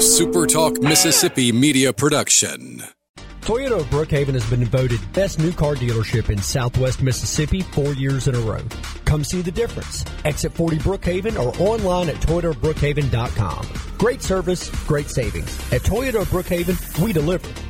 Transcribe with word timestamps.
SuperTalk 0.00 0.82
Mississippi 0.82 1.52
media 1.52 1.92
production. 1.92 2.82
Toyota 3.42 3.80
of 3.80 3.86
Brookhaven 3.90 4.32
has 4.32 4.48
been 4.48 4.64
voted 4.64 4.98
best 5.12 5.38
new 5.38 5.52
car 5.52 5.74
dealership 5.74 6.30
in 6.30 6.38
southwest 6.40 7.02
Mississippi 7.02 7.60
four 7.60 7.92
years 7.92 8.26
in 8.26 8.34
a 8.34 8.40
row. 8.40 8.62
Come 9.04 9.24
see 9.24 9.42
the 9.42 9.50
difference. 9.50 10.06
Exit 10.24 10.52
40 10.52 10.78
Brookhaven 10.78 11.38
or 11.38 11.54
online 11.60 12.08
at 12.08 12.14
toyotabrookhaven.com. 12.16 13.68
Great 13.98 14.22
service, 14.22 14.70
great 14.86 15.10
savings. 15.10 15.54
At 15.70 15.82
Toyota 15.82 16.22
of 16.22 16.28
Brookhaven, 16.28 17.04
we 17.04 17.12
deliver. 17.12 17.69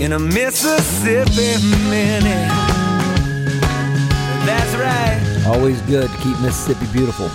in 0.00 0.12
a 0.12 0.18
Mississippi 0.18 1.62
minute. 1.90 2.48
That's 4.46 4.74
right. 4.76 5.44
Always 5.46 5.82
good 5.82 6.10
to 6.10 6.16
keep 6.18 6.40
Mississippi 6.40 6.90
beautiful. 6.90 7.28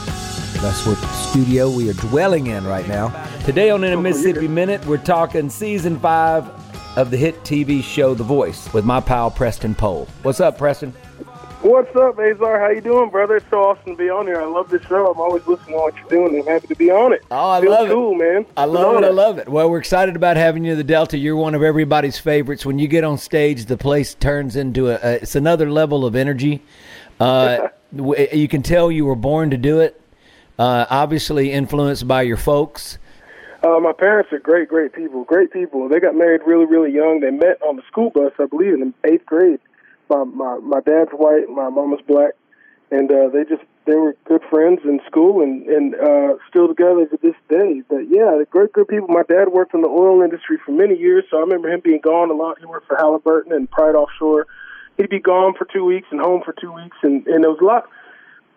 That's 0.62 0.84
what 0.88 0.96
studio 1.14 1.70
we 1.70 1.92
are 1.92 1.94
dwelling 1.94 2.48
in 2.48 2.66
right 2.66 2.88
now. 2.88 3.10
Today 3.46 3.70
on 3.70 3.84
In 3.84 3.94
a 3.94 4.02
Mississippi 4.02 4.48
Minute, 4.48 4.84
we're 4.88 4.98
talking 4.98 5.48
season 5.48 6.00
five 6.00 6.50
of 6.98 7.12
the 7.12 7.18
hit 7.18 7.44
TV 7.44 7.84
show 7.84 8.16
The 8.16 8.24
Voice 8.24 8.74
with 8.74 8.84
my 8.84 9.00
pal 9.00 9.30
Preston 9.30 9.76
Pohl. 9.76 10.08
What's 10.24 10.40
up, 10.40 10.58
Preston? 10.58 10.92
What's 11.66 11.96
up, 11.96 12.20
Azar? 12.20 12.60
How 12.60 12.70
you 12.70 12.80
doing, 12.80 13.10
brother? 13.10 13.38
It's 13.38 13.50
so 13.50 13.58
awesome 13.58 13.94
to 13.94 13.96
be 13.96 14.08
on 14.08 14.28
here. 14.28 14.40
I 14.40 14.46
love 14.46 14.70
this 14.70 14.84
show. 14.84 15.08
I'm 15.08 15.20
always 15.20 15.48
listening 15.48 15.72
to 15.72 15.82
what 15.82 15.96
you're 15.96 16.10
doing. 16.10 16.40
I'm 16.40 16.46
happy 16.46 16.68
to 16.68 16.76
be 16.76 16.92
on 16.92 17.12
it. 17.12 17.24
Oh, 17.32 17.50
I 17.50 17.60
Feels 17.60 17.72
love 17.72 17.90
cool, 17.90 18.14
it, 18.14 18.24
man. 18.24 18.46
I 18.56 18.66
love 18.66 18.98
it. 18.98 19.04
I 19.04 19.10
love 19.10 19.40
it. 19.40 19.50
Well, 19.50 19.68
we're 19.72 19.80
excited 19.80 20.16
about 20.16 20.38
having 20.38 20.64
you 20.64 20.74
in 20.74 20.78
the 20.78 20.84
Delta. 20.84 21.18
You're 21.18 21.36
one 21.36 21.56
of 21.56 21.64
everybody's 21.64 22.20
favorites. 22.20 22.68
When 22.68 22.78
you 22.78 22.88
get 22.88 23.04
on 23.04 23.18
stage, 23.18 23.66
the 23.66 23.78
place 23.78 24.14
turns 24.14 24.56
into 24.56 24.90
a, 24.90 25.00
a 25.02 25.14
it's 25.24 25.34
another 25.34 25.72
level 25.72 26.06
of 26.06 26.16
energy. 26.16 26.62
Uh, 27.20 27.70
you 27.92 28.48
can 28.48 28.62
tell 28.62 28.92
you 28.92 29.06
were 29.06 29.16
born 29.16 29.50
to 29.50 29.58
do 29.58 29.80
it. 29.80 30.00
Uh, 30.60 30.86
obviously 30.92 31.52
influenced 31.52 32.08
by 32.08 32.22
your 32.22 32.38
folks. 32.38 33.00
Uh, 33.64 33.80
my 33.80 33.92
parents 33.92 34.32
are 34.32 34.38
great, 34.38 34.70
great 34.70 34.94
people. 34.94 35.24
Great 35.24 35.52
people. 35.52 35.90
They 35.90 36.00
got 36.00 36.14
married 36.14 36.42
really, 36.46 36.66
really 36.66 36.94
young. 36.94 37.22
They 37.22 37.32
met 37.32 37.60
on 37.64 37.76
the 37.76 37.82
school 37.88 38.12
bus, 38.12 38.34
I 38.38 38.46
believe, 38.46 38.76
in 38.76 38.94
the 39.02 39.12
eighth 39.12 39.26
grade. 39.26 39.60
My 40.10 40.24
my 40.24 40.60
my 40.60 40.80
dad's 40.82 41.12
white, 41.12 41.50
my 41.50 41.70
mama's 41.70 42.02
black, 42.08 42.34
and 42.92 43.12
uh, 43.12 43.30
they 43.30 43.44
just 43.44 43.64
they 43.86 43.96
were 43.96 44.16
good 44.26 44.42
friends 44.50 44.82
in 44.84 45.00
school 45.08 45.42
and 45.42 45.66
and 45.68 45.96
uh, 45.96 46.36
still 46.50 46.68
together 46.68 47.06
to 47.06 47.18
this 47.22 47.36
day. 47.50 47.82
But 47.90 48.10
yeah, 48.10 48.32
they're 48.36 48.46
great, 48.46 48.74
good 48.74 48.88
people. 48.88 49.08
My 49.08 49.24
dad 49.24 49.50
worked 49.50 49.74
in 49.74 49.82
the 49.82 49.90
oil 49.90 50.22
industry 50.22 50.58
for 50.66 50.72
many 50.72 50.98
years, 50.98 51.26
so 51.30 51.38
I 51.38 51.42
remember 51.42 51.70
him 51.70 51.82
being 51.84 52.02
gone 52.02 52.30
a 52.30 52.34
lot. 52.34 52.60
He 52.60 52.66
worked 52.66 52.88
for 52.88 52.98
Halliburton 52.98 53.52
and 53.52 53.70
Pride 53.70 53.96
Offshore. 53.96 54.48
He'd 54.98 55.10
be 55.10 55.20
gone 55.20 55.54
for 55.58 55.66
two 55.66 55.84
weeks 55.84 56.08
and 56.12 56.22
home 56.22 56.42
for 56.44 56.54
two 56.54 56.72
weeks, 56.72 56.98
and 57.04 57.26
and 57.28 57.44
there 57.44 57.52
was 57.52 57.60
a 57.62 57.66
lot 57.66 57.90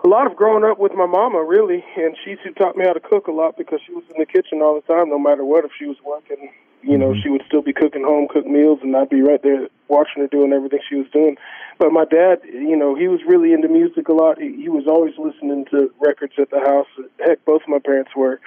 a 0.04 0.08
lot 0.08 0.26
of 0.26 0.36
growing 0.36 0.64
up 0.64 0.78
with 0.78 0.92
my 0.92 1.06
mama, 1.06 1.42
really, 1.42 1.84
and 1.96 2.16
she's 2.24 2.38
who 2.44 2.52
taught 2.52 2.76
me 2.76 2.84
how 2.84 2.92
to 2.92 3.00
cook 3.00 3.26
a 3.26 3.32
lot 3.32 3.56
because 3.56 3.80
she 3.84 3.92
was 3.92 4.04
in 4.10 4.20
the 4.20 4.26
kitchen 4.26 4.62
all 4.62 4.80
the 4.80 4.92
time, 4.92 5.08
no 5.08 5.18
matter 5.18 5.44
what. 5.44 5.64
If 5.64 5.72
she 5.78 5.86
was 5.86 5.96
working, 6.04 6.52
you 6.82 6.98
know, 6.98 7.14
she 7.22 7.28
would 7.28 7.42
still 7.46 7.62
be 7.62 7.72
cooking 7.72 8.04
home 8.04 8.28
cooked 8.28 8.46
meals, 8.46 8.80
and 8.82 8.96
I'd 8.96 9.08
be 9.08 9.22
right 9.22 9.42
there 9.42 9.68
watching 9.88 10.22
her 10.22 10.28
doing 10.28 10.52
everything 10.52 10.80
she 10.88 10.96
was 10.96 11.06
doing. 11.12 11.36
But 11.78 11.92
my 11.92 12.04
dad, 12.04 12.40
you 12.44 12.76
know, 12.76 12.94
he 12.94 13.08
was 13.08 13.20
really 13.26 13.52
into 13.52 13.68
music 13.68 14.08
a 14.08 14.12
lot. 14.12 14.40
He, 14.40 14.54
he 14.62 14.68
was 14.68 14.86
always 14.86 15.14
listening 15.18 15.66
to 15.70 15.92
records 16.00 16.34
at 16.38 16.50
the 16.50 16.60
house. 16.60 16.88
Heck, 17.24 17.44
both 17.44 17.62
of 17.62 17.68
my 17.68 17.78
parents 17.78 18.10
were, 18.16 18.40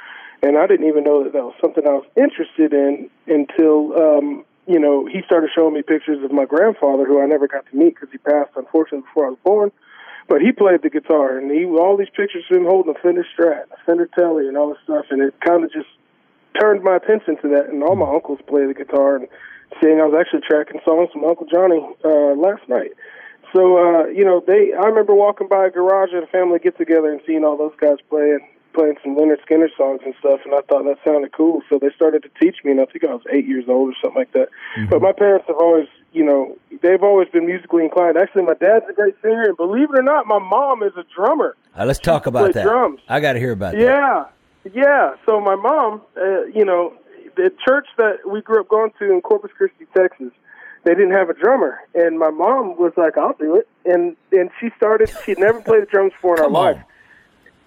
and 0.43 0.57
I 0.57 0.67
didn't 0.67 0.87
even 0.87 1.03
know 1.03 1.23
that 1.23 1.33
that 1.33 1.43
was 1.43 1.55
something 1.61 1.85
I 1.87 1.93
was 1.93 2.07
interested 2.15 2.73
in 2.73 3.09
until. 3.27 3.93
um 3.99 4.45
you 4.67 4.79
know, 4.79 5.07
he 5.07 5.21
started 5.25 5.49
showing 5.53 5.73
me 5.73 5.81
pictures 5.81 6.23
of 6.23 6.31
my 6.31 6.45
grandfather, 6.45 7.03
who 7.03 7.19
I 7.19 7.25
never 7.25 7.47
got 7.47 7.65
to 7.71 7.75
meet 7.75 7.95
because 7.95 8.09
he 8.11 8.19
passed, 8.19 8.51
unfortunately, 8.55 9.01
before 9.01 9.25
I 9.25 9.29
was 9.29 9.39
born 9.43 9.71
but 10.31 10.39
he 10.39 10.53
played 10.53 10.81
the 10.81 10.89
guitar, 10.89 11.37
and 11.37 11.51
he 11.51 11.65
all 11.65 11.97
these 11.97 12.09
pictures 12.15 12.45
of 12.49 12.55
him 12.55 12.63
holding 12.63 12.95
a 12.95 12.99
Fender 12.99 13.25
Strat, 13.35 13.63
a 13.71 13.77
Fender 13.85 14.07
Telly, 14.17 14.47
and 14.47 14.55
all 14.55 14.69
this 14.69 14.77
stuff, 14.85 15.05
and 15.09 15.21
it 15.21 15.33
kind 15.45 15.65
of 15.65 15.73
just 15.73 15.89
turned 16.59 16.83
my 16.83 16.95
attention 16.95 17.37
to 17.41 17.47
that. 17.49 17.69
And 17.69 17.83
all 17.83 17.95
my 17.95 18.09
uncles 18.09 18.39
play 18.47 18.65
the 18.65 18.73
guitar, 18.73 19.17
and 19.17 19.27
seeing 19.81 19.99
I 19.99 20.05
was 20.05 20.15
actually 20.19 20.41
tracking 20.41 20.81
songs 20.85 21.09
from 21.13 21.25
Uncle 21.25 21.47
Johnny 21.47 21.79
uh, 22.03 22.35
last 22.35 22.67
night. 22.67 22.91
So 23.53 23.77
uh, 23.77 24.07
you 24.07 24.23
know, 24.23 24.43
they 24.45 24.73
I 24.73 24.85
remember 24.87 25.13
walking 25.13 25.47
by 25.47 25.67
a 25.67 25.69
garage 25.71 26.13
at 26.15 26.23
a 26.23 26.27
family 26.27 26.59
get 26.59 26.77
together 26.77 27.11
and 27.11 27.21
seeing 27.25 27.43
all 27.43 27.57
those 27.57 27.75
guys 27.79 27.97
playing 28.09 28.39
playing 28.73 28.95
some 29.03 29.17
Lynyrd 29.17 29.43
Skynyrd 29.45 29.75
songs 29.77 29.99
and 30.05 30.13
stuff, 30.19 30.39
and 30.45 30.53
I 30.53 30.61
thought 30.61 30.83
that 30.85 30.97
sounded 31.05 31.33
cool. 31.33 31.61
So 31.69 31.77
they 31.77 31.89
started 31.95 32.23
to 32.23 32.29
teach 32.39 32.63
me, 32.63 32.71
and 32.71 32.79
I 32.79 32.85
think 32.85 33.03
I 33.03 33.13
was 33.13 33.23
eight 33.31 33.45
years 33.45 33.65
old 33.67 33.89
or 33.89 33.95
something 34.01 34.17
like 34.19 34.31
that. 34.33 34.47
But 34.89 35.01
my 35.01 35.11
parents 35.11 35.45
have 35.47 35.57
always, 35.57 35.87
you 36.13 36.23
know, 36.23 36.57
they've 36.81 37.03
always 37.03 37.27
been 37.29 37.45
musically 37.45 37.83
inclined. 37.83 38.17
Actually, 38.17 38.43
my 38.43 38.53
dad's 38.53 38.85
a 38.89 38.93
great 38.93 39.15
singer, 39.21 39.43
and 39.43 39.57
believe 39.57 39.89
it 39.91 39.99
or 39.99 40.03
not, 40.03 40.25
my 40.25 40.39
mom 40.39 40.83
is 40.83 40.93
a 40.95 41.03
drummer. 41.13 41.55
Uh, 41.77 41.85
let's 41.85 41.99
talk 41.99 42.27
about 42.27 42.53
that. 42.53 42.63
drums. 42.63 43.01
I 43.09 43.19
got 43.19 43.33
to 43.33 43.39
hear 43.39 43.51
about 43.51 43.73
that. 43.73 43.81
Yeah, 43.81 44.25
yeah. 44.73 45.15
So 45.25 45.39
my 45.39 45.55
mom, 45.55 46.01
uh, 46.17 46.43
you 46.45 46.65
know, 46.65 46.93
the 47.35 47.51
church 47.65 47.87
that 47.97 48.29
we 48.29 48.41
grew 48.41 48.61
up 48.61 48.67
going 48.67 48.91
to 48.99 49.11
in 49.11 49.21
Corpus 49.21 49.51
Christi, 49.57 49.85
Texas, 49.95 50.31
they 50.83 50.93
didn't 50.95 51.11
have 51.11 51.29
a 51.29 51.33
drummer, 51.33 51.79
and 51.93 52.17
my 52.17 52.31
mom 52.31 52.75
was 52.77 52.93
like, 52.97 53.17
"I'll 53.17 53.33
do 53.33 53.55
it," 53.55 53.67
and 53.85 54.15
and 54.31 54.49
she 54.59 54.69
started. 54.77 55.11
She'd 55.25 55.39
never 55.39 55.61
played 55.61 55.83
the 55.83 55.85
drums 55.85 56.13
before 56.13 56.37
in 56.37 56.43
her 56.43 56.49
life. 56.49 56.81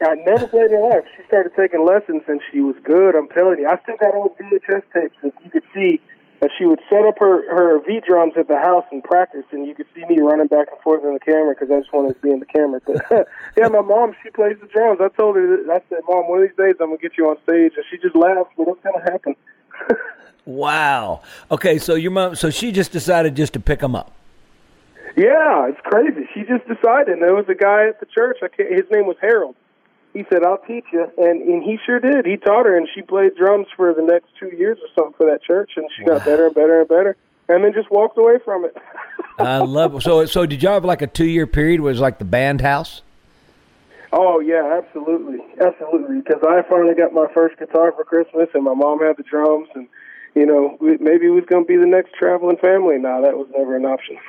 I 0.03 0.15
never 0.27 0.49
played 0.49 0.71
in 0.71 0.73
her 0.73 0.89
life. 0.89 1.05
She 1.17 1.25
started 1.27 1.53
taking 1.57 1.85
lessons, 1.87 2.23
and 2.27 2.41
she 2.51 2.61
was 2.61 2.75
good. 2.83 3.15
I'm 3.15 3.29
telling 3.29 3.61
you, 3.61 3.69
I 3.69 3.79
still 3.83 3.97
got 3.97 4.15
old 4.15 4.37
VHS 4.39 4.83
tapes 4.93 5.17
that 5.23 5.33
you 5.45 5.51
could 5.51 5.63
see. 5.73 6.01
And 6.41 6.51
she 6.59 6.67
would 6.67 6.81
set 6.91 7.07
up 7.07 7.19
her 7.21 7.49
her 7.55 7.81
V 7.87 8.01
drums 8.07 8.35
at 8.37 8.49
the 8.49 8.59
house 8.59 8.85
and 8.93 9.03
practice, 9.03 9.45
and 9.51 9.67
you 9.67 9.75
could 9.75 9.87
see 9.95 10.05
me 10.05 10.21
running 10.21 10.49
back 10.49 10.69
and 10.71 10.81
forth 10.83 11.03
in 11.05 11.15
the 11.15 11.21
camera 11.21 11.55
because 11.55 11.71
I 11.71 11.81
just 11.81 11.93
wanted 11.93 12.15
to 12.15 12.21
be 12.21 12.31
in 12.31 12.41
the 12.41 12.47
camera. 12.47 12.81
But 12.85 13.29
yeah, 13.57 13.69
my 13.69 13.81
mom, 13.81 14.15
she 14.23 14.31
plays 14.31 14.57
the 14.61 14.67
drums. 14.67 15.01
I 15.01 15.09
told 15.09 15.37
her, 15.37 15.47
that, 15.47 15.71
I 15.71 15.81
said, 15.89 16.03
"Mom, 16.09 16.29
one 16.29 16.43
of 16.43 16.49
these 16.49 16.57
days 16.57 16.75
I'm 16.81 16.89
gonna 16.89 16.99
get 16.99 17.17
you 17.17 17.31
on 17.31 17.37
stage," 17.45 17.73
and 17.77 17.85
she 17.91 17.97
just 17.97 18.17
laughed. 18.17 18.51
But 18.59 18.69
it's 18.69 18.83
gonna 18.83 19.11
happen. 19.11 19.37
Wow. 20.47 21.23
Okay, 21.51 21.79
so 21.79 21.95
your 21.95 22.11
mom, 22.11 22.35
so 22.35 22.51
she 22.51 22.71
just 22.71 22.93
decided 22.93 23.35
just 23.35 23.55
to 23.55 23.61
pick 23.61 23.81
them 23.81 23.97
up. 23.97 24.13
Yeah, 25.17 25.69
it's 25.69 25.81
crazy. 25.85 26.29
She 26.35 26.43
just 26.43 26.67
decided. 26.67 27.15
And 27.15 27.23
there 27.23 27.35
was 27.35 27.49
a 27.49 27.55
guy 27.55 27.89
at 27.89 28.01
the 28.01 28.07
church. 28.07 28.39
I 28.43 28.49
can't, 28.49 28.71
his 28.71 28.85
name 28.91 29.07
was 29.07 29.17
Harold. 29.21 29.55
He 30.15 30.25
said, 30.31 30.45
"I'll 30.45 30.59
teach 30.59 30.85
you," 30.93 31.07
and 31.19 31.43
and 31.43 31.63
he 31.63 31.77
sure 31.85 32.01
did. 32.01 32.25
He 32.25 32.37
taught 32.37 32.65
her, 32.67 32.77
and 32.77 32.89
she 32.95 33.03
played 33.03 33.35
drums 33.37 33.67
for 33.77 33.93
the 33.93 34.03
next 34.03 34.29
two 34.39 34.57
years 34.57 34.79
or 34.79 34.89
something 34.95 35.15
for 35.19 35.27
that 35.27 35.43
church, 35.43 35.73
and 35.77 35.87
she 35.97 36.05
got 36.05 36.25
better 36.25 36.47
and 36.47 36.55
better 36.55 36.81
and 36.81 36.89
better, 36.89 37.17
and 37.49 37.65
then 37.65 37.73
just 37.75 37.91
walked 37.91 38.17
away 38.17 38.37
from 38.45 38.65
it. 38.65 38.77
I 39.39 39.59
love 39.59 39.97
it. 39.97 40.03
So, 40.03 40.25
so 40.27 40.47
did 40.47 40.63
y'all 40.63 40.75
have 40.75 40.85
like 40.85 41.03
a 41.03 41.09
two 41.09 41.27
year 41.27 41.47
period 41.47 41.81
where 41.81 41.91
it 41.91 41.95
was 41.95 42.01
like 42.01 42.19
the 42.19 42.25
band 42.25 42.61
house? 42.61 43.03
oh 44.13 44.41
yeah, 44.41 44.81
absolutely, 44.81 45.39
absolutely. 45.61 46.21
Because 46.21 46.43
I 46.49 46.63
finally 46.71 46.95
got 46.95 47.13
my 47.13 47.27
first 47.35 47.59
guitar 47.59 47.93
for 47.93 48.05
Christmas, 48.05 48.49
and 48.55 48.65
my 48.65 48.75
mom 48.75 49.01
had 49.01 49.17
the 49.17 49.25
drums, 49.25 49.69
and 49.75 49.89
you 50.35 50.47
know, 50.47 50.77
maybe 50.81 51.29
we 51.29 51.31
was 51.31 51.45
going 51.47 51.65
to 51.65 51.69
be 51.69 51.77
the 51.77 51.87
next 51.87 52.15
traveling 52.15 52.57
family. 52.57 52.99
Now 52.99 53.21
that 53.21 53.37
was 53.37 53.49
never 53.57 53.77
an 53.77 53.85
option. 53.85 54.17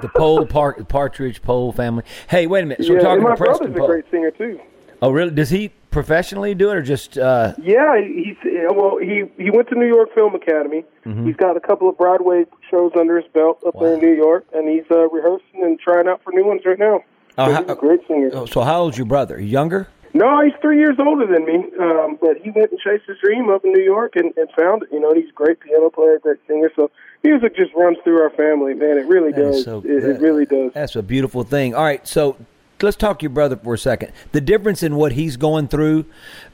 The 0.00 0.08
Pohl 0.08 0.46
Park, 0.46 0.88
Partridge 0.88 1.42
Pohl 1.42 1.72
family. 1.72 2.04
Hey, 2.28 2.46
wait 2.46 2.62
a 2.62 2.66
minute. 2.66 2.86
So 2.86 2.92
we're 2.94 3.00
yeah, 3.00 3.02
talking 3.02 3.18
and 3.18 3.24
my 3.24 3.34
to 3.34 3.36
Preston 3.36 3.72
brother's 3.72 3.76
a 3.76 3.78
Pohl. 3.80 3.86
great 3.88 4.04
singer 4.10 4.30
too. 4.30 4.58
Oh, 5.02 5.10
really? 5.10 5.30
Does 5.30 5.50
he 5.50 5.72
professionally 5.90 6.54
do 6.54 6.70
it 6.70 6.76
or 6.76 6.82
just? 6.82 7.16
Uh, 7.18 7.54
Yeah, 7.62 8.00
he's 8.00 8.36
well. 8.70 8.98
He 8.98 9.24
he 9.42 9.50
went 9.50 9.68
to 9.70 9.74
New 9.74 9.86
York 9.88 10.14
Film 10.14 10.34
Academy. 10.34 10.84
He's 11.24 11.36
got 11.36 11.56
a 11.56 11.60
couple 11.60 11.88
of 11.88 11.96
Broadway 11.98 12.44
shows 12.70 12.92
under 12.98 13.16
his 13.20 13.28
belt 13.32 13.62
up 13.66 13.74
there 13.80 13.94
in 13.94 14.00
New 14.00 14.14
York, 14.14 14.44
and 14.54 14.68
he's 14.68 14.84
uh, 14.90 15.08
rehearsing 15.08 15.62
and 15.64 15.78
trying 15.80 16.06
out 16.06 16.22
for 16.22 16.32
new 16.32 16.44
ones 16.46 16.62
right 16.64 16.78
now. 16.78 17.02
Oh, 17.38 17.46
So 17.46 17.52
how- 17.52 17.62
he's 17.62 17.70
a 17.70 17.74
great 17.74 18.00
singer. 18.06 18.30
oh, 18.32 18.46
so 18.46 18.60
how 18.62 18.82
old's 18.82 18.98
your 18.98 19.06
brother? 19.06 19.40
Younger? 19.40 19.88
No, 20.12 20.40
he's 20.42 20.52
three 20.60 20.78
years 20.78 20.96
older 20.98 21.24
than 21.24 21.44
me, 21.46 21.64
um, 21.80 22.18
but 22.20 22.36
he 22.42 22.50
went 22.50 22.72
and 22.72 22.80
chased 22.80 23.06
his 23.06 23.16
dream 23.22 23.48
up 23.48 23.64
in 23.64 23.72
New 23.72 23.82
York 23.82 24.16
and, 24.16 24.32
and 24.36 24.48
found 24.58 24.82
it. 24.82 24.88
You 24.92 24.98
know, 24.98 25.14
he's 25.14 25.28
a 25.28 25.32
great 25.32 25.60
piano 25.60 25.88
player, 25.88 26.18
great 26.18 26.38
singer. 26.48 26.68
So 26.74 26.90
music 27.22 27.54
just 27.56 27.72
runs 27.74 27.96
through 28.02 28.20
our 28.20 28.30
family, 28.30 28.74
man. 28.74 28.98
It 28.98 29.06
really 29.06 29.32
does. 29.32 29.62
So, 29.64 29.78
it, 29.84 30.02
it 30.04 30.20
really 30.20 30.46
does. 30.46 30.72
That's 30.74 30.96
a 30.96 31.02
beautiful 31.02 31.44
thing. 31.44 31.76
All 31.76 31.84
right, 31.84 32.06
so 32.08 32.36
let's 32.82 32.96
talk 32.96 33.18
to 33.20 33.22
your 33.24 33.30
brother 33.30 33.56
for 33.56 33.74
a 33.74 33.78
second. 33.78 34.12
The 34.32 34.40
difference 34.40 34.82
in 34.82 34.96
what 34.96 35.12
he's 35.12 35.36
going 35.36 35.68
through 35.68 36.06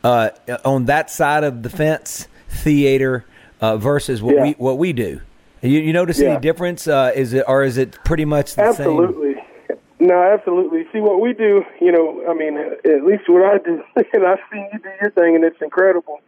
uh, 0.04 0.30
on 0.64 0.86
that 0.86 1.10
side 1.10 1.44
of 1.44 1.62
the 1.62 1.70
fence, 1.70 2.28
theater, 2.48 3.24
uh, 3.60 3.76
versus 3.76 4.22
what 4.22 4.36
yeah. 4.36 4.42
we 4.42 4.50
what 4.52 4.78
we 4.78 4.92
do. 4.92 5.20
You, 5.62 5.80
you 5.80 5.92
notice 5.92 6.20
yeah. 6.20 6.30
any 6.30 6.40
difference? 6.40 6.86
Uh, 6.86 7.12
is 7.14 7.32
it 7.32 7.44
or 7.48 7.64
is 7.64 7.78
it 7.78 7.98
pretty 8.04 8.24
much 8.24 8.54
the 8.54 8.62
absolutely. 8.62 9.34
same? 9.34 9.38
Absolutely. 9.38 9.42
No, 9.98 10.22
absolutely. 10.22 10.86
See 10.92 11.00
what 11.00 11.20
we 11.20 11.32
do. 11.32 11.64
You 11.80 11.90
know, 11.90 12.22
I 12.28 12.34
mean, 12.34 12.58
at 12.58 13.04
least 13.04 13.28
what 13.28 13.42
I 13.42 13.58
do, 13.58 13.82
and 14.12 14.26
I've 14.26 14.38
seen 14.52 14.68
you 14.72 14.78
do 14.78 14.90
your 15.00 15.10
thing, 15.10 15.34
and 15.34 15.44
it's 15.44 15.60
incredible. 15.62 16.20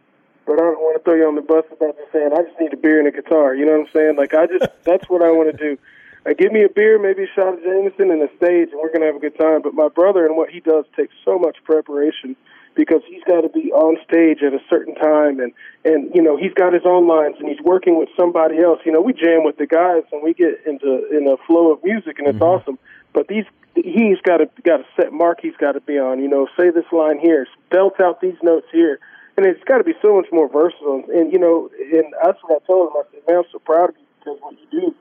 But 0.45 0.53
I 0.53 0.63
don't 0.63 0.79
want 0.79 0.97
to 0.97 1.03
throw 1.03 1.13
you 1.13 1.27
on 1.27 1.35
the 1.35 1.41
bus 1.41 1.65
about 1.71 1.95
just 1.95 2.11
saying 2.11 2.31
I 2.33 2.41
just 2.41 2.59
need 2.59 2.73
a 2.73 2.77
beer 2.77 2.97
and 2.97 3.07
a 3.07 3.11
guitar. 3.11 3.53
You 3.53 3.65
know 3.65 3.73
what 3.73 3.87
I'm 3.87 3.93
saying? 3.93 4.15
Like 4.15 4.33
I 4.33 4.47
just 4.47 4.65
that's 4.83 5.07
what 5.07 5.21
I 5.21 5.31
want 5.31 5.51
to 5.51 5.57
do. 5.57 5.77
Uh, 6.25 6.33
give 6.37 6.51
me 6.51 6.63
a 6.63 6.69
beer, 6.69 6.99
maybe 6.99 7.23
a 7.23 7.33
shot 7.33 7.53
of 7.53 7.63
Jameson, 7.63 8.11
and 8.11 8.21
a 8.21 8.29
stage, 8.37 8.69
and 8.71 8.79
we're 8.81 8.91
gonna 8.91 9.05
have 9.05 9.15
a 9.15 9.19
good 9.19 9.37
time. 9.39 9.61
But 9.61 9.73
my 9.73 9.87
brother 9.87 10.25
and 10.25 10.35
what 10.35 10.49
he 10.49 10.59
does 10.59 10.85
takes 10.95 11.13
so 11.23 11.39
much 11.39 11.57
preparation 11.63 12.35
because 12.79 13.01
he's 13.07 13.23
got 13.25 13.41
to 13.41 13.49
be 13.49 13.71
on 13.71 13.97
stage 14.07 14.41
at 14.41 14.53
a 14.53 14.59
certain 14.69 14.95
time 14.95 15.39
and 15.39 15.51
and 15.83 16.09
you 16.15 16.21
know 16.21 16.37
he's 16.37 16.53
got 16.53 16.71
his 16.71 16.83
own 16.85 17.07
lines 17.07 17.35
and 17.39 17.49
he's 17.49 17.59
working 17.61 17.99
with 17.99 18.09
somebody 18.17 18.59
else. 18.59 18.79
You 18.85 18.91
know 18.91 19.01
we 19.01 19.11
jam 19.11 19.43
with 19.43 19.57
the 19.57 19.67
guys 19.67 20.03
and 20.11 20.23
we 20.23 20.33
get 20.33 20.61
into 20.65 21.07
in 21.11 21.27
a 21.27 21.35
flow 21.45 21.73
of 21.73 21.83
music 21.83 22.19
and 22.19 22.27
it's 22.27 22.35
mm-hmm. 22.35 22.43
awesome. 22.43 22.79
But 23.13 23.27
these 23.27 23.45
he's 23.75 24.21
got 24.21 24.37
to 24.37 24.49
got 24.63 24.79
a 24.79 24.85
set 24.95 25.11
mark 25.11 25.39
he's 25.41 25.57
got 25.57 25.73
to 25.73 25.81
be 25.81 25.99
on 25.99 26.21
you 26.21 26.29
know. 26.29 26.47
Say 26.57 26.69
this 26.69 26.89
line 26.91 27.19
here 27.19 27.47
belt 27.69 27.99
out 28.01 28.21
these 28.21 28.37
notes 28.41 28.67
here 28.71 28.99
and 29.35 29.45
it's 29.45 29.63
got 29.65 29.79
to 29.79 29.83
be 29.83 29.93
so 30.01 30.15
much 30.15 30.27
more 30.31 30.47
versatile. 30.47 31.03
And 31.13 31.33
you 31.33 31.39
know 31.39 31.69
and 31.91 32.13
that's 32.23 32.39
what 32.43 32.61
I 32.61 32.65
told 32.65 32.89
him. 32.89 32.97
I 32.97 33.03
said 33.11 33.21
man 33.27 33.37
I'm 33.39 33.51
so 33.51 33.59
proud 33.59 33.89
of 33.89 33.95
you 33.97 34.05
because 34.19 34.37
what 34.41 34.55
you 34.71 34.81
do 34.81 34.95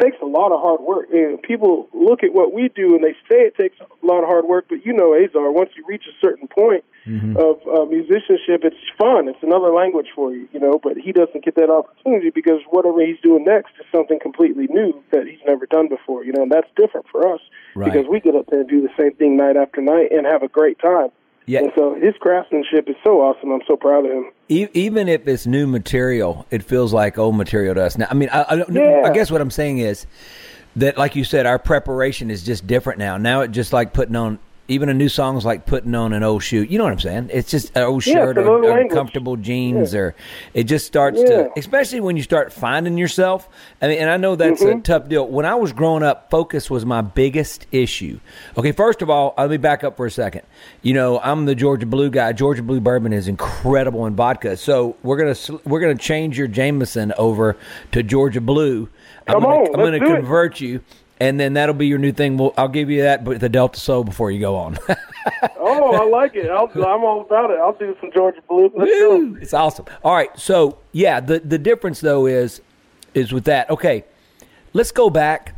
takes 0.00 0.16
a 0.22 0.26
lot 0.26 0.52
of 0.52 0.60
hard 0.60 0.80
work. 0.80 1.08
And 1.12 1.40
people 1.42 1.88
look 1.92 2.22
at 2.22 2.32
what 2.32 2.52
we 2.52 2.68
do 2.74 2.94
and 2.94 3.02
they 3.04 3.12
say 3.28 3.42
it 3.42 3.56
takes 3.56 3.76
a 3.80 4.06
lot 4.06 4.22
of 4.22 4.28
hard 4.28 4.44
work, 4.46 4.66
but 4.68 4.84
you 4.84 4.92
know, 4.92 5.14
Azar, 5.14 5.50
once 5.50 5.70
you 5.76 5.84
reach 5.86 6.04
a 6.08 6.16
certain 6.24 6.48
point 6.48 6.84
mm-hmm. 7.06 7.36
of 7.36 7.60
uh, 7.66 7.84
musicianship, 7.86 8.64
it's 8.64 8.76
fun. 8.98 9.28
It's 9.28 9.42
another 9.42 9.72
language 9.72 10.08
for 10.14 10.32
you, 10.32 10.48
you 10.52 10.60
know. 10.60 10.78
But 10.82 10.96
he 10.96 11.12
doesn't 11.12 11.44
get 11.44 11.54
that 11.56 11.70
opportunity 11.70 12.30
because 12.30 12.60
whatever 12.70 13.04
he's 13.04 13.20
doing 13.22 13.44
next 13.44 13.72
is 13.80 13.86
something 13.92 14.18
completely 14.20 14.66
new 14.68 15.02
that 15.12 15.26
he's 15.26 15.42
never 15.46 15.66
done 15.66 15.88
before, 15.88 16.24
you 16.24 16.32
know. 16.32 16.42
And 16.42 16.52
that's 16.52 16.70
different 16.76 17.06
for 17.10 17.32
us 17.32 17.40
right. 17.74 17.90
because 17.90 18.08
we 18.08 18.20
get 18.20 18.34
up 18.34 18.46
there 18.50 18.60
and 18.60 18.68
do 18.68 18.80
the 18.80 18.92
same 18.98 19.14
thing 19.14 19.36
night 19.36 19.56
after 19.56 19.80
night 19.80 20.12
and 20.12 20.26
have 20.26 20.42
a 20.42 20.48
great 20.48 20.78
time. 20.78 21.10
Yeah. 21.46 21.60
And 21.60 21.72
so 21.76 21.94
his 21.94 22.14
craftsmanship 22.20 22.88
is 22.88 22.96
so 23.02 23.20
awesome. 23.20 23.50
I'm 23.50 23.62
so 23.66 23.76
proud 23.76 24.04
of 24.06 24.12
him. 24.12 24.30
Even 24.48 25.08
if 25.08 25.26
it's 25.26 25.46
new 25.46 25.66
material, 25.66 26.46
it 26.50 26.62
feels 26.62 26.92
like 26.92 27.18
old 27.18 27.36
material 27.36 27.74
to 27.74 27.82
us. 27.84 27.98
Now, 27.98 28.06
I 28.10 28.14
mean, 28.14 28.28
I, 28.30 28.42
I, 28.42 28.54
yeah. 28.70 29.02
I 29.04 29.12
guess 29.12 29.30
what 29.30 29.40
I'm 29.40 29.50
saying 29.50 29.78
is 29.78 30.06
that, 30.76 30.96
like 30.96 31.16
you 31.16 31.24
said, 31.24 31.46
our 31.46 31.58
preparation 31.58 32.30
is 32.30 32.44
just 32.44 32.66
different 32.66 32.98
now. 32.98 33.16
Now 33.16 33.40
it's 33.40 33.54
just 33.54 33.72
like 33.72 33.92
putting 33.92 34.14
on 34.14 34.38
even 34.72 34.88
a 34.88 34.94
new 34.94 35.08
song's 35.08 35.44
like 35.44 35.66
putting 35.66 35.94
on 35.94 36.12
an 36.12 36.22
old 36.22 36.42
shoe. 36.42 36.62
You 36.62 36.78
know 36.78 36.84
what 36.84 36.92
I'm 36.92 37.00
saying? 37.00 37.30
It's 37.32 37.50
just 37.50 37.76
an 37.76 37.82
old 37.82 38.02
shirt 38.02 38.36
yeah, 38.36 38.42
or, 38.42 38.64
or 38.64 38.88
comfortable 38.88 39.36
jeans, 39.36 39.92
yeah. 39.92 40.00
or 40.00 40.14
it 40.54 40.64
just 40.64 40.86
starts 40.86 41.20
yeah. 41.20 41.26
to, 41.26 41.50
especially 41.56 42.00
when 42.00 42.16
you 42.16 42.22
start 42.22 42.52
finding 42.52 42.96
yourself. 42.98 43.48
I 43.80 43.88
mean, 43.88 43.98
and 43.98 44.10
I 44.10 44.16
know 44.16 44.34
that's 44.34 44.62
mm-hmm. 44.62 44.78
a 44.78 44.82
tough 44.82 45.08
deal. 45.08 45.26
When 45.28 45.44
I 45.44 45.54
was 45.54 45.72
growing 45.72 46.02
up, 46.02 46.30
focus 46.30 46.70
was 46.70 46.86
my 46.86 47.02
biggest 47.02 47.66
issue. 47.70 48.18
Okay, 48.56 48.72
first 48.72 49.02
of 49.02 49.10
all, 49.10 49.34
let 49.36 49.50
me 49.50 49.58
back 49.58 49.84
up 49.84 49.96
for 49.96 50.06
a 50.06 50.10
second. 50.10 50.42
You 50.80 50.94
know, 50.94 51.20
I'm 51.20 51.44
the 51.44 51.54
Georgia 51.54 51.86
Blue 51.86 52.10
guy. 52.10 52.32
Georgia 52.32 52.62
Blue 52.62 52.80
bourbon 52.80 53.12
is 53.12 53.28
incredible 53.28 54.06
in 54.06 54.16
vodka, 54.16 54.56
so 54.56 54.96
we're 55.02 55.18
gonna 55.18 55.60
we're 55.64 55.80
gonna 55.80 55.94
change 55.94 56.38
your 56.38 56.48
Jameson 56.48 57.12
over 57.18 57.56
to 57.92 58.02
Georgia 58.02 58.40
Blue. 58.40 58.88
I'm 59.26 59.34
Come 59.34 59.42
gonna, 59.44 59.56
on, 59.56 59.66
I'm 59.80 60.00
gonna 60.00 60.16
convert 60.16 60.54
it. 60.54 60.60
you 60.62 60.80
and 61.22 61.38
then 61.38 61.52
that'll 61.52 61.74
be 61.74 61.86
your 61.86 61.98
new 61.98 62.10
thing. 62.10 62.36
We'll, 62.36 62.52
I'll 62.58 62.66
give 62.66 62.90
you 62.90 63.02
that, 63.02 63.22
but 63.24 63.38
the 63.38 63.48
Delta 63.48 63.78
Soul 63.78 64.02
before 64.02 64.32
you 64.32 64.40
go 64.40 64.56
on. 64.56 64.76
oh, 65.56 65.94
I 65.94 66.04
like 66.04 66.34
it. 66.34 66.50
i 66.50 66.60
am 66.60 67.04
all 67.04 67.20
about 67.20 67.52
it. 67.52 67.60
I'll 67.60 67.74
do 67.74 67.96
some 68.00 68.10
Georgia 68.12 68.40
Blue. 68.48 68.72
It's 69.40 69.54
awesome. 69.54 69.86
All 70.02 70.14
right, 70.14 70.36
so 70.36 70.78
yeah, 70.90 71.20
the 71.20 71.38
the 71.38 71.58
difference 71.58 72.00
though 72.00 72.26
is 72.26 72.60
is 73.14 73.32
with 73.32 73.44
that. 73.44 73.70
Okay, 73.70 74.04
let's 74.72 74.90
go 74.90 75.10
back 75.10 75.54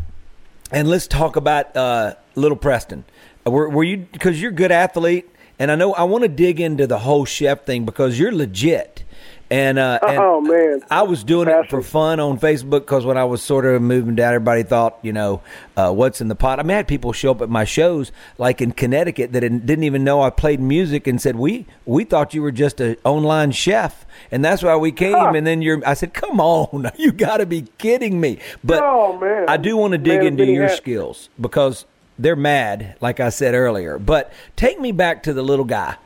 and 0.70 0.86
let's 0.86 1.06
talk 1.06 1.36
about 1.36 1.74
uh, 1.74 2.16
Little 2.34 2.58
Preston. 2.58 3.04
Were, 3.46 3.70
were 3.70 3.84
you 3.84 4.06
because 4.12 4.42
you're 4.42 4.52
a 4.52 4.54
good 4.54 4.72
athlete, 4.72 5.30
and 5.58 5.70
I 5.70 5.76
know 5.76 5.94
I 5.94 6.02
want 6.02 6.24
to 6.24 6.28
dig 6.28 6.60
into 6.60 6.86
the 6.86 6.98
whole 6.98 7.24
chef 7.24 7.64
thing 7.64 7.86
because 7.86 8.18
you're 8.18 8.32
legit. 8.32 9.03
And, 9.50 9.78
uh, 9.78 9.98
and 10.06 10.18
oh 10.18 10.40
man, 10.40 10.80
I 10.90 11.02
was 11.02 11.22
doing 11.22 11.48
it 11.48 11.68
for 11.68 11.82
fun 11.82 12.18
on 12.18 12.38
Facebook 12.38 12.80
because 12.80 13.04
when 13.04 13.18
I 13.18 13.24
was 13.24 13.42
sort 13.42 13.66
of 13.66 13.82
moving 13.82 14.14
down, 14.14 14.34
everybody 14.34 14.62
thought, 14.62 14.98
you 15.02 15.12
know, 15.12 15.42
uh, 15.76 15.92
what's 15.92 16.20
in 16.20 16.28
the 16.28 16.34
pot. 16.34 16.58
I 16.58 16.62
mean, 16.62 16.70
I 16.72 16.76
had 16.76 16.88
people 16.88 17.12
show 17.12 17.32
up 17.32 17.42
at 17.42 17.50
my 17.50 17.64
shows, 17.64 18.10
like 18.38 18.60
in 18.60 18.72
Connecticut, 18.72 19.32
that 19.32 19.40
didn't 19.40 19.84
even 19.84 20.02
know 20.02 20.22
I 20.22 20.30
played 20.30 20.60
music, 20.60 21.06
and 21.06 21.20
said, 21.20 21.36
"We 21.36 21.66
we 21.84 22.04
thought 22.04 22.32
you 22.32 22.42
were 22.42 22.52
just 22.52 22.80
an 22.80 22.96
online 23.04 23.52
chef, 23.52 24.06
and 24.30 24.44
that's 24.44 24.62
why 24.62 24.76
we 24.76 24.92
came." 24.92 25.12
Huh. 25.12 25.32
And 25.34 25.46
then 25.46 25.62
you're, 25.62 25.86
I 25.86 25.94
said, 25.94 26.14
"Come 26.14 26.40
on, 26.40 26.90
you 26.96 27.12
got 27.12 27.36
to 27.38 27.46
be 27.46 27.62
kidding 27.78 28.20
me!" 28.20 28.38
But 28.62 28.82
oh, 28.82 29.18
man. 29.18 29.44
I 29.48 29.56
do 29.56 29.76
want 29.76 29.92
to 29.92 29.98
dig 29.98 30.18
man, 30.18 30.26
into 30.28 30.46
your 30.46 30.68
skills 30.68 31.28
because 31.40 31.84
they're 32.18 32.36
mad, 32.36 32.96
like 33.00 33.20
I 33.20 33.28
said 33.28 33.54
earlier. 33.54 33.98
But 33.98 34.32
take 34.56 34.80
me 34.80 34.92
back 34.92 35.22
to 35.24 35.32
the 35.32 35.42
little 35.42 35.64
guy. 35.64 35.96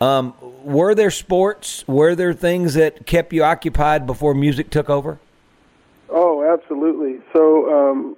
Um, 0.00 0.34
were 0.62 0.94
there 0.94 1.10
sports? 1.10 1.86
Were 1.86 2.14
there 2.14 2.32
things 2.32 2.74
that 2.74 3.06
kept 3.06 3.32
you 3.32 3.42
occupied 3.42 4.06
before 4.06 4.34
music 4.34 4.70
took 4.70 4.90
over? 4.90 5.18
Oh, 6.10 6.44
absolutely. 6.44 7.20
So, 7.32 7.70
um, 7.72 8.16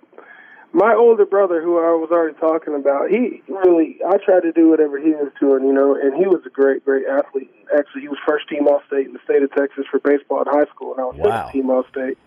my 0.73 0.95
older 0.95 1.25
brother, 1.25 1.63
who 1.63 1.79
I 1.79 1.91
was 1.97 2.11
already 2.11 2.39
talking 2.39 2.75
about, 2.75 3.09
he 3.09 3.43
really, 3.49 3.99
I 4.07 4.19
tried 4.19 4.43
to 4.43 4.53
do 4.53 4.69
whatever 4.69 4.99
he 4.99 5.11
was 5.11 5.33
doing, 5.41 5.65
you 5.65 5.73
know, 5.73 5.95
and 5.95 6.15
he 6.15 6.27
was 6.27 6.43
a 6.45 6.51
great, 6.51 6.85
great 6.85 7.07
athlete. 7.07 7.51
Actually, 7.77 8.03
he 8.03 8.09
was 8.09 8.19
first 8.27 8.49
team 8.49 8.69
All 8.69 8.83
State 8.87 9.07
in 9.07 9.13
the 9.15 9.19
state 9.25 9.43
of 9.43 9.51
Texas 9.53 9.87
for 9.91 9.99
baseball 10.01 10.43
in 10.43 10.47
high 10.49 10.67
school, 10.67 10.93
and 10.93 11.01
I 11.01 11.05
was 11.05 11.17
wow. 11.17 11.47
second 11.47 11.53
team 11.53 11.71
All 11.71 11.85
State. 11.91 12.19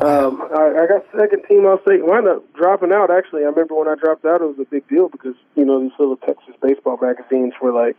Um, 0.00 0.42
I, 0.54 0.84
I 0.84 0.86
got 0.86 1.04
second 1.18 1.42
team 1.48 1.66
All 1.66 1.80
State. 1.82 2.06
Wound 2.06 2.28
up 2.28 2.44
dropping 2.54 2.92
out. 2.92 3.10
Actually, 3.10 3.42
I 3.42 3.50
remember 3.50 3.74
when 3.74 3.88
I 3.88 3.96
dropped 3.96 4.24
out, 4.24 4.40
it 4.40 4.46
was 4.46 4.58
a 4.60 4.64
big 4.64 4.86
deal 4.88 5.08
because 5.08 5.34
you 5.56 5.64
know 5.64 5.80
these 5.82 5.96
little 5.98 6.16
Texas 6.16 6.54
baseball 6.62 6.98
magazines 7.02 7.54
were 7.60 7.72
like 7.72 7.96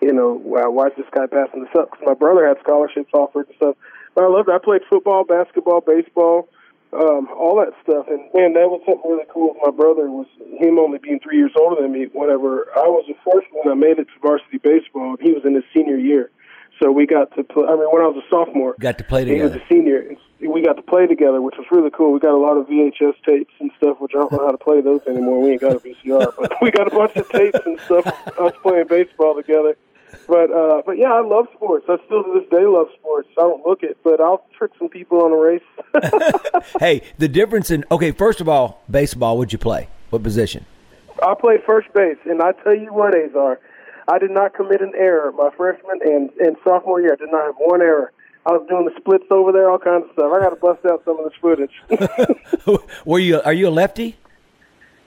you 0.00 0.12
know, 0.12 0.40
wow, 0.44 0.86
is 0.86 0.92
this 0.96 1.06
guy 1.12 1.26
passing 1.26 1.64
this 1.64 1.74
up? 1.76 1.90
Because 1.90 2.06
my 2.06 2.14
brother 2.14 2.46
had 2.46 2.58
scholarships 2.60 3.10
offered 3.12 3.48
and 3.48 3.56
stuff. 3.56 3.76
But 4.14 4.24
I 4.24 4.28
loved 4.28 4.48
it. 4.48 4.52
I 4.52 4.58
played 4.58 4.82
football, 4.88 5.24
basketball, 5.24 5.80
baseball, 5.80 6.48
um, 6.92 7.28
all 7.32 7.56
that 7.60 7.72
stuff. 7.82 8.06
And 8.08 8.20
man, 8.34 8.52
that 8.54 8.68
was 8.68 8.80
something 8.86 9.10
really 9.10 9.26
cool. 9.32 9.54
With 9.54 9.62
my 9.64 9.72
brother 9.72 10.10
was 10.10 10.26
him 10.60 10.78
only 10.78 10.98
being 10.98 11.20
three 11.20 11.38
years 11.38 11.52
older 11.58 11.80
than 11.80 11.92
me. 11.92 12.08
Whenever 12.12 12.68
I 12.76 12.88
was 12.88 13.04
a 13.08 13.16
freshman, 13.24 13.68
I 13.68 13.74
made 13.74 13.98
it 13.98 14.08
to 14.08 14.18
varsity 14.20 14.58
baseball, 14.58 15.16
and 15.16 15.20
he 15.20 15.32
was 15.32 15.44
in 15.44 15.54
his 15.54 15.64
senior 15.74 15.96
year. 15.96 16.30
So 16.80 16.90
we 16.90 17.06
got 17.06 17.34
to 17.36 17.44
play. 17.44 17.64
I 17.64 17.76
mean, 17.76 17.88
when 17.90 18.02
I 18.02 18.06
was 18.06 18.22
a 18.22 18.28
sophomore, 18.30 18.76
got 18.78 18.98
to 18.98 19.04
play 19.04 19.24
together. 19.24 19.48
He 19.48 19.54
was 19.54 19.62
a 19.62 19.68
senior. 19.68 20.16
We 20.40 20.62
got 20.62 20.74
to 20.74 20.82
play 20.82 21.06
together, 21.06 21.40
which 21.40 21.54
was 21.56 21.66
really 21.70 21.90
cool. 21.90 22.12
We 22.12 22.20
got 22.20 22.34
a 22.34 22.36
lot 22.36 22.58
of 22.58 22.66
VHS 22.66 23.14
tapes 23.24 23.54
and 23.58 23.70
stuff, 23.78 23.98
which 24.00 24.12
I 24.14 24.18
don't 24.18 24.32
know 24.32 24.44
how 24.44 24.52
to 24.52 24.58
play 24.58 24.82
those 24.82 25.00
anymore. 25.06 25.40
We 25.40 25.52
ain't 25.52 25.62
got 25.62 25.76
a 25.76 25.78
VCR, 25.78 26.34
but 26.38 26.52
we 26.60 26.70
got 26.70 26.88
a 26.88 26.90
bunch 26.90 27.16
of 27.16 27.28
tapes 27.30 27.60
and 27.64 27.80
stuff. 27.80 28.06
Us 28.38 28.52
playing 28.62 28.86
baseball 28.88 29.34
together 29.34 29.76
but 30.26 30.50
uh, 30.50 30.82
but 30.84 30.98
yeah, 30.98 31.12
I 31.12 31.20
love 31.20 31.46
sports. 31.54 31.86
I 31.88 31.96
still 32.06 32.22
to 32.22 32.40
this 32.40 32.48
day 32.50 32.64
love 32.64 32.88
sports. 32.98 33.28
I 33.38 33.42
don't 33.42 33.64
look 33.66 33.82
it, 33.82 33.98
but 34.02 34.20
I'll 34.20 34.44
trick 34.56 34.72
some 34.78 34.88
people 34.88 35.22
on 35.22 35.32
a 35.32 35.36
race. 35.36 36.64
hey, 36.80 37.02
the 37.18 37.28
difference 37.28 37.70
in 37.70 37.84
okay, 37.90 38.10
first 38.12 38.40
of 38.40 38.48
all, 38.48 38.82
baseball. 38.90 39.38
Would 39.38 39.52
you 39.52 39.58
play? 39.58 39.88
What 40.10 40.22
position? 40.22 40.64
I 41.22 41.34
played 41.34 41.60
first 41.64 41.92
base, 41.94 42.18
and 42.24 42.42
I 42.42 42.52
tell 42.52 42.74
you 42.74 42.92
what, 42.92 43.14
Azar, 43.16 43.58
I 44.08 44.18
did 44.18 44.30
not 44.30 44.54
commit 44.54 44.80
an 44.80 44.92
error 44.96 45.32
my 45.32 45.50
freshman 45.56 45.98
and 46.04 46.30
and 46.40 46.56
sophomore 46.64 47.00
year. 47.00 47.12
I 47.12 47.16
did 47.16 47.30
not 47.30 47.44
have 47.44 47.54
one 47.58 47.82
error. 47.82 48.12
I 48.46 48.52
was 48.52 48.64
doing 48.68 48.84
the 48.84 48.92
splits 49.00 49.24
over 49.30 49.50
there, 49.50 49.68
all 49.68 49.78
kinds 49.78 50.04
of 50.04 50.12
stuff. 50.12 50.32
I 50.32 50.40
got 50.40 50.50
to 50.50 50.56
bust 50.56 50.86
out 50.86 51.02
some 51.04 51.18
of 51.18 51.24
this 51.24 51.34
footage. 51.40 51.72
Were 53.04 53.18
you? 53.18 53.40
Are 53.42 53.52
you 53.52 53.68
a 53.68 53.70
lefty? 53.70 54.16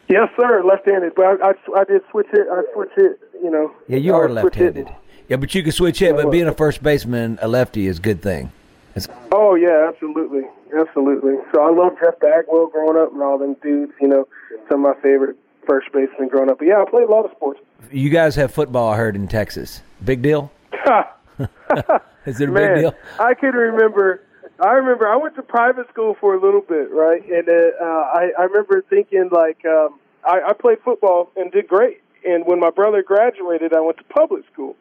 Yes, 0.09 0.27
sir, 0.37 0.63
left-handed. 0.63 1.13
But 1.15 1.25
I, 1.25 1.49
I, 1.49 1.79
I 1.79 1.83
did 1.85 2.01
switch 2.11 2.27
it. 2.33 2.47
I 2.51 2.63
switch 2.73 2.89
it. 2.97 3.19
You 3.41 3.49
know. 3.49 3.71
Yeah, 3.87 3.97
you 3.97 4.13
are 4.13 4.27
left-handed. 4.27 4.89
Yeah, 5.29 5.37
but 5.37 5.53
you 5.55 5.63
can 5.63 5.71
switch 5.71 5.99
hit. 5.99 6.15
But 6.15 6.31
being 6.31 6.47
a 6.47 6.53
first 6.53 6.83
baseman, 6.83 7.39
a 7.41 7.47
lefty 7.47 7.87
is 7.87 7.99
a 7.99 8.01
good 8.01 8.21
thing. 8.21 8.51
It's- 8.95 9.07
oh 9.31 9.53
yeah, 9.55 9.87
absolutely, 9.87 10.41
absolutely. 10.77 11.35
So 11.53 11.61
I 11.61 11.71
love 11.71 11.93
Jeff 12.03 12.19
Bagwell 12.19 12.67
growing 12.67 12.97
up 12.97 13.13
and 13.13 13.21
all 13.21 13.37
them 13.37 13.55
dudes. 13.61 13.93
You 14.01 14.07
know, 14.07 14.27
some 14.67 14.83
of 14.83 14.95
my 14.95 15.01
favorite 15.01 15.37
first 15.69 15.91
basemen 15.93 16.29
growing 16.29 16.49
up. 16.49 16.59
But 16.59 16.67
yeah, 16.67 16.81
I 16.81 16.89
played 16.89 17.07
a 17.07 17.11
lot 17.11 17.25
of 17.25 17.31
sports. 17.31 17.59
You 17.91 18.09
guys 18.09 18.35
have 18.35 18.51
football, 18.53 18.89
I 18.89 18.97
heard 18.97 19.15
in 19.15 19.27
Texas. 19.27 19.81
Big 20.03 20.21
deal. 20.21 20.51
is 22.25 22.41
it 22.41 22.49
a 22.49 22.51
Man, 22.51 22.73
big 22.73 22.81
deal? 22.81 22.95
I 23.19 23.33
can 23.35 23.53
remember. 23.53 24.23
I 24.59 24.71
remember 24.73 25.07
I 25.07 25.15
went 25.15 25.35
to 25.35 25.43
private 25.43 25.87
school 25.89 26.15
for 26.19 26.33
a 26.35 26.41
little 26.41 26.61
bit, 26.61 26.91
right? 26.91 27.23
And 27.29 27.47
uh, 27.47 27.85
I 27.85 28.31
I 28.37 28.43
remember 28.43 28.81
thinking 28.89 29.29
like 29.31 29.63
um, 29.65 29.99
I, 30.25 30.41
I 30.49 30.53
played 30.53 30.79
football 30.83 31.31
and 31.37 31.51
did 31.51 31.67
great. 31.67 32.01
And 32.25 32.45
when 32.45 32.59
my 32.59 32.69
brother 32.69 33.01
graduated, 33.01 33.73
I 33.73 33.79
went 33.79 33.97
to 33.99 34.03
public 34.05 34.43
school 34.51 34.75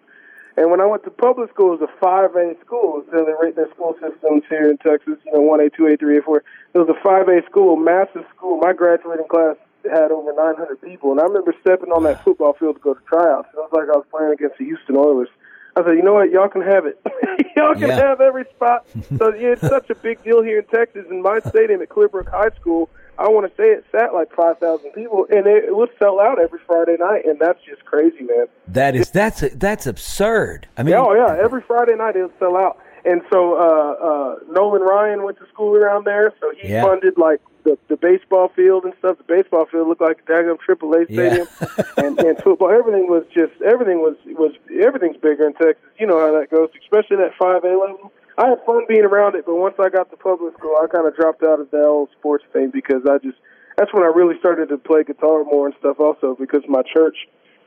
And 0.57 0.73
when 0.73 0.81
I 0.81 0.87
went 0.87 1.05
to 1.05 1.11
public 1.11 1.51
school, 1.51 1.75
it 1.75 1.81
was 1.81 1.89
a 1.89 2.05
5A 2.05 2.61
school. 2.65 3.05
So 3.13 3.25
they 3.25 3.33
rate 3.41 3.55
their 3.55 3.71
school 3.71 3.95
systems 4.01 4.43
here 4.49 4.69
in 4.69 4.79
Texas, 4.79 5.19
you 5.25 5.33
know, 5.33 5.41
1A, 5.41 5.71
2A, 5.79 5.99
3A, 6.01 6.25
4. 6.25 6.43
It 6.75 6.79
was 6.79 6.89
a 6.89 7.07
5A 7.07 7.47
school, 7.47 7.77
massive 7.77 8.25
school. 8.35 8.59
My 8.59 8.73
graduating 8.73 9.29
class 9.29 9.55
had 9.91 10.11
over 10.11 10.33
900 10.33 10.81
people. 10.81 11.11
And 11.13 11.21
I 11.21 11.25
remember 11.25 11.55
stepping 11.61 11.91
on 11.91 12.05
that 12.05 12.23
football 12.25 12.55
field 12.59 12.77
to 12.77 12.81
go 12.83 12.95
to 12.95 13.01
tryouts. 13.09 13.49
It 13.53 13.57
was 13.57 13.71
like 13.73 13.89
I 13.89 13.97
was 13.97 14.07
playing 14.11 14.33
against 14.33 14.59
the 14.59 14.65
Houston 14.65 14.97
Oilers. 14.97 15.29
I 15.77 15.83
said, 15.85 15.93
you 15.97 16.03
know 16.03 16.15
what, 16.15 16.31
y'all 16.31 16.49
can 16.49 16.63
have 16.63 16.87
it. 16.87 16.99
y'all 17.57 17.75
can 17.75 17.89
Yeah. 17.91 18.09
have 18.09 18.21
every 18.21 18.45
spot. 18.57 18.85
So 19.19 19.35
yeah, 19.35 19.55
it's 19.55 19.69
such 19.69 19.91
a 19.91 19.95
big 19.95 20.23
deal 20.25 20.43
here 20.43 20.59
in 20.59 20.65
Texas. 20.67 21.05
In 21.11 21.23
my 21.23 21.41
stadium 21.51 21.81
at 21.83 21.89
Clearbrook 21.89 22.29
High 22.31 22.51
School, 22.61 22.89
I 23.19 23.29
want 23.29 23.47
to 23.51 23.53
say 23.61 23.69
it 23.71 23.85
sat 23.91 24.15
like 24.15 24.33
5,000 24.35 24.93
people, 24.93 25.27
and 25.31 25.47
it, 25.47 25.65
it 25.65 25.77
would 25.77 25.91
sell 25.99 26.21
out 26.21 26.39
every 26.41 26.61
Friday 26.67 26.97
night, 26.99 27.27
and 27.27 27.39
that's 27.41 27.59
just 27.65 27.85
crazy, 27.85 28.23
man. 28.23 28.47
That 28.69 28.95
is 28.95 29.11
that's 29.11 29.41
that's 29.55 29.87
absurd. 29.87 30.69
I 30.77 30.83
mean, 30.85 30.95
oh 30.95 31.13
yeah, 31.15 31.37
every 31.43 31.63
Friday 31.63 31.95
night 31.97 32.17
it 32.17 32.23
would 32.23 32.39
sell 32.39 32.57
out. 32.57 32.79
And 33.05 33.23
so 33.33 33.55
uh, 33.55 33.93
uh, 34.09 34.35
Nolan 34.53 34.83
Ryan 34.83 35.23
went 35.23 35.39
to 35.39 35.47
school 35.49 35.75
around 35.77 36.05
there, 36.07 36.33
so 36.41 36.53
he 36.61 36.69
Yeah. 36.69 36.83
funded 36.83 37.17
like 37.19 37.41
the, 37.69 37.79
the 37.89 37.97
baseball 37.97 38.49
field 38.57 38.85
and 38.85 38.95
stuff. 38.99 39.19
The 39.19 39.25
baseball 39.25 39.67
field 39.67 39.89
looked 39.89 40.01
like 40.01 40.21
a 40.27 40.31
daggum 40.33 40.57
AAA 40.57 41.07
Yeah. 41.09 41.29
stadium, 41.35 41.49
and, 41.99 42.19
and 42.21 42.39
football. 42.43 42.71
Everything 42.71 43.09
was 43.09 43.25
just 43.35 43.53
everything 43.61 43.99
was 44.01 44.17
was 44.27 44.53
everything's 44.81 45.17
bigger 45.19 45.47
in 45.47 45.53
Texas. 45.55 45.85
You 45.99 46.07
know 46.07 46.19
how 46.19 46.33
that 46.39 46.51
goes, 46.51 46.71
especially 46.83 47.19
that 47.19 47.33
five 47.39 47.65
A 47.65 47.69
level. 47.77 48.13
I 48.39 48.49
had 48.51 48.65
fun 48.65 48.85
being 48.89 49.05
around 49.05 49.35
it, 49.35 49.45
but 49.45 49.57
once 49.57 49.75
I 49.81 49.89
got 49.89 50.11
to 50.11 50.17
public 50.17 50.55
school, 50.57 50.77
I 50.81 50.87
kind 50.87 51.07
of 51.07 51.15
dropped 51.17 51.43
out 51.43 51.59
of 51.61 51.71
the 51.71 51.79
whole 51.83 52.09
sports 52.19 52.45
thing 52.53 52.71
because 52.73 53.03
I 53.11 53.19
just 53.19 53.37
that's 53.77 53.93
when 53.93 54.03
I 54.03 54.07
really 54.15 54.39
started 54.39 54.69
to 54.71 54.79
play 54.79 55.05
guitar 55.05 55.45
more 55.45 55.67
and 55.67 55.75
stuff. 55.79 56.01
Also 56.01 56.37
because 56.39 56.63
my 56.69 56.83
church 56.83 57.17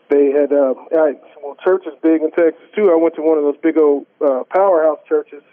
they 0.10 0.32
had 0.32 0.52
uh, 0.52 0.74
I, 0.98 1.14
well, 1.44 1.56
church 1.64 1.84
is 1.86 1.94
big 2.02 2.22
in 2.22 2.32
Texas 2.32 2.64
too. 2.76 2.90
I 2.92 2.96
went 2.96 3.16
to 3.16 3.22
one 3.22 3.38
of 3.38 3.44
those 3.44 3.58
big 3.62 3.78
old 3.78 4.08
uh, 4.20 4.44
powerhouse 4.50 5.00
churches, 5.08 5.44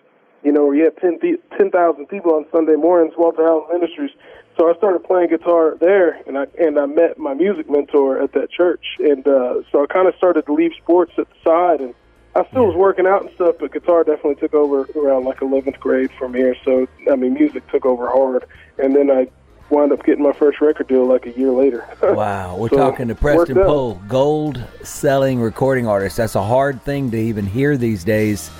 you 0.43 0.53
know, 0.53 0.67
where 0.67 0.75
you 0.75 0.85
had 0.85 0.97
10 0.99 1.19
10,000 1.57 2.07
people 2.07 2.35
on 2.35 2.47
Sunday 2.53 2.77
mornings, 2.77 3.15
Walter 3.17 3.45
House 3.47 3.69
Ministries. 3.73 4.11
So 4.57 4.69
I 4.69 4.77
started 4.77 5.05
playing 5.05 5.29
guitar 5.29 5.77
there, 5.79 6.21
and 6.27 6.37
I 6.37 6.47
and 6.59 6.79
I 6.79 6.87
met 6.87 7.17
my 7.17 7.33
music 7.33 7.71
mentor 7.71 8.21
at 8.21 8.33
that 8.33 8.51
church, 8.51 8.85
and 8.99 9.27
uh, 9.27 9.63
so 9.71 9.85
I 9.85 9.87
kind 9.87 10.09
of 10.09 10.17
started 10.17 10.47
to 10.47 10.53
leave 10.53 10.73
sports 10.83 11.13
at 11.17 11.29
the 11.29 11.37
side, 11.45 11.81
and 11.81 11.95
I 12.35 12.45
still 12.51 12.67
was 12.67 12.75
working 12.75 13.07
out 13.07 13.23
and 13.23 13.31
stuff, 13.35 13.57
but 13.61 13.73
guitar 13.73 14.03
definitely 14.03 14.35
took 14.35 14.55
over 14.55 14.89
around 14.97 15.25
like 15.25 15.39
11th 15.39 15.79
grade 15.79 16.11
from 16.19 16.35
here. 16.35 16.57
So 16.65 16.89
I 17.11 17.15
mean, 17.15 17.35
music 17.35 17.69
took 17.71 17.87
over 17.87 18.09
hard, 18.09 18.47
and 18.79 18.97
then 18.97 19.13
I 19.13 19.29
wound 19.71 19.93
up 19.93 20.05
getting 20.05 20.25
my 20.25 20.33
first 20.33 20.61
record 20.61 20.89
deal 20.89 21.07
like 21.07 21.27
a 21.27 21.39
year 21.39 21.51
later. 21.51 21.85
Wow, 22.03 22.57
we're 22.57 22.69
So, 22.71 22.77
talking 22.77 23.09
to 23.09 23.15
Preston. 23.15 23.55
Pohl, 23.57 24.01
gold 24.09 24.61
selling 24.83 25.41
recording 25.41 25.87
artist. 25.87 26.17
That's 26.17 26.35
a 26.35 26.43
hard 26.43 26.83
thing 26.83 27.11
to 27.13 27.17
even 27.17 27.47
hear 27.47 27.77
these 27.77 28.03
days 28.03 28.51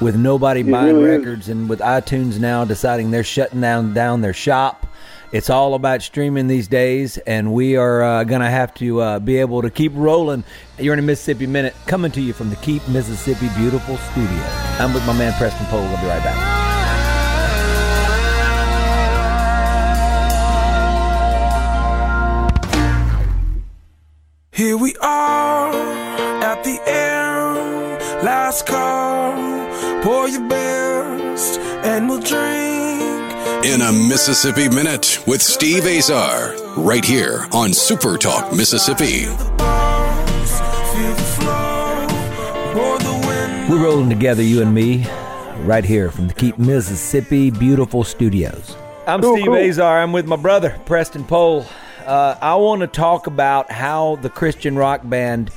with 0.00 0.16
nobody 0.16 0.62
buying 0.62 0.96
really 0.96 1.10
is. 1.10 1.18
records 1.18 1.48
and 1.48 1.68
with 1.68 1.80
iTunes 1.80 2.38
now 2.38 2.64
deciding 2.64 3.10
they're 3.10 3.24
shutting 3.24 3.60
down 3.60 3.94
down 3.94 4.20
their 4.20 4.32
shop. 4.32 4.86
It's 5.30 5.50
all 5.50 5.74
about 5.74 6.00
streaming 6.02 6.46
these 6.46 6.68
days, 6.68 7.18
and 7.18 7.52
we 7.52 7.76
are 7.76 8.02
uh, 8.02 8.24
going 8.24 8.40
to 8.40 8.48
have 8.48 8.72
to 8.74 9.00
uh, 9.02 9.18
be 9.18 9.36
able 9.36 9.60
to 9.60 9.68
keep 9.68 9.92
rolling. 9.94 10.42
You're 10.78 10.94
in 10.94 10.98
a 10.98 11.02
Mississippi 11.02 11.46
Minute 11.46 11.74
coming 11.86 12.10
to 12.12 12.20
you 12.22 12.32
from 12.32 12.48
the 12.48 12.56
Keep 12.56 12.88
Mississippi 12.88 13.50
Beautiful 13.58 13.98
Studio. 13.98 14.42
I'm 14.78 14.94
with 14.94 15.06
my 15.06 15.12
man 15.12 15.34
Preston 15.34 15.66
Pohl. 15.66 15.82
We'll 15.82 16.00
be 16.00 16.06
right 16.06 16.24
back. 16.24 16.67
In 33.68 33.82
a 33.82 33.92
Mississippi 33.92 34.66
Minute 34.70 35.22
with 35.26 35.42
Steve 35.42 35.84
Azar, 35.84 36.56
right 36.78 37.04
here 37.04 37.46
on 37.52 37.74
Super 37.74 38.16
Talk 38.16 38.50
Mississippi. 38.50 39.26
The 39.26 39.54
bars, 39.58 40.60
feel 40.94 41.14
the 41.14 41.22
flow, 41.22 42.06
pour 42.72 42.98
the 42.98 43.26
wind. 43.26 43.68
We're 43.68 43.84
rolling 43.84 44.08
together, 44.08 44.42
you 44.42 44.62
and 44.62 44.72
me, 44.72 45.06
right 45.64 45.84
here 45.84 46.10
from 46.10 46.28
the 46.28 46.34
Keep 46.34 46.56
Mississippi 46.56 47.50
Beautiful 47.50 48.04
Studios. 48.04 48.74
I'm 49.06 49.20
Cool, 49.20 49.36
Steve 49.36 49.46
cool. 49.48 49.56
Azar. 49.56 50.00
I'm 50.00 50.12
with 50.12 50.24
my 50.24 50.36
brother, 50.36 50.80
Preston 50.86 51.24
Pohl. 51.24 51.66
Uh, 52.06 52.36
I 52.40 52.54
want 52.54 52.80
to 52.80 52.86
talk 52.86 53.26
about 53.26 53.70
how 53.70 54.16
the 54.22 54.30
Christian 54.30 54.76
rock 54.76 55.02
band 55.04 55.50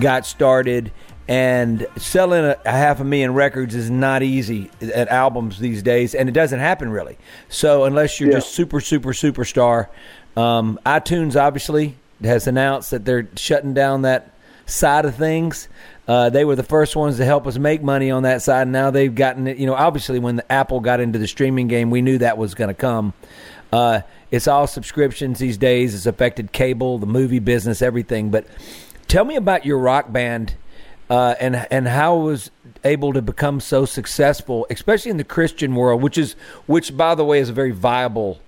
got 0.00 0.24
started. 0.24 0.90
And 1.28 1.86
selling 1.98 2.42
a, 2.42 2.56
a 2.64 2.70
half 2.70 3.00
a 3.00 3.04
million 3.04 3.34
records 3.34 3.74
is 3.74 3.90
not 3.90 4.22
easy 4.22 4.70
at 4.80 5.08
albums 5.08 5.58
these 5.58 5.82
days, 5.82 6.14
and 6.14 6.26
it 6.28 6.32
doesn't 6.32 6.58
happen 6.60 6.88
really. 6.90 7.18
So 7.50 7.84
unless 7.84 8.18
you're 8.18 8.30
Yeah. 8.30 8.36
just 8.36 8.52
super, 8.54 8.80
super, 8.80 9.12
superstar, 9.12 9.88
um, 10.36 10.80
iTunes 10.86 11.38
obviously 11.38 11.96
has 12.24 12.46
announced 12.46 12.90
that 12.92 13.04
they're 13.04 13.28
shutting 13.36 13.74
down 13.74 14.02
that 14.02 14.30
side 14.64 15.04
of 15.04 15.16
things. 15.16 15.68
Uh, 16.06 16.30
they 16.30 16.44
were 16.46 16.56
the 16.56 16.62
first 16.62 16.96
ones 16.96 17.18
to 17.18 17.24
help 17.26 17.46
us 17.46 17.58
make 17.58 17.82
money 17.82 18.10
on 18.10 18.22
that 18.22 18.40
side. 18.40 18.62
And 18.62 18.72
Now 18.72 18.90
they've 18.90 19.14
gotten 19.14 19.46
it. 19.46 19.58
You 19.58 19.66
know, 19.66 19.74
obviously 19.74 20.18
when 20.18 20.36
the 20.36 20.50
Apple 20.52 20.80
got 20.80 21.00
into 21.00 21.18
the 21.18 21.28
streaming 21.28 21.68
game, 21.68 21.90
we 21.90 22.00
knew 22.00 22.16
that 22.18 22.38
was 22.38 22.54
going 22.54 22.68
to 22.68 22.74
come. 22.74 23.12
Uh, 23.70 24.00
it's 24.30 24.48
all 24.48 24.66
subscriptions 24.66 25.38
these 25.38 25.58
days. 25.58 25.94
It's 25.94 26.06
affected 26.06 26.52
cable, 26.52 26.96
the 26.98 27.06
movie 27.06 27.38
business, 27.38 27.82
everything. 27.82 28.30
But 28.30 28.46
tell 29.08 29.26
me 29.26 29.36
about 29.36 29.66
your 29.66 29.78
rock 29.78 30.10
band 30.10 30.54
uh, 31.10 31.34
and 31.40 31.66
and 31.70 31.88
how 31.88 32.16
was 32.16 32.50
able 32.84 33.12
to 33.12 33.22
become 33.22 33.60
so 33.60 33.84
successful, 33.84 34.66
especially 34.70 35.10
in 35.10 35.16
the 35.16 35.24
Christian 35.24 35.74
world, 35.74 36.02
which 36.02 36.18
is 36.18 36.34
which 36.66 36.96
by 36.96 37.14
the 37.14 37.24
way 37.24 37.38
is 37.40 37.48
a 37.48 37.52
very 37.52 37.70
viable 37.72 38.40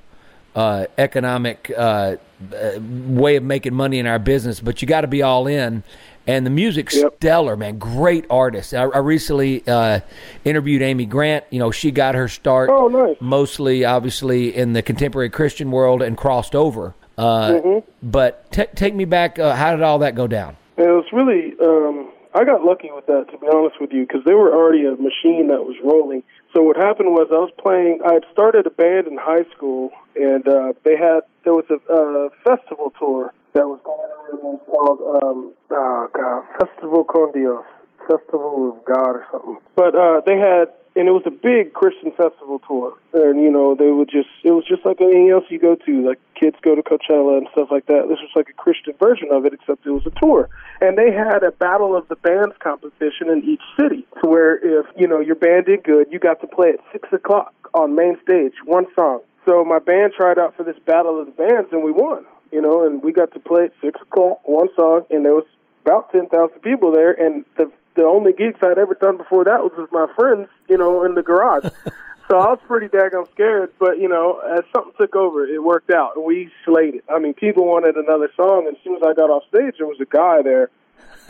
uh, 0.54 0.86
economic 0.98 1.72
uh, 1.76 2.16
uh, 2.54 2.70
way 2.80 3.36
of 3.36 3.42
making 3.44 3.74
money 3.74 3.98
in 3.98 4.06
our 4.06 4.18
business, 4.18 4.60
but 4.60 4.80
you 4.82 4.88
got 4.88 5.02
to 5.02 5.06
be 5.08 5.22
all 5.22 5.46
in. 5.46 5.82
And 6.26 6.44
the 6.46 6.50
music's 6.50 6.94
Yep. 6.96 7.14
stellar, 7.16 7.56
man. 7.56 7.78
Great 7.78 8.24
artist. 8.30 8.74
I, 8.74 8.82
I 8.82 8.98
recently 8.98 9.64
uh, 9.66 10.00
interviewed 10.44 10.82
Amy 10.82 11.06
Grant. 11.06 11.44
You 11.50 11.58
know, 11.58 11.70
she 11.70 11.90
got 11.90 12.14
her 12.14 12.28
start 12.28 12.68
Oh, 12.70 12.88
nice. 12.88 13.16
mostly, 13.20 13.84
obviously, 13.84 14.54
in 14.54 14.74
the 14.74 14.82
contemporary 14.82 15.30
Christian 15.30 15.70
world 15.72 16.02
and 16.02 16.16
crossed 16.16 16.54
over. 16.54 16.94
Uh, 17.18 17.52
Mm-hmm. 17.52 18.10
But 18.10 18.52
t- 18.52 18.66
take 18.76 18.94
me 18.94 19.06
back. 19.06 19.38
Uh, 19.38 19.54
how 19.56 19.70
did 19.74 19.82
all 19.82 19.98
that 20.00 20.14
go 20.14 20.26
down? 20.26 20.56
It 20.76 20.82
was 20.82 21.04
really, 21.12 21.54
um, 21.62 22.12
I 22.32 22.44
got 22.44 22.64
lucky 22.64 22.90
with 22.94 23.06
that, 23.06 23.26
to 23.30 23.38
be 23.38 23.46
honest 23.52 23.80
with 23.80 23.92
you, 23.92 24.06
because 24.06 24.24
they 24.24 24.34
were 24.34 24.54
already 24.54 24.86
a 24.86 24.92
machine 24.92 25.48
that 25.48 25.64
was 25.66 25.76
rolling. 25.82 26.22
So 26.54 26.62
what 26.62 26.76
happened 26.76 27.10
was 27.10 27.28
I 27.30 27.42
was 27.42 27.52
playing, 27.58 28.00
I 28.06 28.14
had 28.14 28.24
started 28.32 28.66
a 28.66 28.70
band 28.70 29.06
in 29.06 29.16
high 29.16 29.44
school, 29.54 29.90
and 30.14 30.46
uh, 30.46 30.72
they 30.84 30.96
had, 30.96 31.20
there 31.44 31.54
was 31.54 31.66
a 31.70 31.78
uh, 31.90 32.28
festival 32.44 32.92
tour 32.98 33.32
that 33.54 33.66
was 33.66 33.80
going 33.82 33.98
on 34.42 34.58
called, 34.66 35.22
um, 35.22 35.52
oh 35.70 36.08
God, 36.12 36.44
Festival 36.58 37.04
Con 37.04 37.32
Dios, 37.32 37.64
Festival 38.06 38.78
of 38.78 38.84
God 38.84 39.10
or 39.10 39.26
something. 39.32 39.58
But 39.74 39.94
uh, 39.94 40.20
they 40.24 40.38
had, 40.38 40.70
and 40.96 41.08
it 41.08 41.12
was 41.12 41.22
a 41.26 41.30
big 41.30 41.72
Christian 41.72 42.10
festival 42.12 42.60
tour, 42.66 42.96
and 43.12 43.40
you 43.42 43.50
know 43.50 43.74
they 43.74 43.90
would 43.90 44.10
just, 44.10 44.28
it 44.42 44.50
was 44.50 44.64
just 44.66 44.84
like 44.84 45.00
anything 45.00 45.30
else 45.30 45.44
you 45.48 45.58
go 45.58 45.74
to, 45.74 46.08
like 46.08 46.18
kids 46.34 46.56
go 46.62 46.74
to 46.74 46.82
Coachella 46.82 47.38
and 47.38 47.46
stuff 47.52 47.68
like 47.70 47.86
that. 47.86 48.06
This 48.08 48.18
was 48.20 48.30
like 48.34 48.48
a 48.48 48.54
Christian 48.54 48.94
version 48.98 49.28
of 49.30 49.44
it, 49.46 49.54
except 49.54 49.86
it 49.86 49.90
was 49.90 50.06
a 50.06 50.20
tour, 50.20 50.48
and 50.80 50.98
they 50.98 51.12
had 51.12 51.42
a 51.42 51.52
battle 51.52 51.96
of 51.96 52.08
the 52.08 52.16
bands 52.16 52.54
competition 52.58 53.30
in 53.30 53.42
each 53.44 53.62
city, 53.78 54.06
to 54.22 54.28
where 54.28 54.56
if 54.56 54.86
you 54.96 55.06
know 55.06 55.20
your 55.20 55.36
band 55.36 55.66
did 55.66 55.84
good, 55.84 56.06
you 56.10 56.18
got 56.18 56.40
to 56.40 56.46
play 56.46 56.70
at 56.70 56.80
six 56.92 57.08
o'clock 57.12 57.54
on 57.74 57.94
main 57.94 58.18
stage, 58.22 58.54
one 58.64 58.86
song. 58.94 59.20
So 59.46 59.64
my 59.64 59.78
band 59.78 60.12
tried 60.16 60.38
out 60.38 60.56
for 60.56 60.64
this 60.64 60.78
battle 60.84 61.20
of 61.20 61.26
the 61.26 61.32
bands, 61.32 61.68
and 61.72 61.82
we 61.82 61.92
won. 61.92 62.24
You 62.52 62.60
know, 62.60 62.84
and 62.84 63.00
we 63.00 63.12
got 63.12 63.32
to 63.34 63.38
play 63.38 63.66
at 63.66 63.72
six 63.80 64.00
o'clock, 64.02 64.40
one 64.42 64.68
song, 64.74 65.02
and 65.08 65.24
there 65.24 65.34
was 65.34 65.46
about 65.86 66.10
ten 66.10 66.28
thousand 66.28 66.60
people 66.62 66.90
there, 66.90 67.12
and 67.12 67.44
the 67.56 67.70
the 67.94 68.04
only 68.04 68.32
gigs 68.32 68.58
I'd 68.62 68.78
ever 68.78 68.94
done 68.94 69.16
before 69.16 69.44
that 69.44 69.62
was 69.62 69.72
with 69.76 69.92
my 69.92 70.06
friends, 70.14 70.48
you 70.68 70.78
know, 70.78 71.04
in 71.04 71.14
the 71.14 71.22
garage. 71.22 71.64
so 72.28 72.38
I 72.38 72.50
was 72.50 72.58
pretty 72.66 72.88
daggone 72.88 73.30
scared, 73.32 73.72
but 73.78 73.98
you 73.98 74.08
know, 74.08 74.40
as 74.56 74.64
something 74.72 74.92
took 74.98 75.16
over, 75.16 75.46
it 75.46 75.62
worked 75.62 75.90
out, 75.90 76.16
and 76.16 76.24
we 76.24 76.50
slayed 76.64 76.96
it. 76.96 77.04
I 77.08 77.18
mean, 77.18 77.34
people 77.34 77.66
wanted 77.66 77.96
another 77.96 78.30
song, 78.36 78.66
and 78.66 78.76
as 78.76 78.82
soon 78.84 78.96
as 78.96 79.02
I 79.02 79.14
got 79.14 79.30
off 79.30 79.42
stage, 79.48 79.74
there 79.78 79.86
was 79.86 80.00
a 80.00 80.06
guy 80.06 80.42
there. 80.42 80.70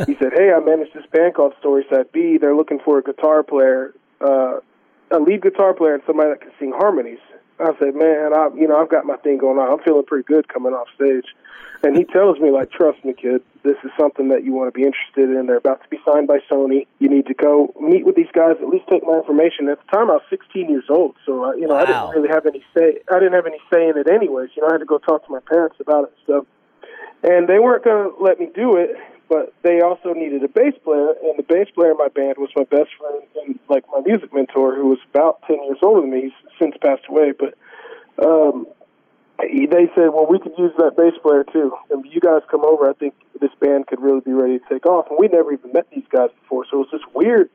He 0.07 0.14
said, 0.17 0.33
"Hey, 0.33 0.52
I 0.52 0.61
manage 0.61 0.93
this 0.93 1.07
band 1.07 1.35
called 1.35 1.55
Storyside 1.62 2.12
B. 2.12 2.38
They're 2.38 2.57
looking 2.57 2.79
for 2.79 2.99
a 2.99 3.02
guitar 3.02 3.43
player, 3.43 3.95
uh, 4.21 4.61
a 5.11 5.19
lead 5.19 5.43
guitar 5.43 5.75
player, 5.75 5.95
and 5.95 6.02
somebody 6.07 6.31
that 6.31 6.40
can 6.40 6.52
sing 6.59 6.73
harmonies." 6.73 7.19
I 7.61 7.79
said, 7.79 7.95
"Man, 7.95 8.33
I, 8.35 8.49
you 8.57 8.67
know, 8.67 8.81
I've 8.81 8.90
got 8.90 9.05
my 9.05 9.17
thing 9.17 9.38
going 9.38 9.59
on. 9.59 9.71
I'm 9.71 9.85
feeling 9.85 10.05
pretty 10.05 10.25
good 10.25 10.49
coming 10.49 10.73
off 10.73 10.88
stage." 10.95 11.26
And 11.83 11.97
he 11.97 12.05
tells 12.05 12.38
me, 12.38 12.50
like, 12.50 12.71
trust 12.71 13.02
me, 13.07 13.14
kid, 13.14 13.40
this 13.62 13.76
is 13.85 13.90
something 13.99 14.29
that 14.29 14.45
you 14.45 14.52
want 14.52 14.69
to 14.69 14.79
be 14.79 14.85
interested 14.85 15.31
in. 15.31 15.47
They're 15.47 15.57
about 15.57 15.83
to 15.83 15.88
be 15.88 15.99
signed 16.05 16.29
by 16.29 16.40
Sony. 16.50 16.87
You 16.99 17.09
need 17.09 17.26
to 17.26 17.35
go 17.35 17.73
meet 17.81 18.05
with 18.05 18.17
these 18.17 18.31
guys, 18.35 18.57
at 18.61 18.69
least 18.69 18.85
take 18.88 19.02
my 19.02 19.17
information. 19.17 19.69
At 19.69 19.79
the 19.81 19.97
time, 19.97 20.11
I 20.11 20.21
was 20.21 20.23
16 20.29 20.69
years 20.69 20.85
old, 20.90 21.17
so, 21.25 21.45
uh, 21.45 21.52
you 21.52 21.67
know, 21.67 21.76
I 21.76 21.87
didn't 21.87 22.11
really 22.11 22.29
have 22.29 22.45
any 22.45 22.62
say. 22.76 23.00
I 23.11 23.19
didn't 23.19 23.33
have 23.33 23.47
any 23.47 23.61
say 23.73 23.88
in 23.88 23.97
it 23.97 24.09
anyways. 24.11 24.50
You 24.57 24.62
know, 24.62 24.69
I 24.69 24.73
had 24.73 24.81
to 24.81 24.85
go 24.85 24.99
talk 24.99 25.25
to 25.25 25.33
my 25.33 25.40
parents 25.40 25.76
about 25.81 26.05
it 26.05 26.12
and 26.12 26.25
stuff. 26.25 26.45
And 27.23 27.49
they 27.49 27.59
weren't 27.59 27.85
going 27.85 28.12
to 28.12 28.23
let 28.23 28.38
me 28.38 28.50
do 28.55 28.76
it, 28.76 28.90
but 29.30 29.54
they 29.62 29.80
also 29.80 30.12
needed 30.12 30.42
a 30.42 30.49
bass 30.49 30.75
player, 30.82 31.14
and 31.22 31.38
the 31.38 31.44
bass 31.44 31.68
player 31.72 31.92
in 31.92 31.96
my 31.96 32.08
band 32.08 32.34
was 32.37 32.50
my 32.56 32.64
best 32.64 32.90
friend 32.99 33.22
and 33.46 33.58
like 33.68 33.84
my 33.92 34.00
music 34.04 34.34
mentor, 34.34 34.75
who 34.75 34.88
was 34.88 34.99
about 35.14 35.40
ten 35.46 35.62
years 35.64 35.78
older 35.82 36.00
than 36.02 36.10
me. 36.10 36.22
He's 36.22 36.32
since 36.58 36.75
passed 36.82 37.06
away, 37.08 37.32
but 37.32 37.54
um, 38.26 38.66
they 39.38 39.87
said, 39.94 40.08
"Well, 40.12 40.26
we 40.28 40.40
could 40.40 40.52
use 40.58 40.72
that 40.78 40.96
bass 40.96 41.14
player 41.22 41.44
too. 41.44 41.72
And 41.90 42.04
you 42.04 42.20
guys 42.20 42.42
come 42.50 42.64
over, 42.64 42.90
I 42.90 42.92
think 42.94 43.14
this 43.40 43.52
band 43.60 43.87
could 43.87 44.00
really 44.00 44.20
be 44.20 44.32
ready 44.32 44.58
to 44.58 44.64
take 44.68 44.84
off." 44.84 45.06
And 45.08 45.16
we 45.18 45.28
never 45.28 45.52
even 45.52 45.72
met 45.72 45.87
these 45.94 46.04
guys 46.10 46.30
before, 46.42 46.66
so 46.68 46.78
it 46.78 46.80
was 46.80 46.88
this 46.92 47.14
weird 47.14 47.49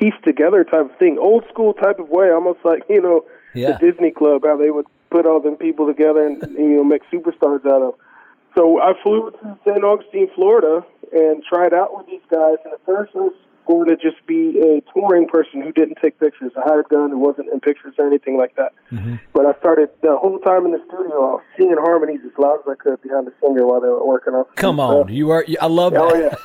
pieced 0.00 0.22
together 0.24 0.64
type 0.64 0.90
of 0.90 0.96
thing, 0.96 1.18
old 1.18 1.44
school 1.50 1.74
type 1.74 1.98
of 1.98 2.08
way, 2.08 2.30
almost 2.30 2.60
like 2.64 2.84
you 2.88 3.02
know 3.02 3.24
Yeah. 3.54 3.76
the 3.78 3.90
Disney 3.92 4.10
Club, 4.10 4.44
how 4.44 4.56
they 4.56 4.70
would 4.70 4.86
put 5.10 5.26
all 5.26 5.40
them 5.40 5.56
people 5.56 5.86
together 5.86 6.26
and 6.26 6.40
you 6.56 6.76
know 6.76 6.84
make 6.84 7.02
superstars 7.12 7.66
out 7.66 7.82
of. 7.82 7.94
So 8.54 8.80
I 8.80 8.92
flew 9.02 9.30
to 9.30 9.58
St. 9.66 9.82
Augustine, 9.84 10.28
Florida, 10.34 10.84
and 11.12 11.42
tried 11.44 11.72
out 11.72 11.96
with 11.96 12.06
these 12.06 12.20
guys. 12.30 12.56
And 12.64 12.74
at 12.74 12.84
first, 12.84 13.12
I 13.14 13.18
was 13.20 13.34
going 13.64 13.86
to 13.88 13.94
just 13.96 14.16
be 14.26 14.58
a 14.58 14.82
touring 14.92 15.26
person 15.28 15.62
who 15.62 15.70
didn't 15.72 15.96
take 16.02 16.18
pictures. 16.18 16.50
I 16.56 16.68
had 16.68 16.80
a 16.80 16.82
gun 16.82 17.10
who 17.10 17.18
wasn't 17.18 17.48
in 17.52 17.60
pictures 17.60 17.94
or 17.96 18.06
anything 18.08 18.36
like 18.36 18.56
that. 18.56 18.72
Mm-hmm. 18.90 19.16
But 19.32 19.46
I 19.46 19.56
started 19.60 19.88
the 20.02 20.16
whole 20.16 20.38
time 20.40 20.66
in 20.66 20.72
the 20.72 20.82
studio, 20.88 21.14
I 21.14 21.30
was 21.38 21.42
singing 21.56 21.76
harmonies 21.78 22.20
as 22.26 22.32
loud 22.38 22.58
as 22.66 22.72
I 22.72 22.74
could 22.74 23.00
behind 23.00 23.26
the 23.28 23.32
singer 23.40 23.64
while 23.64 23.80
they 23.80 23.86
were 23.88 24.04
working 24.04 24.34
on. 24.34 24.44
Come 24.56 24.80
on, 24.80 25.04
stuff. 25.06 25.14
you 25.14 25.30
are. 25.30 25.46
I 25.60 25.66
love 25.66 25.94
Oh 25.96 26.10
that. 26.10 26.36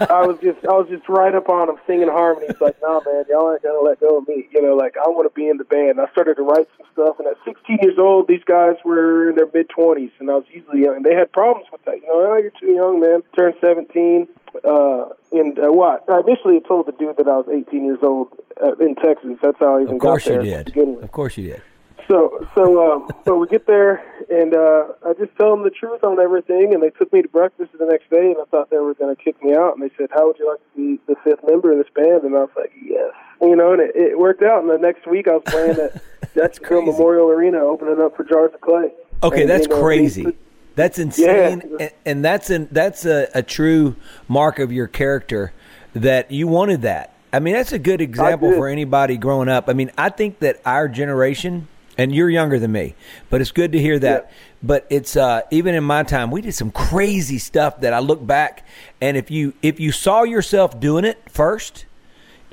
yeah, 0.00 0.06
I 0.10 0.26
was 0.26 0.38
just 0.42 0.58
I 0.66 0.72
was 0.74 0.88
just 0.90 1.08
right 1.08 1.34
up 1.34 1.48
on 1.48 1.68
them 1.68 1.76
singing 1.86 2.08
harmonies. 2.08 2.56
Like, 2.60 2.76
nah, 2.82 3.00
man, 3.06 3.24
y'all 3.30 3.52
ain't 3.52 3.62
gonna 3.62 3.78
let 3.80 4.00
go 4.00 4.18
of 4.18 4.26
me. 4.26 4.48
You 4.50 4.60
know, 4.60 4.74
like 4.74 4.96
I 4.98 5.08
want 5.08 5.30
to 5.30 5.34
be 5.34 5.48
in 5.48 5.56
the 5.56 5.64
band. 5.64 6.00
I 6.00 6.10
started 6.10 6.34
to 6.34 6.42
write 6.42 6.66
some 6.76 6.86
stuff, 7.00 7.18
and 7.18 7.28
at 7.28 7.36
16 7.44 7.78
years 7.82 7.98
old, 7.98 8.28
these 8.28 8.44
guys 8.44 8.76
were 8.84 9.30
in 9.30 9.36
their 9.36 9.48
mid 9.52 9.68
20s, 9.68 10.10
and 10.18 10.30
I 10.30 10.34
was 10.34 10.44
easily 10.52 10.82
young. 10.82 10.96
And 10.96 11.04
they 11.04 11.14
had 11.14 11.32
problems 11.32 11.66
with 11.72 11.84
that. 11.84 11.96
You 11.96 12.06
know, 12.06 12.32
oh, 12.32 12.36
you're 12.36 12.52
too 12.58 12.72
young, 12.72 13.00
man. 13.00 13.22
Turned 13.36 13.54
17. 13.60 14.28
Uh, 14.64 15.04
and 15.32 15.58
uh, 15.58 15.72
what? 15.72 16.04
I 16.08 16.20
initially 16.20 16.60
told 16.60 16.86
the 16.86 16.92
dude 16.92 17.16
that 17.16 17.28
I 17.28 17.36
was 17.36 17.46
18 17.48 17.84
years 17.84 17.98
old 18.02 18.28
uh, 18.62 18.74
in 18.76 18.94
Texas. 18.96 19.38
That's 19.42 19.58
how 19.58 19.78
I 19.78 19.82
even. 19.82 19.94
Of 19.94 20.00
course 20.00 20.26
got 20.26 20.44
you 20.44 20.50
did. 20.50 20.74
to. 20.74 20.98
Of 21.02 21.12
course 21.12 21.36
you 21.36 21.50
did. 21.50 21.62
So 22.10 22.44
so 22.56 22.92
um 22.92 23.08
so 23.24 23.36
we 23.36 23.46
get 23.46 23.68
there 23.68 24.02
and 24.28 24.52
uh 24.52 24.88
I 25.06 25.12
just 25.12 25.30
tell 25.38 25.54
them 25.54 25.62
the 25.62 25.70
truth 25.70 26.02
on 26.02 26.18
everything 26.18 26.74
and 26.74 26.82
they 26.82 26.90
took 26.90 27.12
me 27.12 27.22
to 27.22 27.28
breakfast 27.28 27.70
the 27.78 27.86
next 27.86 28.10
day 28.10 28.34
and 28.34 28.36
I 28.42 28.46
thought 28.50 28.68
they 28.68 28.78
were 28.78 28.94
gonna 28.94 29.14
kick 29.14 29.40
me 29.44 29.54
out 29.54 29.74
and 29.74 29.82
they 29.82 29.94
said, 29.96 30.08
How 30.10 30.26
would 30.26 30.36
you 30.36 30.50
like 30.50 30.58
to 30.58 30.76
be 30.76 31.00
the 31.06 31.14
fifth 31.22 31.46
member 31.46 31.70
of 31.70 31.78
this 31.78 31.86
band? 31.94 32.24
And 32.24 32.34
I 32.34 32.40
was 32.40 32.50
like, 32.56 32.72
Yes. 32.82 33.12
You 33.40 33.54
know, 33.54 33.74
and 33.74 33.80
it, 33.80 33.94
it 33.94 34.18
worked 34.18 34.42
out 34.42 34.60
and 34.60 34.68
the 34.68 34.78
next 34.78 35.06
week 35.06 35.28
I 35.28 35.34
was 35.34 35.42
playing 35.46 35.78
at 35.78 36.02
Jacksonville 36.34 36.82
crazy. 36.82 36.92
Memorial 36.92 37.28
Arena 37.28 37.58
opening 37.58 38.00
up 38.00 38.16
for 38.16 38.24
Jars 38.24 38.52
of 38.54 38.60
Clay. 38.60 38.90
Okay, 39.22 39.42
And, 39.42 39.50
that's 39.50 39.66
you 39.66 39.74
know, 39.74 39.80
crazy. 39.82 40.24
they- 40.24 40.36
That's 40.76 40.98
insane, 40.98 41.62
Yeah. 41.70 41.76
and, 41.80 41.90
and 42.06 42.24
that's 42.24 42.48
an 42.48 42.68
that's 42.70 43.04
a, 43.04 43.28
a 43.34 43.42
true 43.42 43.96
mark 44.28 44.58
of 44.60 44.72
your 44.72 44.86
character 44.86 45.52
that 45.94 46.30
you 46.30 46.46
wanted 46.46 46.82
that. 46.82 47.12
I 47.32 47.38
mean, 47.40 47.54
that's 47.54 47.72
a 47.72 47.78
good 47.78 48.00
example 48.00 48.52
for 48.54 48.66
anybody 48.68 49.16
growing 49.16 49.48
up. 49.48 49.68
I 49.68 49.72
mean, 49.72 49.90
I 49.98 50.08
think 50.08 50.38
that 50.38 50.60
our 50.64 50.88
generation, 50.88 51.68
and 51.98 52.14
you're 52.14 52.30
younger 52.30 52.58
than 52.58 52.72
me, 52.72 52.94
but 53.28 53.40
it's 53.40 53.50
good 53.52 53.72
to 53.72 53.78
hear 53.78 53.98
that. 53.98 54.26
Yeah. 54.30 54.36
But 54.62 54.86
it's 54.90 55.16
uh, 55.16 55.42
even 55.50 55.74
in 55.74 55.84
my 55.84 56.02
time, 56.04 56.30
we 56.30 56.40
did 56.40 56.54
some 56.54 56.70
crazy 56.70 57.38
stuff 57.38 57.80
that 57.80 57.92
I 57.92 57.98
look 57.98 58.24
back, 58.26 58.66
and 59.00 59.16
if 59.16 59.30
you 59.30 59.52
if 59.62 59.80
you 59.80 59.92
saw 59.92 60.22
yourself 60.22 60.78
doing 60.80 61.04
it 61.04 61.18
first, 61.28 61.84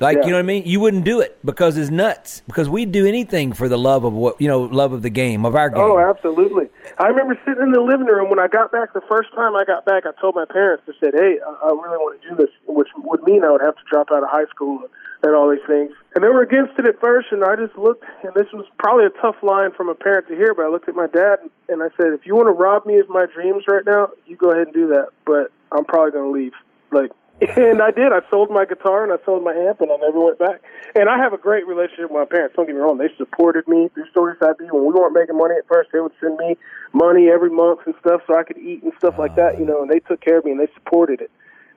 like 0.00 0.18
Yeah. 0.18 0.24
you 0.24 0.30
know 0.30 0.36
what 0.36 0.40
I 0.40 0.46
mean, 0.46 0.62
you 0.66 0.80
wouldn't 0.80 1.04
do 1.04 1.20
it 1.20 1.38
because 1.44 1.76
it's 1.76 1.90
nuts. 1.90 2.42
Because 2.46 2.68
we'd 2.68 2.92
do 2.92 3.06
anything 3.06 3.52
for 3.52 3.68
the 3.68 3.78
love 3.78 4.04
of 4.04 4.12
what 4.12 4.40
you 4.40 4.48
know, 4.48 4.62
love 4.62 4.92
of 4.92 5.02
the 5.02 5.10
game 5.10 5.44
of 5.44 5.54
our 5.54 5.70
oh, 5.74 5.74
game. 5.74 5.82
Oh, 5.82 5.98
absolutely. 5.98 6.68
I 6.98 7.08
remember 7.08 7.38
sitting 7.44 7.62
in 7.62 7.72
the 7.72 7.80
living 7.80 8.06
room 8.06 8.30
when 8.30 8.38
I 8.38 8.48
got 8.48 8.72
back 8.72 8.92
the 8.92 9.02
first 9.08 9.32
time 9.34 9.56
I 9.56 9.64
got 9.64 9.84
back. 9.84 10.04
I 10.06 10.12
told 10.20 10.34
my 10.34 10.44
parents, 10.44 10.84
I 10.88 10.92
said, 11.00 11.14
"Hey, 11.14 11.38
I, 11.44 11.50
I 11.50 11.68
really 11.68 11.98
want 11.98 12.20
to 12.22 12.28
do 12.28 12.36
this," 12.36 12.50
which 12.66 12.88
would 12.96 13.22
mean 13.24 13.44
I 13.44 13.50
would 13.50 13.60
have 13.60 13.76
to 13.76 13.82
drop 13.90 14.10
out 14.12 14.22
of 14.22 14.30
high 14.30 14.46
school 14.46 14.82
and 15.22 15.34
all 15.34 15.50
these 15.50 15.64
things. 15.66 15.92
And 16.14 16.22
they 16.22 16.28
were 16.28 16.42
against 16.42 16.78
it 16.78 16.86
at 16.86 17.00
first, 17.00 17.28
and 17.32 17.44
I 17.44 17.56
just 17.56 17.76
looked, 17.76 18.04
and 18.22 18.32
this 18.34 18.46
was 18.52 18.66
probably 18.78 19.06
a 19.06 19.10
tough 19.20 19.36
line 19.42 19.72
from 19.72 19.88
a 19.88 19.94
parent 19.94 20.28
to 20.28 20.36
hear, 20.36 20.54
but 20.54 20.64
I 20.64 20.68
looked 20.68 20.88
at 20.88 20.94
my 20.94 21.08
dad 21.08 21.38
and 21.68 21.82
I 21.82 21.88
said, 21.96 22.12
"If 22.12 22.26
you 22.26 22.34
want 22.36 22.46
to 22.46 22.52
rob 22.52 22.86
me 22.86 22.98
of 22.98 23.08
my 23.08 23.26
dreams 23.26 23.64
right 23.68 23.84
now, 23.84 24.10
you 24.26 24.36
go 24.36 24.50
ahead 24.50 24.68
and 24.68 24.74
do 24.74 24.88
that, 24.88 25.08
but 25.26 25.50
I'm 25.72 25.84
probably 25.84 26.12
going 26.12 26.32
to 26.32 26.38
leave." 26.38 26.52
Like. 26.92 27.10
And 27.40 27.80
I 27.80 27.92
did. 27.92 28.10
I 28.10 28.18
sold 28.30 28.50
my 28.50 28.64
guitar 28.64 29.04
and 29.04 29.12
I 29.12 29.24
sold 29.24 29.44
my 29.44 29.54
amp, 29.54 29.80
and 29.80 29.92
I 29.92 29.96
never 29.96 30.18
went 30.18 30.38
back. 30.40 30.60
And 30.96 31.08
I 31.08 31.18
have 31.18 31.32
a 31.32 31.38
great 31.38 31.68
relationship 31.68 32.10
with 32.10 32.18
my 32.18 32.24
parents. 32.24 32.56
Don't 32.56 32.66
get 32.66 32.74
me 32.74 32.80
wrong; 32.80 32.98
they 32.98 33.14
supported 33.16 33.68
me 33.68 33.88
through 33.94 34.10
Storyside 34.10 34.58
B. 34.58 34.66
When 34.70 34.82
we 34.82 34.92
weren't 34.92 35.14
making 35.14 35.38
money 35.38 35.54
at 35.56 35.66
first, 35.68 35.90
they 35.92 36.00
would 36.00 36.12
send 36.20 36.36
me 36.36 36.56
money 36.92 37.28
every 37.30 37.50
month 37.50 37.80
and 37.86 37.94
stuff, 38.00 38.22
so 38.26 38.36
I 38.36 38.42
could 38.42 38.58
eat 38.58 38.82
and 38.82 38.92
stuff 38.98 39.18
like 39.18 39.36
that. 39.36 39.58
You 39.58 39.66
know, 39.66 39.82
and 39.82 39.90
they 39.90 40.00
took 40.00 40.20
care 40.20 40.38
of 40.38 40.44
me 40.44 40.50
and 40.50 40.60
they 40.60 40.66
supported 40.74 41.20
it. 41.20 41.30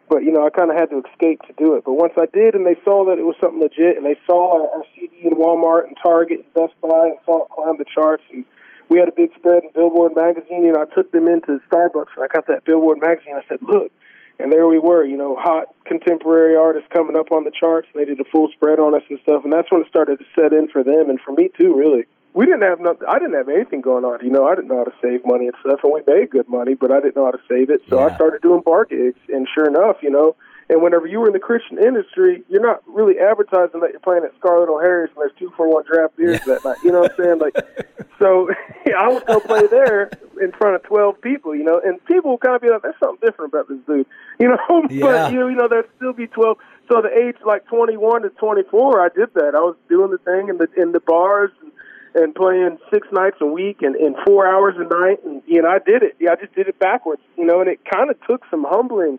But 0.10 0.24
you 0.24 0.32
know, 0.32 0.46
I 0.46 0.50
kind 0.50 0.72
of 0.72 0.78
had 0.78 0.90
to 0.90 1.04
escape 1.06 1.42
to 1.46 1.54
do 1.54 1.76
it. 1.76 1.86
But 1.86 1.94
once 1.94 2.14
I 2.18 2.26
did, 2.26 2.56
and 2.56 2.66
they 2.66 2.76
saw 2.84 3.06
that 3.06 3.20
it 3.20 3.24
was 3.24 3.36
something 3.40 3.62
legit, 3.62 3.98
and 3.98 4.06
they 4.06 4.18
saw 4.26 4.58
our, 4.58 4.82
our 4.82 4.84
CD 4.96 5.30
in 5.30 5.38
Walmart 5.38 5.86
and 5.86 5.96
Target 6.02 6.42
and 6.42 6.54
Best 6.56 6.74
Buy, 6.82 7.14
and 7.14 7.18
saw 7.24 7.46
it 7.46 7.50
climb 7.54 7.78
the 7.78 7.86
charts, 7.86 8.24
and 8.34 8.46
we 8.90 8.98
had 8.98 9.08
a 9.08 9.14
big 9.14 9.30
spread 9.38 9.62
in 9.64 9.70
Billboard 9.76 10.14
magazine. 10.16 10.66
And 10.66 10.76
I 10.76 10.86
took 10.86 11.12
them 11.12 11.28
into 11.28 11.62
Starbucks, 11.70 12.18
and 12.18 12.26
I 12.26 12.28
got 12.34 12.48
that 12.48 12.66
Billboard 12.66 12.98
magazine. 13.00 13.36
I 13.38 13.46
said, 13.48 13.62
"Look." 13.62 13.92
And 14.40 14.52
there 14.52 14.68
we 14.68 14.80
were, 14.80 15.06
you 15.06 15.18
know, 15.18 15.36
hot 15.36 15.68
contemporary 15.86 16.56
artists 16.56 16.90
coming 16.92 17.16
up 17.16 17.32
on 17.32 17.44
the 17.44 17.52
charts. 17.52 17.88
They 17.94 18.06
did 18.06 18.20
a 18.20 18.24
full 18.26 18.50
spread 18.52 18.80
on 18.80 18.96
us 18.96 19.04
and 19.10 19.20
stuff, 19.22 19.44
and 19.44 19.54
that's 19.54 19.72
when 19.72 19.82
it 19.82 19.88
started 19.88 20.20
to 20.20 20.26
set 20.36 20.54
in 20.54 20.68
for 20.68 20.84
them 20.84 21.10
and 21.10 21.20
for 21.22 21.32
me 21.34 21.50
too. 21.58 21.76
Really, 21.78 22.06
we 22.34 22.46
didn't 22.46 22.64
have 22.64 22.80
nothing. 22.80 23.08
I 23.08 23.20
didn't 23.20 23.36
have 23.36 23.50
anything 23.50 23.82
going 23.82 24.06
on. 24.06 24.24
You 24.24 24.32
know, 24.32 24.48
I 24.48 24.56
didn't 24.56 24.70
know 24.70 24.78
how 24.78 24.86
to 24.86 24.94
save 25.02 25.26
money 25.26 25.48
and 25.48 25.56
stuff, 25.62 25.82
and 25.84 25.94
we 25.94 26.02
made 26.08 26.32
good 26.32 26.48
money, 26.50 26.74
but 26.74 26.92
I 26.92 27.00
didn't 27.02 27.16
know 27.16 27.26
how 27.26 27.32
to 27.32 27.42
save 27.48 27.70
it. 27.70 27.82
So 27.90 28.00
Yeah. 28.00 28.08
I 28.08 28.16
started 28.16 28.42
doing 28.42 28.62
bar 28.62 28.86
gigs, 28.86 29.20
and 29.30 29.48
sure 29.54 29.68
enough, 29.68 29.98
you 30.02 30.10
know. 30.10 30.36
And 30.72 30.82
whenever 30.82 31.06
you 31.06 31.20
were 31.20 31.28
in 31.28 31.34
the 31.34 31.40
Christian 31.40 31.78
industry, 31.78 32.44
you're 32.48 32.62
not 32.62 32.82
really 32.88 33.20
advertising 33.20 33.82
that 33.82 33.92
you're 33.92 34.00
playing 34.00 34.24
at 34.24 34.32
Scarlet 34.40 34.72
O'Hara's 34.72 35.10
and 35.14 35.18
there's 35.18 35.38
two 35.38 35.52
for 35.58 35.68
one 35.68 35.84
draft 35.86 36.16
beers 36.16 36.40
that 36.48 36.64
night. 36.64 36.78
You 36.82 36.94
know 36.94 37.02
what 37.02 37.12
I'm 37.20 37.26
saying? 37.26 37.40
Like, 37.40 37.56
so 38.20 38.48
I 38.98 39.10
would 39.10 39.26
go 39.26 39.42
play 39.42 39.68
there 39.68 40.10
in 40.42 40.54
front 40.54 40.78
of 40.78 40.84
12 40.84 41.20
people, 41.20 41.54
you 41.54 41.66
know, 41.66 41.82
and 41.84 42.04
people 42.06 42.32
would 42.32 42.40
kind 42.40 42.56
of 42.56 42.62
be 42.62 42.70
like, 42.70 42.84
"There's 42.84 42.96
something 43.04 43.20
different 43.20 43.52
about 43.54 43.68
this 43.68 43.80
dude," 43.86 44.08
you 44.40 44.48
know. 44.48 44.58
Yeah. 44.90 45.02
but 45.02 45.34
you 45.34 45.40
know, 45.40 45.48
you 45.50 45.56
know, 45.58 45.68
there'd 45.68 45.90
still 45.98 46.14
be 46.14 46.28
12. 46.28 46.58
So 46.90 47.02
the 47.02 47.12
age 47.12 47.36
like 47.46 47.66
21 47.68 48.22
to 48.22 48.30
24, 48.30 49.02
I 49.02 49.10
did 49.10 49.34
that. 49.34 49.52
I 49.56 49.60
was 49.60 49.76
doing 49.90 50.12
the 50.12 50.20
thing 50.20 50.48
in 50.48 50.58
the 50.58 50.68
in 50.82 50.94
the 50.94 51.02
bars. 51.02 51.52
And, 51.62 51.72
and 52.14 52.36
playing 52.36 52.78
six 52.94 53.08
nights 53.14 53.38
a 53.40 53.46
week 53.46 53.78
and, 53.82 53.96
and 53.96 54.18
four 54.28 54.46
hours 54.46 54.76
a 54.78 54.84
night, 54.84 55.24
and 55.24 55.42
you 55.48 55.62
know 55.62 55.70
I 55.70 55.80
did 55.80 56.04
it. 56.04 56.18
Yeah, 56.20 56.32
I 56.34 56.36
just 56.36 56.54
did 56.54 56.68
it 56.68 56.78
backwards, 56.78 57.22
you 57.38 57.46
know, 57.46 57.62
and 57.62 57.70
it 57.70 57.80
kind 57.90 58.10
of 58.10 58.18
took 58.28 58.44
some 58.52 58.66
humbling. 58.68 59.18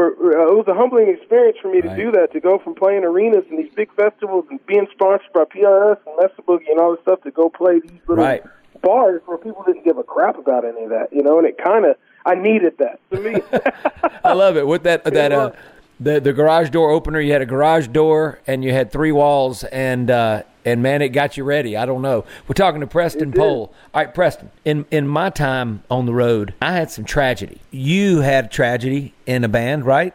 For 0.00 0.06
uh, 0.08 0.52
it 0.52 0.56
was 0.56 0.64
a 0.66 0.72
humbling 0.72 1.08
experience 1.08 1.58
for 1.60 1.70
me 1.70 1.82
to 1.82 1.88
Right. 1.88 1.96
do 1.98 2.10
that, 2.12 2.32
to 2.32 2.40
go 2.40 2.58
from 2.58 2.74
playing 2.74 3.04
arenas 3.04 3.44
and 3.50 3.58
these 3.58 3.70
big 3.74 3.92
festivals 3.94 4.46
and 4.48 4.64
being 4.64 4.86
sponsored 4.92 5.30
by 5.34 5.44
PRS 5.44 5.98
and 6.06 6.16
Mesa 6.16 6.40
Boogie 6.40 6.70
and 6.70 6.80
all 6.80 6.92
this 6.92 7.02
stuff 7.02 7.20
to 7.24 7.30
go 7.30 7.50
play 7.50 7.80
these 7.80 8.00
little 8.08 8.24
Right. 8.24 8.42
bars 8.80 9.20
where 9.26 9.36
people 9.36 9.62
didn't 9.66 9.84
give 9.84 9.98
a 9.98 10.02
crap 10.02 10.38
about 10.38 10.64
any 10.64 10.84
of 10.84 10.88
that, 10.88 11.12
you 11.12 11.22
know, 11.22 11.36
and 11.36 11.46
it 11.46 11.58
kind 11.58 11.84
of 11.84 11.96
I 12.24 12.34
needed 12.34 12.78
that 12.78 12.98
to 13.10 13.20
me. 13.20 13.42
I 14.24 14.32
love 14.32 14.56
it. 14.56 14.66
With 14.66 14.84
that 14.84 15.04
that 15.04 15.32
uh, 15.32 15.52
the 15.98 16.18
the 16.18 16.32
garage 16.32 16.70
door 16.70 16.90
opener, 16.90 17.20
you 17.20 17.32
had 17.32 17.42
a 17.42 17.46
garage 17.46 17.88
door 17.88 18.38
and 18.46 18.64
you 18.64 18.72
had 18.72 18.90
three 18.90 19.12
walls, 19.12 19.64
and 19.64 20.10
uh, 20.10 20.44
and 20.64 20.82
man, 20.82 21.02
it 21.02 21.10
got 21.10 21.36
you 21.36 21.44
ready. 21.44 21.76
I 21.76 21.86
don't 21.86 22.02
know. 22.02 22.24
We're 22.48 22.54
talking 22.54 22.80
to 22.80 22.86
Preston. 22.86 23.32
Pohl. 23.32 23.72
All 23.94 24.02
right, 24.04 24.12
Preston. 24.14 24.50
In 24.64 24.86
in 24.90 25.06
my 25.08 25.30
time 25.30 25.82
on 25.90 26.06
the 26.06 26.14
road, 26.14 26.54
I 26.60 26.72
had 26.72 26.90
some 26.90 27.04
tragedy. 27.04 27.60
You 27.70 28.20
had 28.20 28.50
tragedy 28.50 29.14
in 29.26 29.44
a 29.44 29.48
band, 29.48 29.84
right? 29.86 30.14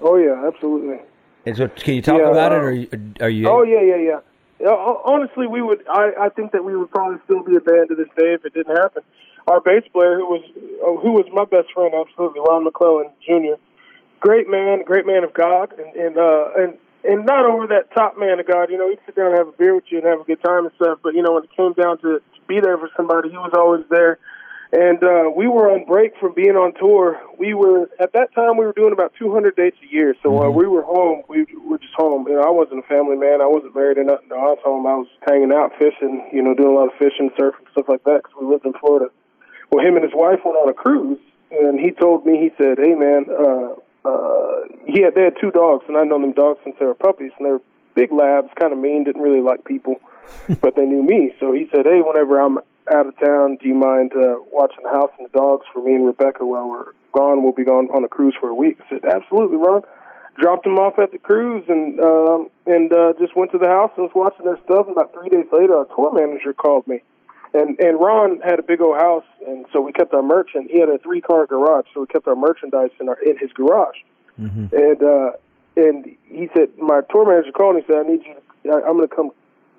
oh 0.00 0.16
yeah, 0.16 0.46
absolutely. 0.46 0.98
Is 1.44 1.60
what, 1.60 1.76
can 1.76 1.94
you 1.94 2.02
talk 2.02 2.18
Yeah, 2.18 2.30
about 2.30 2.52
it, 2.52 2.56
uh, 2.56 2.58
or 3.22 3.26
are 3.26 3.28
you? 3.30 3.48
Oh 3.48 3.62
yeah, 3.62 3.80
yeah, 3.80 3.96
yeah. 3.96 4.20
Yeah, 4.60 4.68
ho- 4.70 5.02
Honestly, 5.04 5.46
we 5.46 5.60
would. 5.60 5.84
I, 5.88 6.12
I 6.18 6.28
think 6.30 6.52
that 6.52 6.64
we 6.64 6.76
would 6.76 6.90
probably 6.90 7.18
still 7.24 7.42
be 7.42 7.56
a 7.56 7.60
band 7.60 7.88
to 7.88 7.94
this 7.94 8.08
day 8.16 8.32
if 8.34 8.44
it 8.44 8.54
didn't 8.54 8.76
happen. 8.76 9.02
Our 9.46 9.60
bass 9.60 9.82
player, 9.92 10.16
who 10.16 10.26
was 10.26 10.42
uh, 10.82 11.00
who 11.02 11.12
was 11.12 11.26
my 11.32 11.44
best 11.44 11.72
friend, 11.74 11.92
absolutely, 11.94 12.40
Ron 12.40 12.64
McClellan 12.64 13.10
Jr. 13.26 13.60
Great 14.20 14.48
man, 14.48 14.82
great 14.84 15.06
man 15.06 15.22
of 15.24 15.34
God, 15.34 15.72
and 15.78 15.94
and 15.96 16.16
uh, 16.16 16.48
and 16.56 16.78
and 17.04 17.26
not 17.26 17.44
over 17.44 17.66
that 17.68 17.92
top 17.94 18.18
man 18.18 18.40
of 18.40 18.46
God. 18.46 18.70
You 18.70 18.78
know, 18.78 18.88
he'd 18.88 19.00
sit 19.06 19.14
down 19.14 19.28
and 19.28 19.38
have 19.38 19.48
a 19.48 19.52
beer 19.52 19.74
with 19.74 19.84
you 19.88 19.98
and 19.98 20.06
have 20.06 20.20
a 20.20 20.24
good 20.24 20.42
time 20.42 20.64
and 20.64 20.74
stuff. 20.76 20.98
But 21.02 21.14
you 21.14 21.22
know, 21.22 21.34
when 21.34 21.44
it 21.44 21.50
came 21.56 21.72
down 21.74 21.98
to, 21.98 22.18
to 22.18 22.40
be 22.48 22.60
there 22.60 22.78
for 22.78 22.90
somebody, 22.96 23.30
he 23.30 23.36
was 23.36 23.52
always 23.56 23.84
there. 23.90 24.18
And 24.74 24.98
uh, 25.04 25.30
we 25.30 25.46
were 25.46 25.70
on 25.70 25.84
break 25.86 26.18
from 26.18 26.34
being 26.34 26.58
on 26.58 26.74
tour. 26.74 27.20
We 27.38 27.54
were 27.54 27.88
at 28.00 28.12
that 28.14 28.34
time 28.34 28.56
we 28.56 28.66
were 28.66 28.72
doing 28.72 28.92
about 28.92 29.12
200 29.16 29.54
dates 29.54 29.76
a 29.84 29.92
year. 29.92 30.16
So 30.20 30.30
while 30.30 30.50
we 30.50 30.66
were 30.66 30.82
home, 30.82 31.22
we 31.28 31.46
were 31.62 31.78
just 31.78 31.94
home. 31.94 32.26
You 32.26 32.34
know, 32.34 32.42
I 32.42 32.50
wasn't 32.50 32.82
a 32.82 32.88
family 32.88 33.14
man. 33.14 33.40
I 33.40 33.46
wasn't 33.46 33.76
married 33.76 33.98
or 33.98 34.04
nothing. 34.04 34.32
I 34.32 34.50
was 34.50 34.58
home. 34.64 34.84
I 34.86 34.96
was 34.96 35.06
hanging 35.28 35.52
out, 35.52 35.70
fishing. 35.78 36.26
You 36.32 36.42
know, 36.42 36.54
doing 36.54 36.74
a 36.74 36.74
lot 36.74 36.90
of 36.90 36.98
fishing, 36.98 37.30
surfing, 37.38 37.70
stuff 37.70 37.86
like 37.86 38.02
that. 38.02 38.24
Because 38.24 38.34
we 38.40 38.50
lived 38.50 38.66
in 38.66 38.72
Florida. 38.74 39.14
Well, 39.70 39.86
him 39.86 39.94
and 39.94 40.02
his 40.02 40.14
wife 40.14 40.40
went 40.44 40.58
on 40.58 40.68
a 40.68 40.74
cruise, 40.74 41.22
and 41.52 41.78
he 41.78 41.92
told 41.92 42.26
me 42.26 42.38
he 42.42 42.50
said, 42.58 42.78
"Hey, 42.82 42.94
man, 42.98 43.26
uh, 43.30 43.78
uh, 44.04 44.43
had 45.02 45.14
they 45.14 45.22
had 45.22 45.36
two 45.40 45.50
dogs, 45.50 45.84
and 45.88 45.96
I 45.96 46.04
known 46.04 46.22
them 46.22 46.32
dogs 46.32 46.60
since 46.64 46.76
they 46.78 46.86
were 46.86 46.94
puppies, 46.94 47.32
and 47.38 47.46
they 47.46 47.52
were 47.52 47.62
big 47.94 48.12
labs, 48.12 48.48
kind 48.58 48.72
of 48.72 48.78
mean, 48.78 49.04
didn't 49.04 49.22
really 49.22 49.42
like 49.42 49.64
people, 49.64 49.96
but 50.60 50.76
they 50.76 50.84
knew 50.84 51.02
me. 51.02 51.34
So 51.40 51.52
he 51.52 51.68
said, 51.70 51.86
"Hey, 51.86 52.00
whenever 52.00 52.40
I'm 52.40 52.58
out 52.92 53.06
of 53.06 53.18
town, 53.18 53.56
do 53.60 53.68
you 53.68 53.74
mind 53.74 54.12
uh, 54.14 54.36
watching 54.52 54.84
the 54.84 54.90
house 54.90 55.10
and 55.18 55.28
the 55.28 55.38
dogs 55.38 55.64
for 55.72 55.82
me 55.82 55.94
and 55.94 56.06
Rebecca 56.06 56.44
while 56.44 56.68
we're 56.68 56.92
gone. 57.14 57.42
We'll 57.42 57.52
be 57.52 57.64
gone 57.64 57.88
on 57.94 58.04
a 58.04 58.08
cruise 58.08 58.34
for 58.38 58.48
a 58.48 58.54
week. 58.54 58.78
I 58.84 58.88
said, 58.90 59.04
absolutely, 59.04 59.56
Ron. 59.56 59.82
Dropped 60.36 60.64
them 60.64 60.78
off 60.78 60.98
at 60.98 61.12
the 61.12 61.18
cruise 61.18 61.62
and 61.68 62.00
um, 62.00 62.50
and 62.66 62.92
uh, 62.92 63.12
just 63.20 63.36
went 63.36 63.52
to 63.52 63.58
the 63.58 63.68
house 63.68 63.92
and 63.96 64.02
was 64.02 64.14
watching 64.16 64.44
their 64.44 64.58
stuff. 64.64 64.88
And 64.88 64.96
about 64.96 65.14
three 65.14 65.28
days 65.28 65.46
later, 65.52 65.76
our 65.76 65.84
tour 65.94 66.12
manager 66.12 66.52
called 66.52 66.88
me, 66.88 67.02
and 67.54 67.78
and 67.78 68.00
Ron 68.00 68.40
had 68.40 68.58
a 68.58 68.64
big 68.64 68.80
old 68.80 68.96
house, 68.96 69.22
and 69.46 69.64
so 69.72 69.80
we 69.80 69.92
kept 69.92 70.12
our 70.12 70.24
merch. 70.24 70.50
And 70.54 70.68
he 70.68 70.80
had 70.80 70.88
a 70.88 70.98
three 70.98 71.20
car 71.20 71.46
garage, 71.46 71.86
so 71.94 72.00
we 72.00 72.08
kept 72.08 72.26
our 72.26 72.34
merchandise 72.34 72.90
in 72.98 73.08
our 73.08 73.18
in 73.22 73.38
his 73.38 73.52
garage. 73.52 73.98
Mm-hmm. 74.40 74.74
And 74.74 75.02
uh, 75.02 75.30
and 75.76 76.16
he 76.26 76.48
said, 76.54 76.70
my 76.78 77.00
tour 77.10 77.26
manager 77.26 77.52
called 77.52 77.76
and 77.76 77.84
he 77.84 77.92
said, 77.92 78.04
I 78.04 78.08
need 78.08 78.22
you. 78.24 78.34
To, 78.34 78.76
I, 78.76 78.88
I'm 78.88 78.96
going 78.96 79.08
to 79.08 79.14
come 79.14 79.30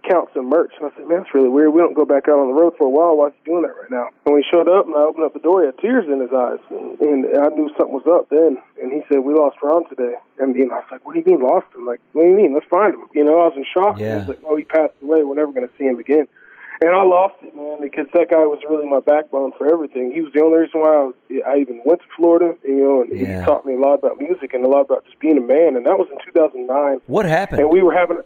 count 0.08 0.30
some 0.36 0.50
merch. 0.50 0.72
And 0.80 0.91
I 0.91 0.96
said, 0.96 1.08
man, 1.08 1.24
that's 1.24 1.34
really 1.34 1.50
weird. 1.50 1.74
We 1.74 1.82
don't 1.82 1.96
go 1.96 2.06
back 2.06 2.28
out 2.30 2.38
on 2.38 2.48
the 2.48 2.54
road 2.54 2.74
for 2.78 2.86
a 2.86 2.89
while. 2.89 3.18
Why 3.18 3.28
is 3.28 3.34
he 3.41 3.50
doing 3.50 3.63
that 3.63 3.74
right 3.74 3.89
now? 3.89 4.10
And 4.26 4.36
when 4.36 4.44
he 4.44 4.48
showed 4.50 4.70
up 4.70 4.86
and 4.86 4.94
I 4.96 5.02
opened 5.02 5.26
up 5.26 5.34
the 5.34 5.39
door, 5.39 5.62
he 5.62 5.65
had 5.65 5.78
tears 5.80 6.06
in 6.06 6.22
his 6.22 6.32
eyes. 6.32 6.60
And, 6.70 7.26
and 7.26 7.41
I 7.41 7.50
knew 7.50 7.74
something 7.78 7.96
was 7.96 8.06
up 8.06 8.30
then. 8.30 8.62
And 8.82 8.94
he 8.94 9.02
said, 9.10 9.26
we 9.26 9.34
lost 9.34 9.58
Ron 9.63 9.89
today. 9.89 10.13
And 10.38 10.56
you 10.56 10.68
know, 10.68 10.76
I 10.76 10.86
was 10.86 10.91
like, 10.91 11.06
what 11.06 11.13
do 11.13 11.20
you 11.20 11.26
mean 11.26 11.41
lost 11.41 11.68
him? 11.74 11.86
Like, 11.88 12.02
what 12.13 12.24
do 12.24 12.30
you 12.30 12.38
mean? 12.38 12.54
Let's 12.54 12.70
find 12.70 12.94
him. 12.94 13.08
You 13.13 13.24
know, 13.24 13.41
I 13.41 13.50
was 13.50 13.58
in 13.58 13.65
shock. 13.65 13.98
Yeah. 13.98 14.15
I 14.15 14.18
was 14.20 14.28
like, 14.28 14.41
oh, 14.46 14.56
he 14.56 14.63
passed 14.63 14.94
away. 15.02 15.24
We're 15.24 15.36
never 15.41 15.52
going 15.52 15.68
to 15.68 15.74
see 15.78 15.86
him 15.86 15.98
again. 15.98 16.28
And 16.82 16.90
I 16.92 17.04
lost 17.04 17.36
it, 17.42 17.56
man, 17.56 17.78
because 17.82 18.08
that 18.14 18.30
guy 18.30 18.46
was 18.46 18.60
really 18.70 18.86
my 18.88 19.00
backbone 19.00 19.54
for 19.58 19.72
everything. 19.72 20.12
He 20.12 20.22
was 20.22 20.34
the 20.34 20.42
only 20.44 20.60
reason 20.60 20.82
why 20.82 20.90
I, 20.94 21.04
was, 21.04 21.16
I 21.48 21.58
even 21.60 21.82
went 21.86 22.02
to 22.02 22.08
Florida, 22.18 22.56
you 22.64 22.76
know, 22.76 23.02
and 23.04 23.18
Yeah. 23.20 23.40
he 23.40 23.46
taught 23.46 23.66
me 23.66 23.76
a 23.76 23.80
lot 23.80 23.94
about 23.96 24.20
music 24.20 24.54
and 24.54 24.66
a 24.66 24.68
lot 24.68 24.82
about 24.82 25.06
just 25.06 25.18
being 25.20 25.38
a 25.38 25.42
man. 25.42 25.78
And 25.78 25.86
that 25.86 25.98
was 25.98 26.08
in 26.12 26.18
2009 26.34 27.02
What 27.08 27.26
happened? 27.26 27.62
and 27.62 27.70
we 27.70 27.82
were 27.82 27.94
having 27.94 28.18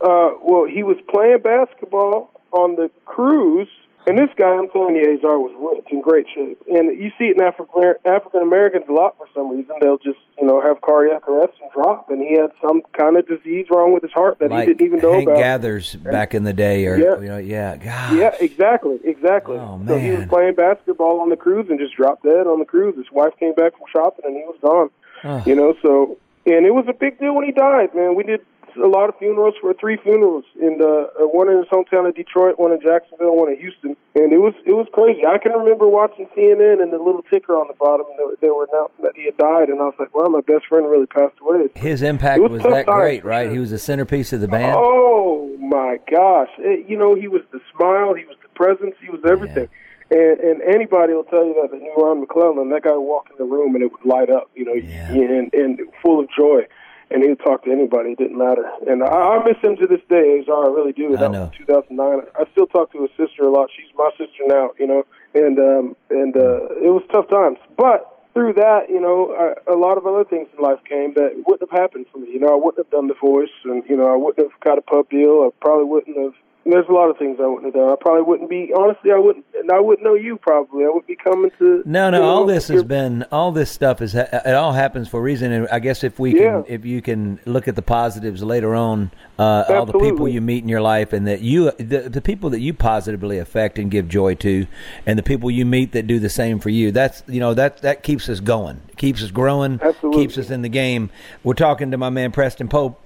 uh 0.00 0.30
well 0.42 0.64
he 0.64 0.82
was 0.82 0.96
playing 1.10 1.38
basketball 1.42 2.30
on 2.52 2.76
the 2.76 2.90
cruise 3.04 3.68
and 4.06 4.18
this 4.18 4.30
guy 4.36 4.48
I'm 4.48 4.68
telling 4.70 4.96
you 4.96 5.02
Azar 5.18 5.38
was 5.38 5.52
ripped 5.58 5.90
in 5.92 6.00
great 6.00 6.26
shape 6.34 6.60
and 6.68 6.98
you 7.00 7.10
see 7.18 7.26
it 7.26 7.36
in 7.36 7.42
African 7.42 7.94
African 8.04 8.42
Americans 8.42 8.84
a 8.88 8.92
lot 8.92 9.16
for 9.18 9.26
some 9.34 9.50
reason 9.50 9.74
they'll 9.80 9.98
just 9.98 10.18
you 10.40 10.46
know 10.46 10.60
have 10.60 10.80
cardiac 10.80 11.28
arrest 11.28 11.52
and 11.62 11.70
drop 11.72 12.08
and 12.10 12.20
he 12.20 12.32
had 12.38 12.50
some 12.66 12.82
kind 12.98 13.16
of 13.16 13.28
disease 13.28 13.66
wrong 13.70 13.92
with 13.92 14.02
his 14.02 14.12
heart 14.12 14.38
that 14.40 14.50
like 14.50 14.68
he 14.68 14.74
didn't 14.74 14.86
even 14.86 14.98
know 15.00 15.12
Hank 15.12 15.28
about 15.28 15.38
Gathers 15.38 15.94
back 15.96 16.34
in 16.34 16.44
the 16.44 16.52
day, 16.52 16.86
or 16.86 16.96
Yeah. 16.96 17.20
you 17.20 17.28
know, 17.28 17.38
yeah, 17.38 17.76
God. 17.76 18.16
yeah, 18.16 18.34
exactly, 18.40 18.98
exactly. 19.04 19.58
Oh, 19.58 19.80
So 19.86 19.98
he 19.98 20.10
was 20.10 20.26
playing 20.26 20.54
basketball 20.54 21.20
on 21.20 21.28
the 21.30 21.36
cruise 21.36 21.66
and 21.68 21.78
just 21.78 21.94
dropped 21.94 22.22
dead 22.24 22.46
on 22.46 22.58
the 22.58 22.64
cruise. 22.64 22.96
His 22.96 23.10
wife 23.12 23.32
came 23.38 23.54
back 23.54 23.72
from 23.76 23.86
shopping 23.92 24.24
and 24.24 24.36
he 24.36 24.42
was 24.44 24.56
gone. 24.62 25.44
You 25.46 25.54
know, 25.54 25.74
so 25.82 26.16
and 26.46 26.64
it 26.64 26.72
was 26.72 26.86
a 26.88 26.94
big 26.94 27.18
deal 27.18 27.34
when 27.34 27.44
he 27.44 27.52
died, 27.52 27.94
man. 27.94 28.14
We 28.14 28.24
did 28.24 28.40
a 28.80 28.88
lot 28.88 29.08
of 29.08 29.16
funerals 29.18 29.54
for 29.60 29.72
three 29.74 29.96
funerals, 29.96 30.44
and 30.60 30.80
uh, 30.82 31.06
one 31.32 31.48
in 31.48 31.58
his 31.58 31.66
hometown 31.68 32.08
of 32.08 32.14
Detroit, 32.14 32.58
one 32.58 32.72
in 32.72 32.80
Jacksonville, 32.80 33.36
one 33.36 33.50
in 33.52 33.58
Houston, 33.58 33.96
and 34.14 34.32
it 34.32 34.38
was 34.38 34.54
it 34.66 34.72
was 34.72 34.86
crazy. 34.92 35.24
I 35.26 35.38
can 35.38 35.52
remember 35.52 35.86
watching 35.88 36.26
CNN 36.36 36.82
and 36.82 36.92
the 36.92 36.98
little 36.98 37.22
ticker 37.30 37.54
on 37.54 37.68
the 37.68 37.74
bottom. 37.74 38.06
They, 38.18 38.46
they 38.46 38.50
were 38.50 38.66
announcing 38.72 39.04
that 39.04 39.12
he 39.16 39.24
had 39.26 39.36
died, 39.36 39.68
and 39.68 39.80
I 39.80 39.84
was 39.84 39.94
like, 39.98 40.14
"Well, 40.14 40.28
my 40.30 40.40
best 40.40 40.66
friend 40.66 40.88
really 40.90 41.06
passed 41.06 41.36
away." 41.40 41.68
His 41.74 42.02
impact 42.02 42.42
was 42.42 42.52
was 42.52 42.62
that 42.62 42.86
great, 42.86 43.24
right? 43.24 43.50
He 43.50 43.58
was 43.58 43.70
the 43.70 43.78
centerpiece 43.78 44.32
of 44.32 44.40
the 44.40 44.48
band. 44.48 44.76
Oh 44.78 45.56
my 45.58 45.98
gosh! 46.10 46.50
It, 46.58 46.88
you 46.88 46.96
know, 46.96 47.14
he 47.14 47.28
was 47.28 47.42
the 47.52 47.60
smile, 47.76 48.14
he 48.14 48.24
was 48.24 48.36
the 48.42 48.48
presence, 48.54 48.94
he 49.00 49.10
was 49.10 49.20
everything. 49.28 49.68
And, 50.12 50.40
and 50.40 50.62
anybody 50.62 51.12
will 51.12 51.22
tell 51.22 51.46
you 51.46 51.54
that 51.62 51.70
that 51.70 51.80
knew 51.80 51.94
Ron 51.96 52.18
McClellan, 52.18 52.68
that 52.70 52.82
guy 52.82 52.90
would 52.90 53.00
walk 53.06 53.28
in 53.30 53.36
the 53.38 53.44
room 53.44 53.76
and 53.76 53.84
it 53.84 53.92
would 53.92 54.04
light 54.04 54.28
up, 54.28 54.50
you 54.56 54.64
know, 54.64 54.74
Yeah. 54.74 55.06
and, 55.12 55.54
and 55.54 55.78
full 56.02 56.18
of 56.18 56.26
joy. 56.36 56.62
And 57.10 57.22
he 57.22 57.30
would 57.30 57.40
talk 57.40 57.64
to 57.64 57.72
anybody; 57.72 58.12
it 58.12 58.18
didn't 58.18 58.38
matter. 58.38 58.70
And 58.86 59.02
I, 59.02 59.36
I 59.36 59.44
miss 59.44 59.58
him 59.62 59.76
to 59.76 59.86
this 59.86 60.00
day, 60.08 60.40
Azar. 60.42 60.70
I 60.70 60.74
really 60.74 60.92
do. 60.92 61.16
I 61.16 61.28
know. 61.28 61.50
2009. 61.58 62.22
I 62.38 62.44
still 62.52 62.66
talk 62.66 62.92
to 62.92 63.02
his 63.02 63.10
sister 63.16 63.44
a 63.44 63.50
lot. 63.50 63.68
She's 63.74 63.90
my 63.96 64.10
sister 64.16 64.46
now, 64.46 64.70
you 64.78 64.86
know. 64.86 65.04
And 65.34 65.58
um, 65.58 65.96
and 66.10 66.36
uh, 66.36 66.70
it 66.78 66.90
was 66.94 67.02
tough 67.10 67.28
times, 67.28 67.58
but 67.76 68.20
through 68.32 68.52
that, 68.54 68.88
you 68.88 69.00
know, 69.00 69.34
I, 69.34 69.72
a 69.72 69.76
lot 69.76 69.98
of 69.98 70.06
other 70.06 70.24
things 70.24 70.48
in 70.56 70.62
life 70.62 70.78
came 70.88 71.14
that 71.14 71.42
wouldn't 71.46 71.68
have 71.70 71.78
happened 71.78 72.06
for 72.12 72.18
me. 72.18 72.28
You 72.32 72.40
know, 72.40 72.52
I 72.52 72.56
wouldn't 72.56 72.78
have 72.78 72.90
done 72.90 73.08
the 73.08 73.14
voice, 73.14 73.50
and 73.64 73.82
you 73.88 73.96
know, 73.96 74.06
I 74.06 74.16
wouldn't 74.16 74.38
have 74.38 74.60
got 74.60 74.78
a 74.78 74.82
pub 74.82 75.10
deal. 75.10 75.42
I 75.46 75.50
probably 75.60 75.86
wouldn't 75.86 76.16
have. 76.16 76.34
There's 76.66 76.86
a 76.88 76.92
lot 76.92 77.08
of 77.08 77.16
things 77.16 77.38
I 77.42 77.46
wouldn't 77.46 77.64
have 77.64 77.74
done. 77.74 77.90
I 77.90 77.96
probably 77.98 78.22
wouldn't 78.22 78.50
be. 78.50 78.70
Honestly, 78.76 79.10
I 79.12 79.18
wouldn't. 79.18 79.46
And 79.54 79.70
I 79.72 79.80
wouldn't 79.80 80.04
know 80.04 80.14
you. 80.14 80.36
Probably, 80.36 80.84
I 80.84 80.88
wouldn't 80.88 81.06
be 81.06 81.16
coming 81.16 81.50
to. 81.58 81.82
No, 81.86 82.10
no, 82.10 82.18
you 82.18 82.22
know, 82.22 82.28
all 82.30 82.44
this 82.46 82.68
has 82.68 82.84
been, 82.84 83.24
all 83.32 83.50
this 83.50 83.70
stuff 83.70 84.02
is, 84.02 84.14
it 84.14 84.54
all 84.54 84.72
happens 84.72 85.08
for 85.08 85.20
a 85.20 85.22
reason. 85.22 85.52
And 85.52 85.68
I 85.72 85.78
guess 85.78 86.04
if 86.04 86.18
we 86.18 86.34
Yeah. 86.34 86.62
can, 86.62 86.64
if 86.68 86.84
you 86.84 87.00
can 87.02 87.40
look 87.46 87.66
at 87.66 87.76
the 87.76 87.82
positives 87.82 88.42
later 88.42 88.74
on, 88.74 89.10
uh, 89.38 89.64
all 89.68 89.86
the 89.86 89.98
people 89.98 90.28
you 90.28 90.40
meet 90.42 90.62
in 90.62 90.68
your 90.68 90.82
life 90.82 91.12
and 91.14 91.26
that 91.26 91.40
you, 91.40 91.70
the, 91.72 92.08
the 92.10 92.20
people 92.20 92.50
that 92.50 92.60
you 92.60 92.74
positively 92.74 93.38
affect 93.38 93.78
and 93.78 93.90
give 93.90 94.08
joy 94.08 94.34
to, 94.36 94.66
and 95.06 95.18
the 95.18 95.22
people 95.22 95.50
you 95.50 95.64
meet 95.64 95.92
that 95.92 96.06
do 96.06 96.18
the 96.18 96.28
same 96.30 96.58
for 96.58 96.68
you, 96.68 96.92
that's, 96.92 97.22
you 97.26 97.40
know, 97.40 97.54
that, 97.54 97.78
that 97.82 98.02
keeps 98.02 98.28
us 98.28 98.40
going, 98.40 98.80
keeps 98.96 99.22
us 99.22 99.30
growing, 99.30 99.80
Absolutely. 99.82 100.22
keeps 100.22 100.36
us 100.36 100.50
in 100.50 100.60
the 100.62 100.68
game. 100.68 101.10
We're 101.42 101.54
talking 101.54 101.90
to 101.90 101.96
my 101.96 102.10
man 102.10 102.32
Preston 102.32 102.68
Pohl. 102.68 102.98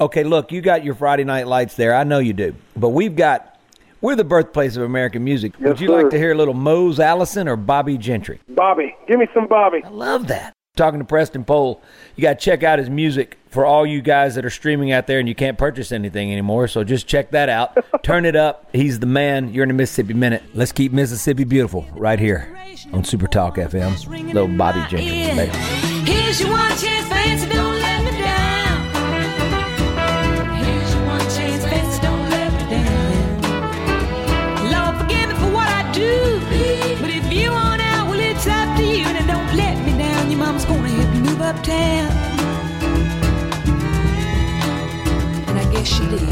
Okay, 0.00 0.24
look, 0.24 0.52
you 0.52 0.60
got 0.60 0.84
your 0.84 0.94
Friday 0.94 1.24
night 1.24 1.46
lights 1.46 1.74
there. 1.76 1.94
I 1.94 2.04
know 2.04 2.18
you 2.18 2.32
do. 2.32 2.54
But 2.76 2.90
we've 2.90 3.14
got, 3.16 3.58
we're 4.00 4.16
the 4.16 4.24
birthplace 4.24 4.76
of 4.76 4.82
American 4.82 5.24
music. 5.24 5.54
Yes, 5.58 5.68
Would 5.68 5.80
you 5.80 5.88
like 5.90 6.10
to 6.10 6.18
hear 6.18 6.32
a 6.32 6.34
little 6.34 6.54
Mose 6.54 7.00
Allison 7.00 7.48
or 7.48 7.56
Bobbie 7.56 7.98
Gentry? 7.98 8.40
Bobby. 8.48 8.94
Give 9.06 9.18
me 9.18 9.26
some 9.34 9.46
Bobby. 9.46 9.82
I 9.84 9.88
love 9.88 10.28
that. 10.28 10.52
Talking 10.76 11.00
to 11.00 11.04
Preston 11.04 11.42
Pohl, 11.44 11.82
you 12.14 12.22
got 12.22 12.38
to 12.38 12.44
check 12.44 12.62
out 12.62 12.78
his 12.78 12.88
music 12.88 13.36
for 13.50 13.66
all 13.66 13.84
you 13.84 14.00
guys 14.00 14.36
that 14.36 14.44
are 14.44 14.50
streaming 14.50 14.92
out 14.92 15.08
there 15.08 15.18
and 15.18 15.28
you 15.28 15.34
can't 15.34 15.58
purchase 15.58 15.90
anything 15.90 16.30
anymore. 16.30 16.68
So 16.68 16.84
just 16.84 17.08
check 17.08 17.32
that 17.32 17.48
out. 17.48 17.76
Turn 18.04 18.24
it 18.24 18.36
up. 18.36 18.68
He's 18.72 19.00
the 19.00 19.06
man. 19.06 19.52
You're 19.52 19.64
in 19.64 19.70
the 19.70 19.74
Mississippi 19.74 20.14
Minute. 20.14 20.44
Let's 20.54 20.70
keep 20.70 20.92
Mississippi 20.92 21.42
beautiful 21.42 21.84
right 21.96 22.20
here 22.20 22.56
on 22.92 23.02
Super 23.02 23.26
Talk 23.26 23.56
FM. 23.56 24.06
Little 24.32 24.46
Bobbie 24.46 24.88
Gentry. 24.88 25.34
baby. 25.36 25.50
Here's 26.08 26.40
your 26.40 26.50
uptown. 41.48 42.10
And 45.48 45.58
I 45.58 45.72
guess 45.72 45.88
she 45.88 46.04
did. 46.10 46.22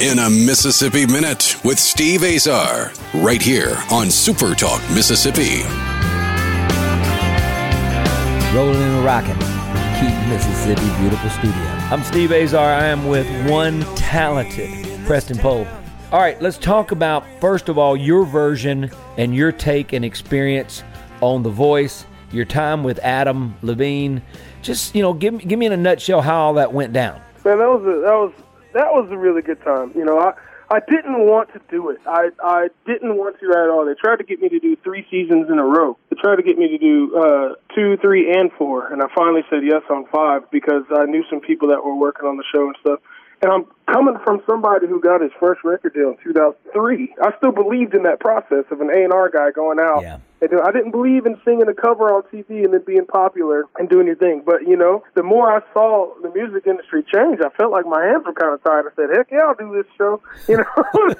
In 0.00 0.18
a 0.20 0.30
Mississippi 0.30 1.06
Minute 1.06 1.56
with 1.64 1.80
Steve 1.80 2.22
Azar, 2.22 2.92
right 3.14 3.42
here 3.42 3.76
on 3.90 4.10
Super 4.10 4.54
Talk 4.54 4.80
Mississippi. 4.94 5.62
Rolling 8.54 8.80
and 8.80 9.04
rocking. 9.04 9.34
Keep 9.98 10.14
Mississippi 10.28 10.88
beautiful 11.00 11.30
studio. 11.30 11.79
I'm 11.90 12.04
Steve 12.04 12.30
Azar. 12.30 12.72
I 12.72 12.84
am 12.84 13.08
with 13.08 13.26
one 13.50 13.80
talented 13.96 14.86
Preston 15.06 15.38
Pohl. 15.38 15.66
All 16.12 16.20
right, 16.20 16.40
let's 16.40 16.56
talk 16.56 16.92
about 16.92 17.24
first 17.40 17.68
of 17.68 17.78
all 17.78 17.96
your 17.96 18.24
version 18.24 18.92
and 19.18 19.34
your 19.34 19.50
take 19.50 19.92
and 19.92 20.04
experience 20.04 20.84
on 21.20 21.42
The 21.42 21.50
Voice, 21.50 22.06
your 22.30 22.44
time 22.44 22.84
with 22.84 23.00
Adam 23.00 23.56
Levine. 23.62 24.22
Just 24.62 24.94
you 24.94 25.02
know, 25.02 25.12
give 25.12 25.38
give 25.40 25.58
me 25.58 25.66
in 25.66 25.72
a 25.72 25.76
nutshell 25.76 26.20
how 26.20 26.40
all 26.42 26.54
that 26.54 26.72
went 26.72 26.92
down. 26.92 27.20
Man, 27.44 27.58
that 27.58 27.68
was 27.68 27.82
a, 27.82 28.00
that 28.02 28.14
was 28.14 28.32
that 28.72 28.92
was 28.92 29.10
a 29.10 29.18
really 29.18 29.42
good 29.42 29.60
time. 29.62 29.90
You 29.96 30.04
know, 30.04 30.20
I 30.20 30.34
I 30.72 30.78
didn't 30.78 31.18
want 31.26 31.52
to 31.52 31.60
do 31.68 31.90
it. 31.90 31.98
I 32.06 32.30
I 32.42 32.68
didn't 32.86 33.16
want 33.16 33.40
to 33.40 33.50
at 33.50 33.68
all. 33.70 33.84
They 33.84 33.94
tried 33.94 34.18
to 34.18 34.24
get 34.24 34.40
me 34.40 34.48
to 34.50 34.60
do 34.60 34.76
three 34.76 35.04
seasons 35.10 35.50
in 35.50 35.58
a 35.58 35.64
row. 35.64 35.98
They 36.10 36.16
tried 36.16 36.36
to 36.36 36.42
get 36.42 36.58
me 36.58 36.68
to 36.68 36.78
do 36.78 37.16
uh, 37.16 37.54
two, 37.74 37.96
three, 37.96 38.32
and 38.32 38.52
four, 38.52 38.86
and 38.92 39.02
I 39.02 39.06
finally 39.12 39.42
said 39.50 39.64
yes 39.64 39.82
on 39.90 40.06
five 40.06 40.48
because 40.52 40.84
I 40.94 41.06
knew 41.06 41.24
some 41.28 41.40
people 41.40 41.68
that 41.68 41.84
were 41.84 41.96
working 41.96 42.26
on 42.26 42.36
the 42.36 42.44
show 42.54 42.68
and 42.68 42.76
stuff. 42.80 43.00
And 43.42 43.50
I'm 43.50 43.64
coming 43.92 44.16
from 44.22 44.42
somebody 44.46 44.86
who 44.86 45.00
got 45.00 45.22
his 45.22 45.32
first 45.40 45.64
record 45.64 45.94
deal 45.94 46.10
in 46.10 46.16
2003. 46.22 47.14
I 47.22 47.36
still 47.38 47.52
believed 47.52 47.94
in 47.94 48.02
that 48.02 48.20
process 48.20 48.64
of 48.70 48.80
an 48.80 48.90
A&R 48.90 49.30
guy 49.30 49.50
going 49.50 49.80
out. 49.80 50.02
Yeah. 50.02 50.18
And 50.42 50.58
I 50.60 50.72
didn't 50.72 50.92
believe 50.92 51.26
in 51.26 51.38
singing 51.44 51.68
a 51.68 51.74
cover 51.74 52.14
on 52.14 52.22
TV 52.32 52.64
and 52.64 52.72
then 52.72 52.82
being 52.86 53.04
popular 53.04 53.64
and 53.78 53.90
doing 53.90 54.06
your 54.06 54.16
thing. 54.16 54.42
But, 54.44 54.66
you 54.66 54.76
know, 54.76 55.04
the 55.14 55.22
more 55.22 55.54
I 55.54 55.60
saw 55.74 56.14
the 56.22 56.30
music 56.30 56.66
industry 56.66 57.02
change, 57.02 57.40
I 57.44 57.50
felt 57.50 57.72
like 57.72 57.84
my 57.84 58.02
hands 58.02 58.24
were 58.24 58.32
kind 58.32 58.54
of 58.54 58.62
tired. 58.64 58.86
I 58.90 58.96
said, 58.96 59.10
heck 59.14 59.30
yeah, 59.30 59.40
I'll 59.40 59.54
do 59.54 59.72
this 59.74 59.90
show. 59.96 60.22
You 60.48 60.56
know, 60.56 61.14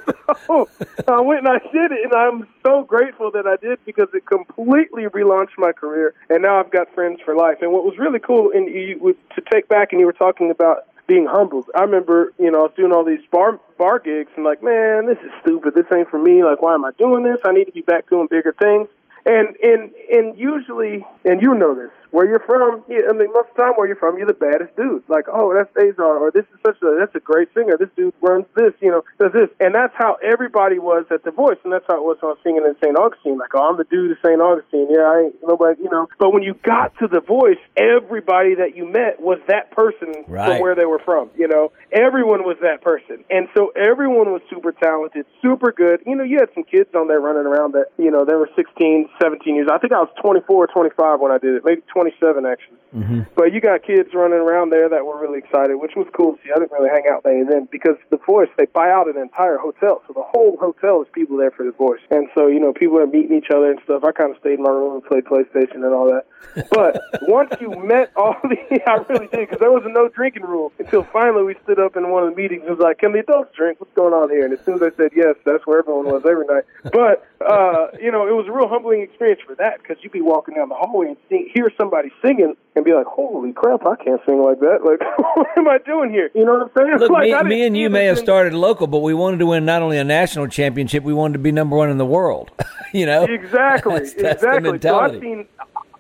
so 0.47 0.69
I 1.07 1.21
went 1.21 1.47
and 1.47 1.49
I 1.49 1.59
did 1.71 1.93
it. 1.93 2.05
And 2.05 2.13
I'm 2.15 2.49
so 2.67 2.83
grateful 2.83 3.31
that 3.33 3.47
I 3.47 3.57
did 3.57 3.79
because 3.85 4.09
it 4.15 4.27
completely 4.27 5.05
relaunched 5.05 5.59
my 5.59 5.73
career. 5.73 6.15
And 6.31 6.43
now 6.43 6.59
I've 6.59 6.71
got 6.71 6.93
friends 6.95 7.21
for 7.25 7.37
life. 7.37 7.59
And 7.61 7.71
what 7.73 7.85
was 7.85 7.97
really 7.99 8.19
cool, 8.19 8.51
and 8.53 8.69
you, 8.69 9.17
to 9.37 9.43
take 9.53 9.69
back, 9.69 9.93
and 9.93 10.01
you 10.01 10.07
were 10.07 10.13
talking 10.13 10.51
about 10.51 10.87
being 11.11 11.27
humbled. 11.27 11.69
I 11.75 11.83
remember, 11.83 12.33
you 12.39 12.53
know, 12.53 12.61
I 12.61 12.63
was 12.63 12.73
doing 12.77 12.93
all 12.93 13.05
these 13.05 13.27
bar 13.33 13.59
bar 13.77 13.99
gigs 13.99 14.31
and 14.37 14.45
like, 14.45 14.63
man, 14.63 15.07
this 15.07 15.19
is 15.19 15.33
stupid. 15.43 15.75
This 15.75 15.87
ain't 15.93 16.09
for 16.09 16.23
me. 16.23 16.45
Like, 16.45 16.63
why 16.63 16.75
am 16.75 16.85
I 16.85 16.93
doing 16.99 17.25
this? 17.25 17.41
I 17.45 17.51
need 17.51 17.65
to 17.65 17.73
be 17.73 17.81
back 17.81 18.09
doing 18.09 18.29
bigger 18.31 18.55
things. 18.57 18.87
And 19.27 19.57
and 19.61 19.91
and 20.09 20.39
usually, 20.39 21.05
and 21.25 21.43
you 21.43 21.55
know 21.55 21.75
this, 21.75 21.91
where 22.11 22.27
you're 22.27 22.41
from, 22.41 22.83
yeah, 22.89 23.09
I 23.09 23.13
mean, 23.13 23.33
most 23.33 23.51
of 23.51 23.57
the 23.57 23.63
time 23.63 23.73
where 23.77 23.87
you're 23.87 23.97
from, 23.97 24.19
you're 24.19 24.27
the 24.27 24.35
baddest 24.35 24.75
dude. 24.77 25.03
Like, 25.09 25.27
oh, 25.33 25.55
that's 25.55 25.71
Azar, 25.77 26.19
or 26.19 26.31
this 26.31 26.45
is 26.53 26.59
such 26.65 26.77
a 26.83 26.97
that's 26.99 27.15
a 27.15 27.21
great 27.21 27.49
singer. 27.55 27.77
This 27.79 27.89
dude 27.97 28.15
runs 28.21 28.47
this, 28.57 28.73
you 28.81 28.91
know, 28.91 29.03
does 29.19 29.33
this, 29.33 29.49
and 29.61 29.75
that's 29.75 29.95
how 29.97 30.17
everybody 30.23 30.79
was 30.79 31.05
at 31.11 31.25
the 31.25 31.31
Voice, 31.31 31.59
and 31.65 31.73
that's 31.73 31.85
how 31.89 31.97
it 31.97 32.03
was 32.03 32.19
when 32.21 32.31
I 32.31 32.35
was 32.35 32.43
singing 32.43 32.65
in 32.67 32.75
St. 32.83 32.97
Augustine. 32.99 33.39
Like, 33.39 33.55
oh, 33.55 33.71
I'm 33.71 33.77
the 33.77 33.85
dude 33.85 34.11
of 34.11 34.19
St. 34.25 34.41
Augustine. 34.41 34.89
Yeah, 34.91 35.07
I 35.07 35.21
ain't 35.31 35.37
nobody, 35.47 35.83
you 35.83 35.91
know. 35.91 36.09
But 36.19 36.33
when 36.33 36.43
you 36.43 36.55
got 36.63 36.97
to 36.99 37.07
the 37.07 37.21
Voice, 37.21 37.59
everybody 37.77 38.55
that 38.57 38.77
you 38.77 38.87
met 38.87 39.21
was 39.21 39.39
that 39.49 39.71
person 39.71 40.25
Right. 40.29 40.47
from 40.47 40.61
where 40.61 40.75
they 40.75 40.85
were 40.87 40.99
from. 41.01 41.31
You 41.37 41.49
know, 41.49 41.73
everyone 41.93 42.45
was 42.45 42.57
that 42.63 42.83
person, 42.83 43.25
and 43.31 43.49
so 43.57 43.73
everyone 43.77 44.33
was 44.33 44.43
super 44.51 44.73
talented, 44.73 45.27
super 45.43 45.73
good. 45.73 46.01
You 46.07 46.17
know, 46.17 46.25
you 46.25 46.39
had 46.39 46.51
some 46.55 46.65
kids 46.65 46.91
on 46.95 47.09
there 47.09 47.21
running 47.21 47.47
around 47.47 47.73
that 47.75 47.87
you 47.99 48.11
know 48.11 48.25
they 48.25 48.35
were 48.35 48.51
16, 48.57 49.09
17 49.23 49.55
years. 49.55 49.69
I 49.73 49.79
think 49.79 49.93
I 49.93 50.01
was 50.01 50.11
24 50.21 50.57
or 50.65 50.67
25 50.67 51.21
when 51.21 51.33
I 51.33 51.39
did 51.39 51.55
it, 51.55 51.63
maybe 51.65 51.83
27 52.01 52.47
actually. 52.47 52.79
Mm-hmm. 52.97 53.21
But 53.37 53.53
you 53.53 53.61
got 53.61 53.83
kids 53.83 54.09
running 54.15 54.41
around 54.41 54.71
there 54.71 54.89
that 54.89 55.05
were 55.05 55.21
really 55.21 55.39
excited, 55.39 55.77
which 55.77 55.93
was 55.97 56.07
cool 56.17 56.37
to 56.37 56.39
see. 56.43 56.51
I 56.51 56.59
didn't 56.59 56.73
really 56.73 56.89
hang 56.89 57.05
out 57.13 57.23
there 57.23 57.45
then 57.45 57.69
because 57.71 57.97
the 58.11 58.17
Voice 58.17 58.49
they 58.57 58.67
buy 58.67 58.91
out 58.91 59.09
an 59.09 59.21
entire 59.21 59.59
hotel, 59.59 60.03
so 60.07 60.13
the 60.15 60.23
whole 60.23 60.57
hotel 60.59 61.03
is 61.03 61.09
people 61.13 61.37
there 61.37 61.51
for 61.51 61.65
the 61.65 61.73
Voice, 61.73 62.01
and 62.11 62.29
so 62.35 62.47
you 62.47 62.59
know 62.59 62.73
people 62.73 62.99
are 62.99 63.07
meeting 63.07 63.37
each 63.37 63.51
other 63.51 63.71
and 63.71 63.81
stuff. 63.85 64.03
I 64.03 64.13
kind 64.13 64.31
of 64.33 64.41
stayed 64.41 64.59
in 64.59 64.63
my 64.63 64.71
room 64.71 64.95
and 64.95 65.05
played 65.05 65.25
PlayStation 65.25 65.85
and 65.85 65.93
all 65.93 66.09
that. 66.09 66.25
But 66.71 67.03
once 67.29 67.53
you 67.61 67.71
met 67.71 68.13
all 68.17 68.37
the, 68.43 68.57
I 68.89 69.05
really 69.09 69.29
did 69.29 69.51
because 69.51 69.61
there 69.61 69.71
was 69.71 69.85
a 69.85 69.93
no 69.93 70.09
drinking 70.09 70.43
rule 70.43 70.73
until 70.79 71.05
finally 71.05 71.45
we 71.45 71.55
stood 71.63 71.79
up 71.79 71.97
in 71.97 72.09
one 72.11 72.25
of 72.25 72.31
the 72.31 72.37
meetings 72.37 72.63
and 72.63 72.71
was 72.71 72.83
like, 72.83 72.99
"Can 72.99 73.13
the 73.13 73.21
adults 73.21 73.55
drink? 73.55 73.81
What's 73.81 73.95
going 73.95 74.15
on 74.15 74.31
here?" 74.31 74.45
And 74.45 74.55
as 74.55 74.65
soon 74.65 74.75
as 74.75 74.83
I 74.83 74.91
said 74.97 75.13
yes, 75.15 75.37
that's 75.45 75.67
where 75.67 75.79
everyone 75.79 76.07
was 76.07 76.25
every 76.25 76.47
night. 76.47 76.65
But 76.93 77.27
uh, 77.45 77.89
you 78.01 78.11
know, 78.11 78.27
it 78.27 78.35
was 78.35 78.47
a 78.49 78.53
real 78.53 78.69
humbling 78.69 79.03
experience 79.03 79.41
for 79.47 79.55
that 79.57 79.83
because 79.83 79.99
you'd 80.03 80.13
be 80.13 80.21
walking 80.21 80.55
down 80.55 80.69
the 80.69 80.75
hallway 80.75 81.09
and 81.09 81.17
see, 81.29 81.51
hear 81.55 81.71
somebody 81.91 82.11
singing 82.23 82.57
and 82.77 82.85
be 82.85 82.93
like, 82.93 83.07
"Holy 83.07 83.53
crap, 83.53 83.85
I 83.87 83.97
can't 83.97 84.21
sing 84.25 84.43
like 84.43 84.61
that! 84.61 84.85
Like, 84.85 85.01
what 85.37 85.47
am 85.57 85.69
I 85.69 85.79
doing 85.79 86.11
here?" 86.11 86.31
You 86.35 86.45
know 86.45 86.53
what 86.59 86.63
I'm 86.63 86.87
saying? 86.87 86.99
Look, 86.99 87.11
like, 87.11 87.45
me, 87.45 87.49
me 87.51 87.67
and 87.67 87.77
you 87.77 87.91
may 87.91 88.05
have 88.07 88.19
started 88.19 88.55
local, 88.55 88.87
but 88.87 89.01
we 89.01 89.15
wanted 89.15 89.39
to 89.39 89.47
win 89.47 89.65
not 89.65 89.83
only 89.83 89.99
a 89.99 90.05
national 90.05 90.47
championship, 90.49 91.03
we 91.05 91.13
wanted 91.15 91.35
to 91.35 91.39
be 91.41 91.53
number 91.53 91.77
one 91.77 91.91
in 91.91 91.99
the 91.99 92.07
world. 92.07 92.51
you 92.93 93.07
know, 93.07 93.25
Exactly, 93.25 93.93
That's- 93.95 94.15
that's 94.15 94.43
exactly. 94.45 94.79
so 94.81 94.99
I've 94.99 95.21
seen, 95.21 95.47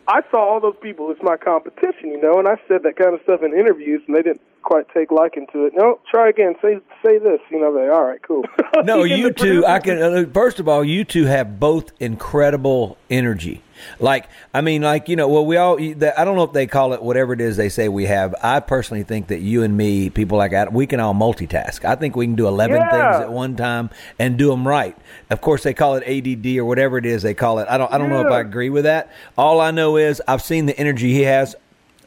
I 0.09 0.22
saw 0.31 0.38
all 0.38 0.61
those 0.61 0.76
people 0.81 1.11
It's 1.11 1.22
my 1.22 1.37
competition, 1.37 2.11
you 2.11 2.20
know, 2.20 2.38
and 2.38 2.48
I 2.48 2.57
said 2.68 2.83
that 2.85 2.96
kind 2.96 3.14
of 3.14 3.20
stuff 3.22 3.42
in 3.42 3.53
interviews, 3.53 4.03
and 4.07 4.16
they 4.16 4.22
didn't 4.22 4.40
quite 4.62 4.87
take 4.92 5.11
liking 5.11 5.46
to 5.53 5.64
it. 5.66 5.73
No, 5.77 6.01
try 6.11 6.29
again. 6.29 6.55
Say 6.62 6.79
say 7.05 7.18
this. 7.18 7.40
You 7.51 7.61
know, 7.61 7.75
they 7.75 7.88
all 7.88 8.05
right, 8.05 8.20
cool. 8.23 8.44
No, 8.85 9.03
you 9.05 9.25
the 9.25 9.33
two. 9.35 9.66
I 9.66 9.79
can. 9.81 10.01
Uh, 10.01 10.25
first 10.33 10.61
of 10.61 10.68
all, 10.68 10.83
you 10.85 11.05
two 11.05 11.25
have 11.25 11.59
both 11.61 11.92
incredible 12.01 12.96
energy. 13.11 13.62
Like, 13.99 14.29
I 14.55 14.61
mean, 14.61 14.83
like 14.83 15.09
you 15.09 15.16
know, 15.16 15.27
well, 15.29 15.44
we 15.44 15.57
all. 15.57 15.79
I 15.81 16.25
don't 16.25 16.37
know 16.37 16.44
if 16.44 16.53
they 16.53 16.66
call 16.66 16.92
it 16.92 17.03
whatever 17.03 17.33
it 17.33 17.40
is 17.40 17.57
they 17.57 17.68
say 17.68 17.88
we 17.88 18.05
have. 18.07 18.35
I 18.42 18.61
personally 18.61 19.03
think 19.03 19.29
that 19.29 19.40
you 19.40 19.62
and 19.62 19.77
me, 19.77 20.09
people 20.11 20.38
like 20.38 20.51
that, 20.53 20.73
we 20.73 20.87
can 20.87 21.01
all 21.01 21.14
multitask. 21.14 21.85
I 21.85 21.96
think 21.96 22.14
we 22.14 22.27
can 22.27 22.37
do 22.37 22.46
eleven 22.46 22.77
Yeah. 22.77 22.90
things 22.90 23.23
at 23.25 23.33
one 23.33 23.57
time 23.57 23.90
and 24.18 24.37
do 24.37 24.51
them 24.51 24.66
right. 24.68 24.96
Of 25.31 25.40
course, 25.40 25.62
they 25.62 25.75
call 25.75 25.96
it 25.96 26.05
ADD 26.07 26.59
or 26.59 26.64
whatever 26.64 26.99
it 26.99 27.07
is 27.07 27.23
they 27.23 27.35
call 27.35 27.59
it. 27.59 27.66
I 27.68 27.79
don't. 27.79 27.92
I 27.92 27.99
don't 27.99 28.11
know 28.11 28.20
if 28.27 28.33
I 28.33 28.40
agree 28.40 28.70
with 28.70 28.85
that. 28.85 29.11
All 29.37 29.61
I 29.61 29.70
know 29.73 29.96
is 29.96 30.23
I've 30.29 30.42
seen 30.42 30.66
the 30.66 30.79
energy 30.79 31.12
he 31.12 31.23
has 31.23 31.57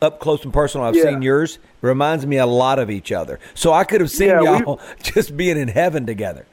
up 0.01 0.19
close 0.19 0.43
and 0.43 0.53
personal. 0.53 0.85
I've 0.87 0.95
Yeah. 0.95 1.03
seen 1.03 1.21
yours. 1.21 1.59
Reminds 1.83 2.25
me 2.25 2.37
a 2.37 2.45
lot 2.45 2.79
of 2.79 2.89
each 2.89 3.11
other. 3.11 3.41
So 3.53 3.73
I 3.73 3.83
could 3.83 3.99
have 3.99 4.09
seen 4.09 4.29
Yeah, 4.29 4.41
y'all 4.41 4.79
just 5.03 5.35
being 5.35 5.57
in 5.57 5.67
heaven 5.67 6.05
together. 6.05 6.45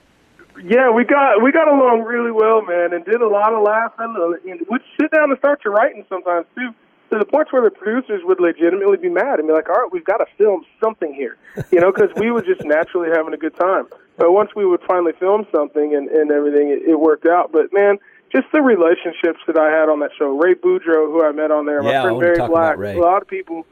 Yeah, 0.63 0.91
we 0.91 1.05
got 1.05 1.41
we 1.41 1.53
got 1.53 1.69
along 1.69 2.03
really 2.03 2.33
well, 2.33 2.63
man, 2.63 2.93
and 2.93 3.05
did 3.05 3.23
a 3.23 3.29
lot 3.29 3.55
of 3.55 3.63
laughing. 3.63 4.15
uh, 4.19 4.51
And 4.51 4.61
we'd 4.69 4.83
sit 5.01 5.13
down 5.13 5.31
and 5.31 5.39
start 5.39 5.63
to 5.63 5.71
writing 5.71 6.05
sometimes 6.09 6.47
too, 6.57 6.75
to 7.13 7.19
the 7.19 7.25
point 7.25 7.53
where 7.53 7.63
the 7.63 7.71
producers 7.71 8.23
would 8.25 8.41
legitimately 8.41 8.97
be 8.97 9.09
mad 9.09 9.39
and 9.39 9.47
be 9.47 9.55
like, 9.55 9.69
"All 9.69 9.77
right, 9.77 9.93
we've 9.93 10.05
got 10.05 10.19
to 10.19 10.27
film 10.37 10.65
something 10.83 11.15
here," 11.15 11.37
you 11.71 11.81
know, 11.81 11.93
because 11.93 12.11
we 12.17 12.33
were 12.33 12.43
just 12.43 12.65
naturally 12.65 13.09
having 13.15 13.33
a 13.33 13.39
good 13.39 13.55
time. 13.55 13.87
But 14.19 14.33
once 14.33 14.51
we 14.57 14.67
would 14.67 14.83
finally 14.83 15.13
film 15.13 15.47
something 15.55 15.95
and 15.95 16.09
and 16.09 16.33
everything, 16.33 16.69
it, 16.69 16.83
it 16.83 16.97
worked 16.99 17.25
out. 17.27 17.53
But 17.53 17.73
man, 17.73 17.99
just 18.33 18.49
the 18.53 18.61
relationships 18.63 19.39
that 19.47 19.57
I 19.57 19.71
had 19.71 19.89
on 19.89 20.01
that 20.01 20.11
show. 20.19 20.37
Ray 20.37 20.55
Boudreaux, 20.57 21.07
who 21.07 21.25
I 21.25 21.31
met 21.31 21.53
on 21.53 21.67
there, 21.67 21.83
Yeah, 21.85 22.03
my 22.03 22.03
friend 22.03 22.21
Barry 22.21 22.49
Black, 22.49 22.77
a 22.79 22.99
lot 22.99 23.23
of 23.23 23.29
people. 23.29 23.65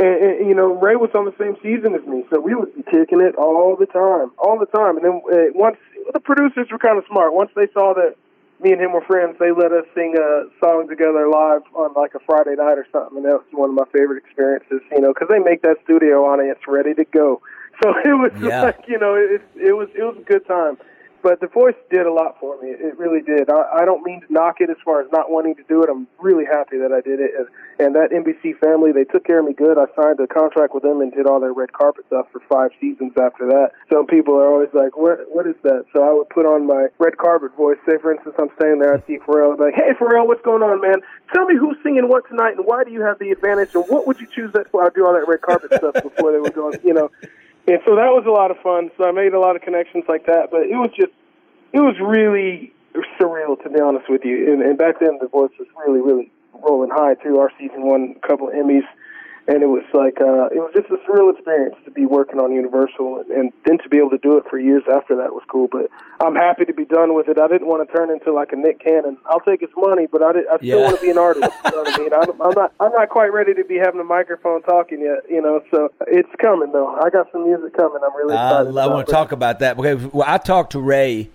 And, 0.00 0.40
and 0.40 0.48
you 0.48 0.54
know, 0.54 0.72
Ray 0.80 0.96
was 0.96 1.10
on 1.14 1.26
the 1.26 1.36
same 1.36 1.56
season 1.62 1.94
as 1.94 2.00
me, 2.08 2.24
so 2.32 2.40
we 2.40 2.54
would 2.54 2.74
be 2.74 2.82
kicking 2.84 3.20
it 3.20 3.36
all 3.36 3.76
the 3.76 3.86
time, 3.86 4.32
all 4.38 4.58
the 4.58 4.66
time. 4.66 4.96
And 4.96 5.04
then 5.04 5.20
uh, 5.28 5.52
once 5.52 5.76
the 6.12 6.20
producers 6.20 6.68
were 6.70 6.78
kind 6.78 6.98
of 6.98 7.04
smart. 7.06 7.34
Once 7.34 7.50
they 7.54 7.68
saw 7.72 7.94
that 7.94 8.16
me 8.62 8.72
and 8.72 8.80
him 8.80 8.92
were 8.92 9.04
friends, 9.04 9.36
they 9.38 9.52
let 9.52 9.72
us 9.72 9.84
sing 9.94 10.14
a 10.18 10.44
song 10.60 10.86
together 10.88 11.28
live 11.28 11.62
on 11.74 11.92
like 11.94 12.14
a 12.14 12.20
Friday 12.26 12.56
night 12.56 12.76
or 12.76 12.86
something. 12.92 13.18
And 13.18 13.26
that 13.26 13.40
was 13.40 13.46
one 13.52 13.70
of 13.70 13.76
my 13.76 13.86
favorite 13.92 14.18
experiences, 14.24 14.80
you 14.92 15.00
know, 15.00 15.12
because 15.14 15.28
they 15.28 15.38
make 15.38 15.62
that 15.62 15.76
studio 15.84 16.24
audience 16.26 16.60
ready 16.66 16.94
to 16.94 17.04
go. 17.04 17.40
So 17.82 17.88
it 18.04 18.12
was 18.12 18.30
Yeah. 18.42 18.60
like, 18.60 18.80
you 18.88 18.98
know, 18.98 19.14
it 19.14 19.40
it 19.56 19.72
was 19.72 19.88
it 19.94 20.02
was 20.02 20.14
a 20.18 20.26
good 20.28 20.46
time. 20.46 20.76
But 21.22 21.40
the 21.40 21.48
voice 21.48 21.76
did 21.90 22.06
a 22.06 22.12
lot 22.12 22.40
for 22.40 22.60
me. 22.62 22.70
It 22.70 22.96
really 22.98 23.20
did. 23.20 23.50
I, 23.50 23.82
I 23.82 23.84
don't 23.84 24.02
mean 24.02 24.22
to 24.22 24.32
knock 24.32 24.56
it 24.60 24.70
as 24.70 24.76
far 24.84 25.02
as 25.02 25.12
not 25.12 25.30
wanting 25.30 25.54
to 25.56 25.62
do 25.68 25.82
it. 25.82 25.90
I'm 25.90 26.08
really 26.18 26.46
happy 26.46 26.78
that 26.78 26.92
I 26.92 27.00
did 27.00 27.20
it. 27.20 27.32
And, 27.36 27.46
and 27.78 27.94
that 27.94 28.08
NBC 28.08 28.58
family, 28.58 28.92
they 28.92 29.04
took 29.04 29.24
care 29.24 29.40
of 29.40 29.44
me 29.44 29.52
good. 29.52 29.76
I 29.76 29.84
signed 30.00 30.18
a 30.20 30.26
contract 30.26 30.72
with 30.72 30.82
them 30.82 31.00
and 31.00 31.12
did 31.12 31.26
all 31.26 31.38
their 31.38 31.52
red 31.52 31.72
carpet 31.72 32.06
stuff 32.06 32.26
for 32.32 32.40
five 32.48 32.70
seasons 32.80 33.12
after 33.20 33.46
that. 33.48 33.72
Some 33.92 34.06
people 34.06 34.34
are 34.34 34.48
always 34.48 34.72
like, 34.72 34.96
what, 34.96 35.28
what 35.28 35.46
is 35.46 35.56
that? 35.62 35.84
So 35.92 36.02
I 36.02 36.12
would 36.12 36.30
put 36.30 36.46
on 36.46 36.66
my 36.66 36.88
red 36.98 37.18
carpet 37.18 37.54
voice. 37.54 37.78
Say, 37.84 37.98
for 38.00 38.12
instance, 38.12 38.36
I'm 38.38 38.50
staying 38.56 38.78
there. 38.80 38.96
I 38.96 39.04
see 39.06 39.18
Pharrell. 39.18 39.52
I'm 39.52 39.60
like, 39.60 39.74
hey, 39.74 39.92
Pharrell, 40.00 40.26
what's 40.26 40.42
going 40.42 40.62
on, 40.62 40.80
man? 40.80 41.04
Tell 41.34 41.44
me 41.44 41.56
who's 41.56 41.76
singing 41.82 42.08
what 42.08 42.26
tonight 42.28 42.56
and 42.56 42.64
why 42.64 42.84
do 42.84 42.92
you 42.92 43.02
have 43.02 43.18
the 43.18 43.30
advantage 43.30 43.74
and 43.74 43.84
what 43.88 44.06
would 44.06 44.20
you 44.20 44.26
choose 44.26 44.52
that 44.54 44.70
for? 44.70 44.84
I'd 44.84 44.94
do 44.94 45.04
all 45.04 45.12
that 45.12 45.28
red 45.28 45.42
carpet 45.42 45.72
stuff 45.76 45.94
before 46.02 46.32
they 46.32 46.38
were 46.38 46.50
going, 46.50 46.78
you 46.82 46.94
know. 46.94 47.10
And 47.66 47.78
so 47.86 47.94
that 47.96 48.10
was 48.10 48.24
a 48.26 48.30
lot 48.30 48.50
of 48.50 48.58
fun. 48.58 48.90
So 48.96 49.04
I 49.04 49.12
made 49.12 49.34
a 49.34 49.40
lot 49.40 49.56
of 49.56 49.62
connections 49.62 50.04
like 50.08 50.26
that. 50.26 50.50
But 50.50 50.62
it 50.62 50.76
was 50.76 50.90
just, 50.96 51.12
it 51.72 51.80
was 51.80 51.96
really 52.00 52.72
surreal 53.20 53.62
to 53.62 53.70
be 53.70 53.80
honest 53.80 54.08
with 54.08 54.24
you. 54.24 54.52
And, 54.52 54.62
and 54.62 54.78
back 54.78 55.00
then, 55.00 55.18
the 55.20 55.28
voice 55.28 55.52
was 55.58 55.68
really, 55.86 56.00
really 56.00 56.30
rolling 56.62 56.90
high 56.90 57.14
too. 57.14 57.38
Our 57.38 57.52
season 57.58 57.86
won 57.86 58.16
a 58.16 58.26
couple 58.26 58.48
of 58.48 58.54
Emmys, 58.54 58.86
and 59.48 59.62
it 59.62 59.66
was 59.66 59.84
like 59.94 60.20
uh, 60.20 60.46
it 60.52 60.60
was 60.60 60.72
just 60.74 60.88
a 60.90 60.98
surreal 61.08 61.32
experience 61.32 61.76
to 61.84 61.90
be 61.90 62.06
working 62.06 62.38
on 62.38 62.52
Universal, 62.52 63.24
and, 63.24 63.30
and 63.30 63.52
then 63.64 63.78
to 63.78 63.88
be 63.88 63.98
able 63.98 64.10
to 64.10 64.18
do 64.18 64.36
it 64.36 64.44
for 64.48 64.58
years 64.58 64.82
after 64.92 65.16
that 65.16 65.32
was 65.32 65.42
cool. 65.48 65.68
But 65.70 65.90
I'm 66.20 66.34
happy 66.34 66.64
to 66.64 66.74
be 66.74 66.84
done 66.84 67.14
with 67.14 67.28
it. 67.28 67.38
I 67.38 67.48
didn't 67.48 67.66
want 67.66 67.86
to 67.86 67.96
turn 67.96 68.10
into 68.10 68.32
like 68.32 68.52
a 68.52 68.56
Nick 68.56 68.80
Cannon. 68.80 69.16
I'll 69.26 69.40
take 69.40 69.60
his 69.60 69.70
money, 69.76 70.06
but 70.10 70.22
I, 70.22 70.32
did, 70.32 70.44
I 70.48 70.56
still 70.58 70.68
Yeah. 70.78 70.84
want 70.84 70.96
to 70.96 71.02
be 71.02 71.10
an 71.10 71.18
artist. 71.18 71.48
You 71.64 71.70
know 71.70 71.82
what 71.82 71.94
I 71.94 71.98
mean? 71.98 72.12
I'm, 72.14 72.42
I'm 72.42 72.54
not 72.54 72.72
I'm 72.80 72.92
not 72.92 73.08
quite 73.08 73.32
ready 73.32 73.54
to 73.54 73.64
be 73.64 73.76
having 73.76 74.00
a 74.00 74.04
microphone 74.04 74.62
talking 74.62 75.00
yet. 75.00 75.24
You 75.28 75.42
know, 75.42 75.62
so 75.70 75.90
it's 76.06 76.30
coming 76.38 76.72
though. 76.72 76.94
I 76.94 77.10
got 77.10 77.30
some 77.32 77.44
music 77.44 77.76
coming. 77.76 78.00
I'm 78.04 78.14
really 78.16 78.36
I, 78.36 78.60
excited. 78.60 78.78
I 78.78 78.86
want 78.86 79.06
to 79.06 79.12
talk 79.12 79.32
about 79.32 79.60
that 79.60 79.76
because 79.76 80.04
well, 80.12 80.26
I 80.28 80.38
talked 80.38 80.72
to 80.72 80.80
Ray 80.80 81.30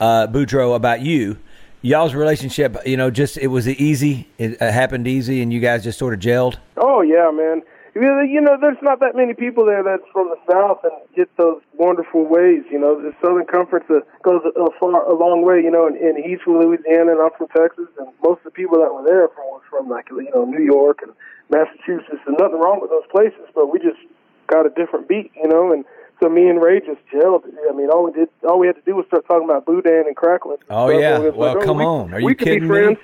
uh, 0.00 0.26
Boudreaux 0.26 0.74
about 0.74 1.02
you. 1.02 1.38
Y'all's 1.82 2.14
relationship, 2.14 2.76
you 2.84 2.96
know, 2.96 3.10
just 3.10 3.38
it 3.38 3.46
was 3.46 3.66
easy. 3.66 4.28
It 4.36 4.60
happened 4.60 5.08
easy, 5.08 5.40
and 5.40 5.50
you 5.50 5.60
guys 5.60 5.82
just 5.82 5.98
sort 5.98 6.12
of 6.12 6.20
gelled. 6.20 6.58
Oh 6.76 7.00
yeah, 7.00 7.30
man. 7.32 7.62
You 7.94 8.40
know, 8.40 8.56
there's 8.60 8.78
not 8.82 9.00
that 9.00 9.16
many 9.16 9.34
people 9.34 9.64
there 9.64 9.82
that's 9.82 10.06
from 10.12 10.28
the 10.28 10.38
South 10.46 10.78
and 10.84 10.92
get 11.16 11.28
those 11.36 11.60
wonderful 11.74 12.24
ways. 12.24 12.62
You 12.70 12.78
know, 12.78 13.00
the 13.00 13.12
Southern 13.24 13.46
Conference 13.46 13.86
uh, 13.90 14.00
goes 14.22 14.42
a, 14.44 14.70
far, 14.78 15.02
a 15.10 15.16
long 15.16 15.42
way. 15.42 15.58
You 15.58 15.72
know, 15.72 15.90
he's 16.22 16.38
from 16.44 16.60
Louisiana 16.60 17.12
and 17.12 17.20
I'm 17.20 17.30
from 17.36 17.48
Texas, 17.48 17.88
and 17.98 18.06
most 18.22 18.38
of 18.38 18.44
the 18.44 18.50
people 18.52 18.78
that 18.78 18.94
were 18.94 19.02
there 19.02 19.26
from 19.28 19.44
was 19.48 19.62
from 19.70 19.88
like 19.88 20.06
you 20.10 20.28
know 20.34 20.44
New 20.44 20.62
York 20.62 21.00
and 21.02 21.12
Massachusetts, 21.48 22.22
and 22.26 22.36
nothing 22.38 22.60
wrong 22.60 22.80
with 22.80 22.90
those 22.90 23.08
places, 23.10 23.48
but 23.54 23.72
we 23.72 23.80
just 23.80 23.98
got 24.46 24.66
a 24.66 24.70
different 24.70 25.08
beat. 25.08 25.32
You 25.34 25.48
know, 25.48 25.72
and 25.72 25.84
so 26.22 26.28
me 26.28 26.48
and 26.48 26.60
Ray 26.60 26.80
just 26.80 27.00
gelled. 27.12 27.42
I 27.68 27.74
mean, 27.74 27.88
all 27.90 28.04
we 28.04 28.12
did, 28.12 28.28
all 28.48 28.58
we 28.58 28.66
had 28.66 28.76
to 28.76 28.82
do 28.82 28.94
was 28.96 29.06
start 29.06 29.26
talking 29.26 29.44
about 29.44 29.64
boudin 29.66 30.04
and 30.06 30.14
crackling. 30.16 30.58
Oh, 30.68 30.88
So 30.88 30.98
yeah. 30.98 31.18
was 31.18 31.34
Well, 31.34 31.56
oh, 31.58 31.64
come 31.64 31.78
we- 31.78 31.84
on. 31.84 32.14
Are 32.14 32.20
we 32.22 32.32
you 32.32 32.36
kidding 32.36 32.60
be 32.60 32.68
me? 32.68 32.68
friends. 32.68 32.98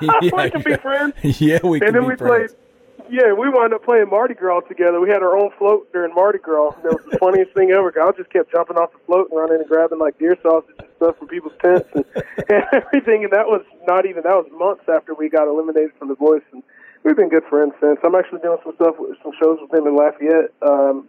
we 0.00 0.50
could 0.50 0.64
be 0.64 0.76
friends. 0.76 1.14
yeah, 1.40 1.58
we 1.62 1.80
and 1.80 1.94
then 1.94 2.04
we 2.06 2.16
friends. 2.16 2.52
played. 2.52 2.60
Yeah, 3.08 3.32
we 3.34 3.48
wound 3.48 3.72
up 3.72 3.84
playing 3.84 4.10
Mardi 4.10 4.34
Gras 4.34 4.62
together. 4.62 4.98
We 5.00 5.08
had 5.10 5.22
our 5.22 5.36
own 5.38 5.50
float 5.58 5.92
during 5.92 6.12
Mardi 6.12 6.40
Gras. 6.40 6.72
And 6.82 6.86
it 6.86 6.92
was 6.92 7.04
the 7.08 7.18
funniest 7.18 7.52
thing 7.54 7.70
ever. 7.70 7.94
I 8.02 8.10
just 8.16 8.30
kept 8.30 8.50
jumping 8.50 8.76
off 8.78 8.90
the 8.90 8.98
float 9.06 9.28
and 9.30 9.38
running 9.38 9.58
and 9.60 9.68
grabbing 9.68 10.00
like 10.00 10.18
deer 10.18 10.36
sausage 10.42 10.74
and 10.80 10.88
stuff 10.96 11.16
from 11.16 11.28
people's 11.28 11.52
tents 11.62 11.86
and, 11.94 12.04
and 12.50 12.64
everything. 12.72 13.22
And 13.22 13.32
that 13.32 13.46
was 13.46 13.62
not 13.86 14.06
even 14.06 14.24
that 14.24 14.34
was 14.34 14.46
months 14.50 14.82
after 14.92 15.14
we 15.14 15.28
got 15.28 15.46
eliminated 15.46 15.92
from 16.00 16.08
the 16.08 16.16
Voice. 16.16 16.42
And 16.52 16.64
we've 17.04 17.14
been 17.14 17.28
good 17.28 17.44
friends 17.48 17.74
since. 17.80 18.00
I'm 18.02 18.16
actually 18.16 18.40
doing 18.40 18.58
some 18.64 18.74
stuff, 18.74 18.96
with, 18.98 19.14
some 19.22 19.30
shows 19.40 19.58
with 19.62 19.70
him 19.72 19.86
in 19.86 19.94
Lafayette. 19.94 20.50
Um, 20.66 21.06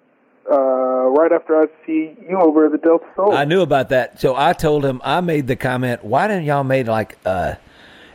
uh, 0.51 0.55
right 0.55 1.31
after 1.31 1.61
I 1.61 1.65
see 1.85 2.15
you 2.29 2.37
over 2.39 2.65
at 2.67 2.71
the 2.71 2.77
Delta 2.77 3.05
Soul. 3.15 3.33
I 3.33 3.45
knew 3.45 3.61
about 3.61 3.89
that, 3.89 4.19
so 4.19 4.35
I 4.35 4.53
told 4.53 4.85
him. 4.85 5.01
I 5.03 5.21
made 5.21 5.47
the 5.47 5.55
comment. 5.55 6.03
Why 6.03 6.27
didn't 6.27 6.45
y'all 6.45 6.63
made 6.63 6.87
like 6.87 7.17
uh, 7.25 7.55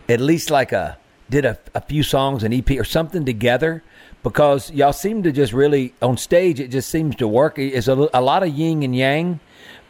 at 0.08 0.20
least 0.20 0.50
like 0.50 0.72
a 0.72 0.96
did 1.30 1.44
a, 1.44 1.58
a 1.74 1.80
few 1.80 2.02
songs, 2.02 2.42
an 2.42 2.52
EP 2.52 2.70
or 2.72 2.84
something 2.84 3.24
together? 3.24 3.82
Because 4.22 4.70
y'all 4.70 4.92
seem 4.92 5.22
to 5.24 5.32
just 5.32 5.52
really 5.52 5.94
on 6.00 6.16
stage. 6.16 6.60
It 6.60 6.68
just 6.68 6.88
seems 6.90 7.16
to 7.16 7.26
work. 7.26 7.58
It's 7.58 7.88
a, 7.88 8.08
a 8.14 8.20
lot 8.20 8.42
of 8.44 8.50
yin 8.50 8.82
and 8.84 8.94
yang, 8.94 9.40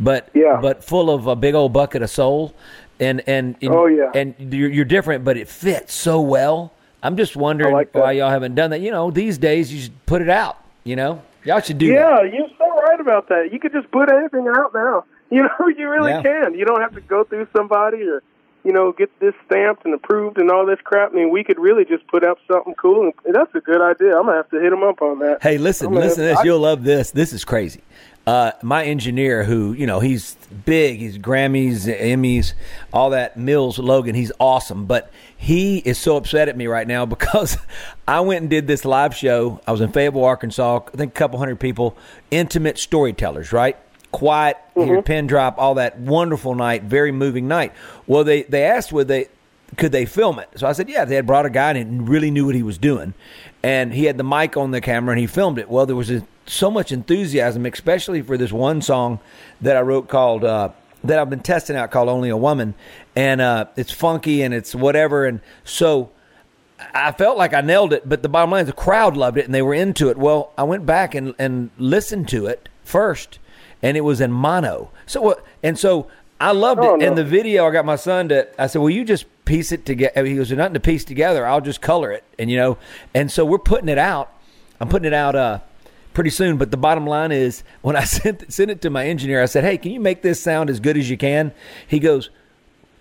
but 0.00 0.30
Yeah. 0.34 0.58
but 0.62 0.82
full 0.82 1.10
of 1.10 1.26
a 1.26 1.36
big 1.36 1.54
old 1.54 1.72
bucket 1.72 2.02
of 2.02 2.10
soul. 2.10 2.54
And 2.98 3.22
and, 3.26 3.56
and 3.60 3.70
Oh, 3.74 3.86
yeah. 3.86 4.10
and 4.14 4.34
you're, 4.52 4.70
you're 4.70 4.84
different, 4.84 5.24
but 5.24 5.36
it 5.36 5.48
fits 5.48 5.92
so 5.94 6.20
well 6.20 6.72
I'm 7.02 7.16
just 7.16 7.34
wondering 7.34 7.74
like 7.74 7.92
why 7.94 8.12
y'all 8.12 8.30
haven't 8.30 8.54
done 8.54 8.70
that. 8.70 8.80
You 8.80 8.92
know, 8.92 9.10
these 9.10 9.36
days 9.38 9.72
you 9.74 9.80
should 9.80 10.06
put 10.06 10.22
it 10.22 10.28
out. 10.30 10.56
You 10.84 10.94
know, 10.96 11.22
y'all 11.44 11.60
should 11.60 11.78
do 11.78 11.88
that. 11.88 11.94
Yeah, 11.94 12.22
you're 12.22 12.48
so 12.58 12.68
right 12.82 13.00
about 13.00 13.28
that. 13.28 13.50
You 13.52 13.58
could 13.58 13.72
just 13.72 13.90
put 13.90 14.10
anything 14.12 14.46
out 14.48 14.72
now. 14.74 15.04
You 15.32 15.44
know, 15.44 15.66
you 15.78 15.88
really 15.88 16.10
Yeah. 16.10 16.20
can. 16.22 16.52
You 16.52 16.66
don't 16.66 16.82
have 16.82 16.92
to 16.94 17.00
go 17.00 17.24
through 17.24 17.46
somebody 17.56 18.02
or, 18.02 18.22
you 18.64 18.72
know, 18.72 18.92
get 18.92 19.10
this 19.20 19.34
stamped 19.46 19.84
and 19.84 19.94
approved 19.94 20.38
and 20.38 20.50
all 20.50 20.64
this 20.66 20.78
crap. 20.84 21.12
I 21.12 21.14
mean, 21.14 21.30
we 21.30 21.42
could 21.44 21.58
really 21.58 21.84
just 21.84 22.06
put 22.06 22.24
out 22.24 22.38
something 22.50 22.74
cool, 22.74 23.02
and 23.24 23.34
that's 23.34 23.54
a 23.54 23.60
good 23.60 23.80
idea. 23.80 24.16
I'm 24.16 24.26
gonna 24.26 24.36
have 24.36 24.50
to 24.50 24.60
hit 24.60 24.70
them 24.70 24.82
up 24.82 25.02
on 25.02 25.18
that. 25.20 25.38
Hey, 25.42 25.58
listen, 25.58 25.92
listen 25.92 26.24
have- 26.24 26.36
this. 26.36 26.38
I- 26.38 26.44
You'll 26.44 26.60
love 26.60 26.84
this. 26.84 27.10
This 27.10 27.32
is 27.32 27.44
crazy. 27.44 27.80
Uh, 28.24 28.52
my 28.62 28.84
engineer, 28.84 29.42
who 29.42 29.72
you 29.72 29.84
know, 29.84 29.98
he's 29.98 30.36
big. 30.64 31.00
He's 31.00 31.18
Grammys, 31.18 31.86
Emmys, 31.92 32.52
all 32.92 33.10
that. 33.10 33.36
Mills 33.36 33.80
Logan. 33.80 34.14
He's 34.14 34.30
awesome, 34.38 34.86
but 34.86 35.10
he 35.36 35.78
is 35.78 35.98
so 35.98 36.16
upset 36.16 36.48
at 36.48 36.56
me 36.56 36.68
right 36.68 36.86
now 36.86 37.04
because 37.16 37.58
I 38.06 38.20
went 38.20 38.42
and 38.42 38.50
did 38.50 38.68
this 38.68 38.84
live 38.84 39.12
show. 39.14 39.60
I 39.66 39.72
was 39.72 39.80
in 39.80 39.90
Fayetteville, 39.90 40.22
Arkansas. 40.24 40.82
I 40.94 40.96
think 40.96 41.10
a 41.12 41.18
couple 41.18 41.40
hundred 41.40 41.58
people, 41.58 41.96
intimate 42.30 42.78
storytellers, 42.78 43.52
right? 43.52 43.76
Quiet, 44.12 44.58
hear 44.74 45.02
pin 45.02 45.26
drop, 45.26 45.56
all 45.58 45.74
that 45.74 45.98
wonderful 45.98 46.54
night, 46.54 46.82
very 46.82 47.10
moving 47.10 47.48
night. 47.48 47.72
Well, 48.06 48.24
they 48.24 48.42
they 48.42 48.62
asked 48.64 48.92
would 48.92 49.08
they 49.08 49.28
could 49.76 49.90
they 49.90 50.04
film 50.04 50.38
it? 50.38 50.48
So 50.56 50.66
I 50.66 50.72
said, 50.72 50.88
yeah. 50.88 51.04
They 51.04 51.14
had 51.14 51.26
brought 51.26 51.46
a 51.46 51.50
guy 51.50 51.72
and 51.72 52.08
really 52.08 52.30
knew 52.30 52.46
what 52.46 52.54
he 52.54 52.62
was 52.62 52.76
doing, 52.76 53.14
and 53.62 53.92
he 53.94 54.04
had 54.04 54.18
the 54.18 54.24
mic 54.24 54.56
on 54.56 54.70
the 54.70 54.80
camera 54.80 55.12
and 55.12 55.20
he 55.20 55.26
filmed 55.26 55.58
it. 55.58 55.68
Well, 55.70 55.86
there 55.86 55.96
was 55.96 56.10
a, 56.10 56.26
so 56.46 56.70
much 56.70 56.92
enthusiasm, 56.92 57.64
especially 57.64 58.20
for 58.20 58.36
this 58.36 58.52
one 58.52 58.82
song 58.82 59.18
that 59.62 59.76
I 59.76 59.80
wrote 59.80 60.08
called 60.08 60.44
uh, 60.44 60.68
that 61.04 61.18
I've 61.18 61.30
been 61.30 61.40
testing 61.40 61.76
out 61.76 61.90
called 61.90 62.10
"Only 62.10 62.28
a 62.28 62.36
Woman," 62.36 62.74
and 63.16 63.40
uh, 63.40 63.66
it's 63.76 63.92
funky 63.92 64.42
and 64.42 64.52
it's 64.52 64.74
whatever, 64.74 65.26
and 65.26 65.40
so. 65.64 66.10
I 66.94 67.12
felt 67.12 67.38
like 67.38 67.54
I 67.54 67.60
nailed 67.60 67.92
it, 67.92 68.08
but 68.08 68.22
the 68.22 68.28
bottom 68.28 68.50
line 68.50 68.62
is 68.62 68.66
the 68.66 68.72
crowd 68.72 69.16
loved 69.16 69.38
it 69.38 69.44
and 69.44 69.54
they 69.54 69.62
were 69.62 69.72
into 69.72 70.08
it. 70.08 70.18
Well, 70.18 70.52
I 70.58 70.64
went 70.64 70.84
back 70.84 71.14
and, 71.14 71.32
and 71.38 71.70
listened 71.78 72.26
to 72.30 72.46
it 72.46 72.68
first, 72.82 73.38
and 73.82 73.96
it 73.96 74.02
was 74.02 74.20
in 74.20 74.32
mono. 74.32 74.90
So 75.06 75.20
what? 75.20 75.44
And 75.62 75.78
so 75.78 76.08
I 76.40 76.52
loved 76.52 76.80
Oh, 76.82 76.94
it. 76.94 76.98
no. 77.00 77.06
And 77.06 77.16
the 77.18 77.24
video, 77.24 77.66
I 77.66 77.70
got 77.72 77.84
my 77.84 77.96
son 77.96 78.28
to. 78.30 78.48
I 78.60 78.66
said, 78.66 78.80
"Well, 78.80 78.90
you 78.90 79.04
just 79.04 79.26
piece 79.44 79.72
it 79.72 79.84
together." 79.86 80.24
He 80.24 80.36
goes, 80.36 80.48
"There's 80.48 80.58
nothing 80.58 80.74
to 80.74 80.80
piece 80.80 81.04
together. 81.04 81.46
I'll 81.46 81.60
just 81.60 81.80
color 81.80 82.10
it." 82.12 82.24
And 82.38 82.50
you 82.50 82.56
know, 82.56 82.78
and 83.14 83.30
so 83.30 83.44
we're 83.44 83.58
putting 83.58 83.88
it 83.88 83.98
out. 83.98 84.32
I'm 84.80 84.88
putting 84.88 85.06
it 85.06 85.14
out 85.14 85.36
uh, 85.36 85.60
pretty 86.14 86.30
soon. 86.30 86.56
But 86.56 86.70
the 86.70 86.76
bottom 86.76 87.06
line 87.06 87.30
is, 87.32 87.62
when 87.82 87.94
I 87.96 88.04
sent 88.04 88.52
sent 88.52 88.70
it 88.70 88.80
to 88.82 88.90
my 88.90 89.06
engineer, 89.06 89.42
I 89.42 89.46
said, 89.46 89.64
"Hey, 89.64 89.78
can 89.78 89.92
you 89.92 90.00
make 90.00 90.22
this 90.22 90.40
sound 90.40 90.68
as 90.70 90.80
good 90.80 90.96
as 90.96 91.08
you 91.10 91.16
can?" 91.16 91.52
He 91.86 91.98
goes, 91.98 92.30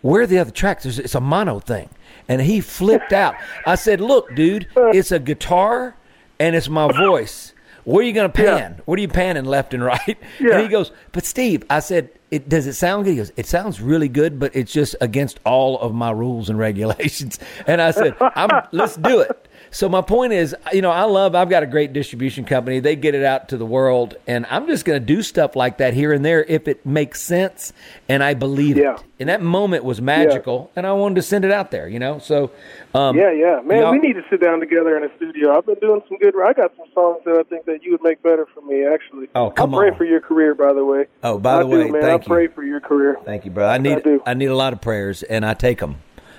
where 0.04 0.24
are 0.24 0.28
the 0.28 0.40
other 0.40 0.50
tracks? 0.50 0.82
There's, 0.82 0.98
it's 0.98 1.14
a 1.14 1.22
mono 1.22 1.60
thing. 1.60 1.88
And 2.28 2.42
he 2.42 2.60
flipped 2.60 3.14
out. 3.14 3.36
I 3.68 3.76
said, 3.76 4.02
look, 4.02 4.34
dude, 4.34 4.66
it's 4.76 5.12
a 5.12 5.20
guitar 5.20 5.94
and 6.40 6.56
it's 6.56 6.68
my 6.68 6.92
voice. 6.92 7.51
Where 7.84 8.04
are 8.04 8.08
you 8.08 8.14
going 8.14 8.32
to 8.32 8.36
pan? 8.36 8.82
What 8.86 9.00
are 9.00 9.02
you 9.02 9.08
panning 9.08 9.46
left 9.46 9.74
and 9.74 9.84
right? 9.84 10.18
Yeah. 10.40 10.52
And 10.62 10.64
he 10.64 10.68
goes, 10.68 10.92
but 11.12 11.26
Steve, 11.26 11.64
I 11.70 11.80
said, 11.80 12.10
it, 12.30 12.48
does 12.48 12.68
it 12.68 12.74
sound 12.74 13.06
good? 13.06 13.12
He 13.12 13.18
goes, 13.18 13.32
it 13.36 13.46
sounds 13.46 13.82
really 13.82 14.10
good, 14.10 14.40
but 14.40 14.56
it's 14.56 14.72
just 14.72 14.96
against 15.02 15.40
all 15.46 15.80
of 15.80 15.94
my 15.94 16.12
rules 16.12 16.50
and 16.50 16.60
regulations. 16.60 17.40
And 17.68 17.82
I 17.82 17.92
said, 17.92 18.16
I'm, 18.20 18.50
let's 18.72 18.96
do 18.96 19.22
it. 19.22 19.48
So 19.74 19.88
my 19.88 20.02
point 20.02 20.34
is, 20.34 20.54
you 20.74 20.82
know, 20.82 20.92
I 20.92 21.04
love. 21.04 21.34
I've 21.34 21.50
got 21.50 21.64
a 21.64 21.66
great 21.66 21.94
distribution 21.94 22.44
company. 22.44 22.82
They 22.82 22.98
get 22.98 23.16
it 23.16 23.24
out 23.24 23.48
to 23.50 23.58
the 23.58 23.66
world, 23.66 24.16
and 24.28 24.46
I'm 24.50 24.68
just 24.68 24.84
going 24.84 25.00
to 25.00 25.06
do 25.06 25.22
stuff 25.22 25.56
like 25.56 25.78
that 25.78 25.94
here 25.94 26.12
and 26.12 26.26
there 26.26 26.44
if 26.44 26.68
it 26.68 26.86
makes 26.86 27.22
sense 27.22 27.72
and 28.10 28.22
I 28.22 28.34
believe 28.34 28.78
Yeah. 28.78 28.96
it. 28.96 29.04
And 29.22 29.30
that 29.30 29.42
moment 29.42 29.86
was 29.86 30.02
magical, 30.02 30.72
and 30.76 30.86
I 30.86 30.92
wanted 30.92 31.16
to 31.16 31.22
send 31.22 31.46
it 31.46 31.52
out 31.52 31.72
there. 31.72 31.88
You 31.88 32.00
know, 32.00 32.20
so 32.20 32.52
um, 32.94 33.16
Yeah, 33.16 33.32
yeah, 33.32 33.62
man. 33.64 33.78
y'all- 33.80 33.92
we 33.94 34.00
need 34.00 34.14
to 34.14 34.24
sit 34.30 34.42
down 34.42 34.60
together 34.60 34.98
in 34.98 35.04
a 35.06 35.16
studio. 35.16 35.56
I've 35.58 35.66
been 35.66 35.76
doing 35.76 36.02
some 36.10 36.18
good. 36.18 36.34
I 36.44 36.52
got 36.52 36.76
some 36.76 36.88
songs 36.94 37.22
that 37.24 37.36
I 37.40 37.44
think 37.44 37.66
that 37.66 37.82
you 37.84 37.92
would 37.92 38.04
make 38.04 38.22
better 38.22 38.46
for 38.54 38.60
me. 38.62 38.86
Actually. 38.86 39.30
Oh, 39.36 39.52
come 39.52 39.74
I 39.74 39.78
pray 39.78 39.90
on. 39.92 39.98
for 39.98 40.04
your 40.06 40.20
career, 40.20 40.54
by 40.54 40.74
the 40.74 40.84
way. 40.84 41.06
Oh, 41.24 41.38
by 41.38 41.60
the 41.60 41.62
I 41.62 41.64
way, 41.64 41.84
do, 41.88 41.92
man. 41.94 42.02
thank 42.02 42.22
I 42.24 42.26
you. 42.26 42.28
pray 42.30 42.48
for 42.48 42.64
your 42.64 42.82
career. 42.82 43.18
Thank 43.24 43.46
you, 43.46 43.52
bro. 43.52 43.68
I 43.68 43.78
need 43.78 44.06
I. 44.06 44.20
I 44.32 44.34
need 44.34 44.48
a 44.48 44.56
lot 44.56 44.74
of 44.74 44.82
prayers, 44.82 45.24
and 45.24 45.46
I 45.46 45.54
take 45.54 45.80
them. 45.80 45.96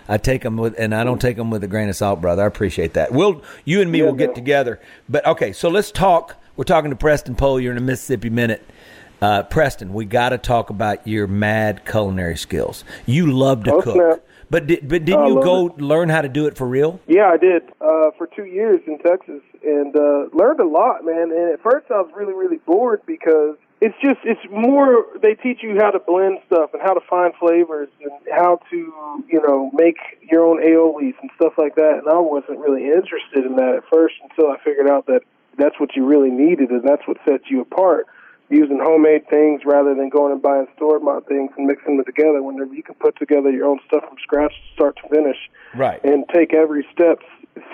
I 0.08 0.18
take 0.18 0.42
them 0.42 0.56
with, 0.56 0.74
and 0.78 0.94
I 0.94 1.04
don't 1.04 1.20
take 1.20 1.36
them 1.36 1.50
with 1.50 1.62
a 1.64 1.68
grain 1.68 1.88
of 1.88 1.96
salt, 1.96 2.20
brother. 2.20 2.42
I 2.42 2.46
appreciate 2.46 2.94
that. 2.94 3.12
We'll 3.12 3.42
you 3.64 3.80
and 3.80 3.90
me 3.90 4.00
Yeah, 4.00 4.06
will 4.06 4.12
get 4.14 4.34
together. 4.34 4.80
But 5.08 5.26
okay, 5.26 5.52
so 5.52 5.68
let's 5.68 5.90
talk. 5.90 6.36
We're 6.56 6.64
talking 6.64 6.90
to 6.90 6.96
Preston 6.96 7.34
Pohl. 7.34 7.60
You're 7.60 7.72
in 7.72 7.78
a 7.78 7.82
Mississippi 7.82 8.30
minute. 8.30 8.62
Uh, 9.20 9.44
Preston, 9.44 9.92
we 9.94 10.04
got 10.04 10.30
to 10.30 10.38
talk 10.38 10.68
about 10.70 11.06
your 11.06 11.28
mad 11.28 11.86
culinary 11.86 12.36
skills. 12.36 12.84
You 13.06 13.30
love 13.32 13.62
to 13.64 13.74
Oh, 13.74 13.80
cook, 13.80 13.94
snap. 13.94 14.20
but 14.50 14.66
did, 14.66 14.88
but 14.88 15.04
didn't 15.04 15.26
you 15.28 15.34
go 15.40 15.68
it. 15.68 15.80
learn 15.80 16.08
how 16.08 16.22
to 16.22 16.28
do 16.28 16.46
it 16.46 16.56
for 16.56 16.66
real? 16.66 16.98
Yeah, 17.06 17.30
I 17.32 17.36
did 17.36 17.62
uh, 17.80 18.10
for 18.18 18.28
two 18.34 18.46
years 18.46 18.80
in 18.88 18.98
Texas 18.98 19.40
and 19.64 19.94
uh, 19.94 20.24
learned 20.36 20.58
a 20.58 20.66
lot, 20.66 21.04
man. 21.04 21.30
And 21.30 21.52
at 21.52 21.62
first, 21.62 21.86
I 21.92 22.00
was 22.00 22.10
really, 22.16 22.32
really 22.34 22.56
bored 22.66 23.02
because 23.06 23.54
it's 23.82 23.98
just 24.00 24.20
it's 24.22 24.40
more 24.48 25.06
they 25.20 25.34
teach 25.34 25.58
you 25.60 25.76
how 25.80 25.90
to 25.90 25.98
blend 25.98 26.38
stuff 26.46 26.70
and 26.72 26.80
how 26.80 26.94
to 26.94 27.00
find 27.10 27.34
flavors 27.34 27.88
and 28.00 28.12
how 28.30 28.60
to 28.70 28.76
you 29.28 29.42
know 29.42 29.72
make 29.74 29.96
your 30.22 30.46
own 30.46 30.62
aiolis 30.62 31.18
and 31.20 31.30
stuff 31.34 31.54
like 31.58 31.74
that. 31.74 31.98
And 31.98 32.08
I 32.08 32.18
wasn't 32.18 32.60
really 32.60 32.84
interested 32.84 33.44
in 33.44 33.56
that 33.56 33.74
at 33.74 33.82
first 33.92 34.14
until 34.22 34.52
I 34.52 34.58
figured 34.62 34.88
out 34.88 35.06
that 35.06 35.22
that's 35.58 35.80
what 35.80 35.96
you 35.96 36.06
really 36.06 36.30
needed 36.30 36.70
and 36.70 36.86
that's 36.86 37.02
what 37.08 37.16
sets 37.28 37.50
you 37.50 37.60
apart. 37.60 38.06
Using 38.50 38.78
homemade 38.78 39.28
things 39.28 39.62
rather 39.64 39.94
than 39.94 40.10
going 40.10 40.30
and 40.30 40.40
buying 40.42 40.66
store 40.76 41.00
bought 41.00 41.26
things 41.26 41.50
and 41.56 41.66
mixing 41.66 41.96
them 41.96 42.04
together. 42.06 42.40
Whenever 42.40 42.72
you 42.74 42.84
can 42.84 42.94
put 42.96 43.18
together 43.18 43.50
your 43.50 43.66
own 43.66 43.80
stuff 43.88 44.04
from 44.06 44.16
scratch, 44.22 44.52
start 44.74 44.96
to 45.02 45.08
finish, 45.08 45.38
Right. 45.74 46.04
and 46.04 46.24
take 46.32 46.54
every 46.54 46.86
step 46.92 47.18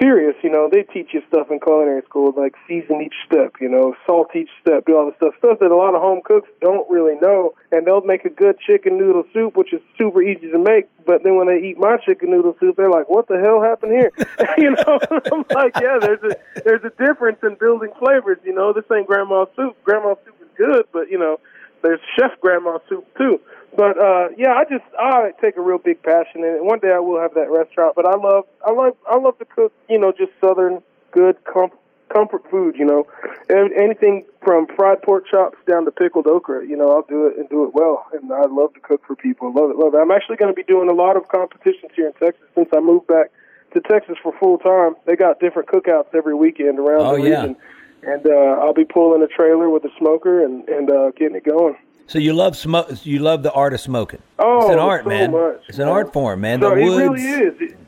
serious. 0.00 0.34
You 0.42 0.50
know, 0.50 0.68
they 0.70 0.82
teach 0.82 1.10
you 1.12 1.22
stuff 1.28 1.48
in 1.50 1.60
culinary 1.60 2.02
school 2.02 2.32
like 2.36 2.54
season 2.66 3.02
each 3.02 3.14
step, 3.26 3.54
you 3.60 3.68
know, 3.68 3.94
salt 4.06 4.34
each 4.34 4.50
step, 4.60 4.86
do 4.86 4.96
all 4.96 5.06
the 5.06 5.16
stuff, 5.16 5.34
stuff 5.38 5.58
that 5.60 5.70
a 5.70 5.76
lot 5.76 5.94
of 5.94 6.00
home 6.00 6.20
cooks 6.24 6.48
don't 6.60 6.88
really 6.90 7.14
know. 7.20 7.54
And 7.70 7.86
they'll 7.86 8.02
make 8.02 8.24
a 8.24 8.30
good 8.30 8.58
chicken 8.58 8.98
noodle 8.98 9.24
soup, 9.32 9.56
which 9.56 9.72
is 9.72 9.80
super 9.96 10.22
easy 10.22 10.50
to 10.50 10.58
make. 10.58 10.86
But 11.06 11.22
then 11.22 11.36
when 11.36 11.46
they 11.46 11.58
eat 11.58 11.78
my 11.78 11.96
chicken 11.98 12.30
noodle 12.30 12.56
soup, 12.60 12.76
they're 12.76 12.90
like, 12.90 13.08
"What 13.08 13.28
the 13.28 13.38
hell 13.38 13.62
happened 13.62 13.92
here?" 13.92 14.12
you 14.58 14.70
know, 14.70 14.98
I'm 15.32 15.44
like, 15.54 15.74
"Yeah, 15.80 15.98
there's 16.00 16.22
a 16.22 16.60
there's 16.64 16.84
a 16.84 16.92
difference 17.02 17.38
in 17.42 17.56
building 17.56 17.90
flavors. 17.98 18.38
You 18.44 18.54
know, 18.54 18.72
this 18.72 18.84
ain't 18.92 19.06
grandma's 19.06 19.48
soup. 19.56 19.76
Grandma's 19.84 20.18
soup 20.24 20.36
is 20.40 20.48
good, 20.56 20.86
but 20.92 21.10
you 21.10 21.18
know." 21.18 21.38
There's 21.82 22.00
chef 22.18 22.32
grandma 22.40 22.78
soup 22.88 23.06
too, 23.16 23.40
but 23.76 23.98
uh, 23.98 24.28
yeah, 24.36 24.52
I 24.54 24.64
just 24.64 24.84
I 24.98 25.32
take 25.40 25.56
a 25.56 25.60
real 25.60 25.78
big 25.78 26.02
passion 26.02 26.42
in 26.44 26.54
it. 26.56 26.64
One 26.64 26.78
day 26.80 26.92
I 26.92 26.98
will 26.98 27.20
have 27.20 27.34
that 27.34 27.50
restaurant, 27.50 27.94
but 27.94 28.06
I 28.06 28.16
love 28.16 28.44
I 28.66 28.72
love 28.72 28.96
I 29.10 29.16
love 29.16 29.38
to 29.38 29.44
cook. 29.44 29.72
You 29.88 29.98
know, 29.98 30.12
just 30.12 30.32
southern 30.40 30.82
good 31.12 31.36
com- 31.44 31.70
comfort 32.12 32.42
food. 32.50 32.76
You 32.76 32.84
know, 32.84 33.06
and 33.48 33.72
anything 33.74 34.24
from 34.42 34.66
fried 34.74 35.02
pork 35.02 35.24
chops 35.30 35.58
down 35.66 35.84
to 35.84 35.90
pickled 35.92 36.26
okra. 36.26 36.66
You 36.66 36.76
know, 36.76 36.90
I'll 36.90 37.06
do 37.08 37.26
it 37.28 37.36
and 37.38 37.48
do 37.48 37.64
it 37.64 37.74
well. 37.74 38.06
And 38.12 38.32
I 38.32 38.46
love 38.46 38.74
to 38.74 38.80
cook 38.80 39.02
for 39.06 39.14
people. 39.14 39.52
Love 39.52 39.70
it, 39.70 39.76
love 39.76 39.94
it. 39.94 39.98
I'm 39.98 40.10
actually 40.10 40.36
going 40.36 40.50
to 40.52 40.56
be 40.56 40.64
doing 40.64 40.88
a 40.88 40.94
lot 40.94 41.16
of 41.16 41.28
competitions 41.28 41.92
here 41.94 42.06
in 42.08 42.12
Texas 42.14 42.46
since 42.54 42.68
I 42.74 42.80
moved 42.80 43.06
back 43.06 43.30
to 43.74 43.80
Texas 43.80 44.16
for 44.22 44.32
full 44.38 44.58
time. 44.58 44.96
They 45.04 45.14
got 45.14 45.40
different 45.40 45.68
cookouts 45.68 46.14
every 46.14 46.34
weekend 46.34 46.78
around 46.78 47.02
Oh, 47.02 47.16
the 47.16 47.28
yeah. 47.28 47.52
And 48.02 48.26
uh, 48.26 48.60
I'll 48.62 48.74
be 48.74 48.84
pulling 48.84 49.22
a 49.22 49.26
trailer 49.26 49.68
with 49.68 49.84
a 49.84 49.90
smoker 49.98 50.44
and 50.44 50.68
and 50.68 50.90
uh, 50.90 51.10
getting 51.16 51.36
it 51.36 51.44
going. 51.44 51.76
So 52.08 52.18
you 52.18 52.32
love 52.32 52.56
smoke. 52.56 53.04
You 53.04 53.18
love 53.18 53.42
the 53.42 53.52
art 53.52 53.74
of 53.74 53.80
smoking. 53.80 54.22
Oh, 54.38 54.62
it's 54.62 54.70
an 54.70 54.78
art, 54.78 55.04
so 55.04 55.08
man. 55.10 55.30
much, 55.30 55.60
it's 55.68 55.78
an 55.78 55.88
art 55.88 56.12
form, 56.12 56.40
man. 56.40 56.60
So 56.60 56.70
the 56.70 56.76
it 56.76 56.84
woods. 56.84 57.02
really 57.02 57.22
is. 57.22 57.54
It, 57.60 57.78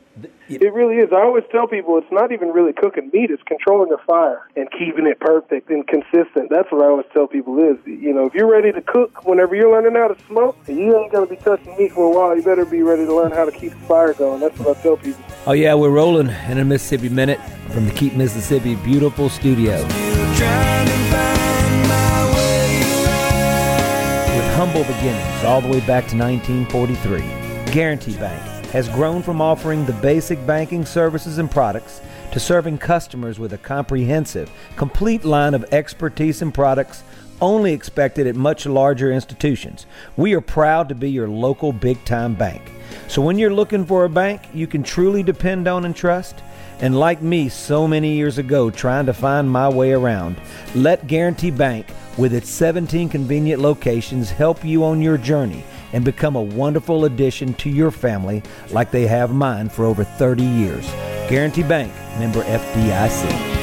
it 0.61 0.73
really 0.73 0.97
is. 0.97 1.09
I 1.11 1.21
always 1.21 1.43
tell 1.51 1.65
people 1.65 1.97
it's 1.97 2.11
not 2.11 2.31
even 2.31 2.49
really 2.49 2.71
cooking 2.71 3.09
meat; 3.11 3.31
it's 3.31 3.41
controlling 3.43 3.89
the 3.89 3.97
fire 4.05 4.47
and 4.55 4.69
keeping 4.71 5.07
it 5.07 5.19
perfect 5.19 5.71
and 5.71 5.87
consistent. 5.87 6.51
That's 6.51 6.71
what 6.71 6.83
I 6.83 6.89
always 6.89 7.07
tell 7.13 7.25
people 7.25 7.57
is. 7.57 7.77
You 7.85 8.13
know, 8.13 8.27
if 8.27 8.35
you're 8.35 8.51
ready 8.51 8.71
to 8.71 8.81
cook, 8.81 9.25
whenever 9.25 9.55
you're 9.55 9.71
learning 9.71 9.95
how 9.95 10.09
to 10.09 10.25
smoke, 10.27 10.55
and 10.67 10.77
you 10.77 10.95
ain't 10.99 11.11
gonna 11.11 11.25
be 11.25 11.37
touching 11.37 11.75
meat 11.77 11.93
for 11.93 12.05
a 12.05 12.15
while. 12.15 12.35
You 12.35 12.43
better 12.43 12.65
be 12.65 12.83
ready 12.83 13.05
to 13.05 13.15
learn 13.15 13.31
how 13.31 13.45
to 13.45 13.51
keep 13.51 13.71
the 13.71 13.85
fire 13.87 14.13
going. 14.13 14.39
That's 14.39 14.57
what 14.59 14.77
I 14.77 14.81
tell 14.81 14.97
people. 14.97 15.23
Oh 15.47 15.53
yeah, 15.53 15.73
we're 15.73 15.89
rolling 15.89 16.29
in 16.49 16.59
a 16.59 16.63
Mississippi 16.63 17.09
minute 17.09 17.39
from 17.71 17.85
the 17.87 17.91
Keep 17.93 18.13
Mississippi 18.13 18.75
beautiful 18.75 19.27
studio. 19.27 19.81
With 19.81 19.89
humble 24.53 24.83
beginnings 24.83 25.43
all 25.43 25.59
the 25.59 25.67
way 25.67 25.79
back 25.79 26.05
to 26.09 26.15
1943, 26.15 27.73
Guarantee 27.73 28.15
Bank 28.17 28.39
has 28.67 28.87
grown 28.89 29.23
from 29.23 29.41
offering 29.41 29.83
the 29.87 29.93
basic 29.93 30.45
banking 30.45 30.85
services 30.85 31.39
and 31.39 31.49
products 31.49 32.01
to 32.33 32.39
serving 32.39 32.77
customers 32.77 33.39
with 33.39 33.53
a 33.53 33.57
comprehensive, 33.57 34.51
complete 34.75 35.25
line 35.25 35.55
of 35.55 35.65
expertise 35.73 36.43
and 36.43 36.53
products 36.53 37.01
only 37.41 37.73
expected 37.73 38.27
at 38.27 38.35
much 38.35 38.65
larger 38.65 39.11
institutions. 39.11 39.85
We 40.15 40.33
are 40.33 40.41
proud 40.41 40.89
to 40.89 40.95
be 40.95 41.09
your 41.09 41.27
local 41.27 41.73
big 41.73 42.03
time 42.05 42.35
bank. 42.35 42.61
So 43.07 43.21
when 43.21 43.37
you're 43.37 43.53
looking 43.53 43.85
for 43.85 44.05
a 44.05 44.09
bank 44.09 44.41
you 44.53 44.67
can 44.67 44.83
truly 44.83 45.23
depend 45.23 45.67
on 45.67 45.85
and 45.85 45.95
trust, 45.95 46.35
and 46.79 46.97
like 46.97 47.21
me 47.21 47.47
so 47.47 47.87
many 47.87 48.13
years 48.13 48.37
ago 48.37 48.69
trying 48.69 49.05
to 49.05 49.13
find 49.13 49.49
my 49.49 49.69
way 49.69 49.91
around, 49.91 50.39
let 50.75 51.07
Guarantee 51.07 51.51
Bank, 51.51 51.87
with 52.17 52.33
its 52.33 52.49
17 52.49 53.09
convenient 53.09 53.61
locations, 53.61 54.31
help 54.31 54.65
you 54.65 54.83
on 54.83 55.01
your 55.01 55.17
journey 55.17 55.63
and 55.93 56.03
become 56.03 56.35
a 56.35 56.41
wonderful 56.41 57.05
addition 57.05 57.53
to 57.55 57.69
your 57.69 57.91
family 57.91 58.41
like 58.71 58.91
they 58.91 59.07
have 59.07 59.33
mine 59.33 59.69
for 59.69 59.85
over 59.85 60.03
30 60.03 60.43
years. 60.43 60.85
Guarantee 61.29 61.63
Bank, 61.63 61.93
member 62.19 62.43
FDIC. 62.43 63.60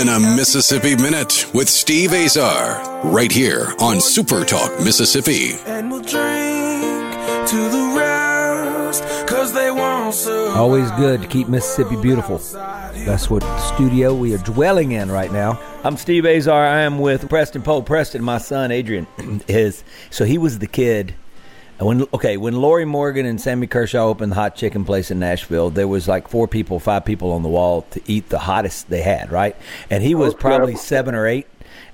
In 0.00 0.08
a 0.08 0.18
Mississippi 0.18 0.96
Minute 0.96 1.44
with 1.52 1.68
Steve 1.68 2.14
Azar, 2.14 3.02
right 3.04 3.30
here 3.30 3.74
on 3.80 4.00
Super 4.00 4.46
Talk 4.46 4.80
Mississippi. 4.82 5.56
And 5.66 5.90
we'll 5.90 6.00
drink 6.00 7.12
to 7.48 7.56
the 7.68 7.94
rest, 7.98 9.02
cause 9.28 9.52
they 9.52 9.70
won't 9.70 10.14
serve. 10.14 10.56
Always 10.56 10.90
good 10.92 11.20
to 11.20 11.28
keep 11.28 11.48
Mississippi 11.48 11.96
beautiful. 11.96 12.38
That's 13.04 13.28
what 13.28 13.42
studio 13.74 14.14
we 14.14 14.32
are 14.34 14.38
dwelling 14.38 14.92
in 14.92 15.10
right 15.10 15.30
now. 15.30 15.60
I'm 15.84 15.98
Steve 15.98 16.24
Azar. 16.24 16.64
I 16.64 16.80
am 16.80 16.98
with 16.98 17.28
Preston 17.28 17.60
Pohl. 17.60 17.82
Preston, 17.82 18.24
my 18.24 18.38
son 18.38 18.72
Adrian, 18.72 19.06
is 19.48 19.84
so 20.08 20.24
he 20.24 20.38
was 20.38 20.60
the 20.60 20.66
kid. 20.66 21.14
And 21.80 21.86
When 21.88 22.06
okay, 22.14 22.36
when 22.36 22.54
Lorrie 22.60 22.84
Morgan 22.84 23.26
and 23.26 23.40
Sammy 23.40 23.66
Kershaw 23.66 24.04
opened 24.06 24.32
the 24.32 24.36
hot 24.36 24.54
chicken 24.54 24.84
place 24.84 25.10
in 25.10 25.18
Nashville, 25.18 25.70
there 25.70 25.88
was 25.88 26.06
like 26.06 26.28
four 26.28 26.46
people, 26.46 26.78
five 26.78 27.04
people 27.04 27.32
on 27.32 27.42
the 27.42 27.48
wall 27.48 27.82
to 27.90 28.00
eat 28.06 28.28
the 28.28 28.38
hottest 28.38 28.88
they 28.90 29.00
had, 29.02 29.32
right? 29.32 29.56
And 29.90 30.02
he 30.04 30.14
was 30.14 30.34
Okay. 30.34 30.40
probably 30.42 30.76
seven 30.76 31.14
or 31.14 31.26
eight, 31.26 31.46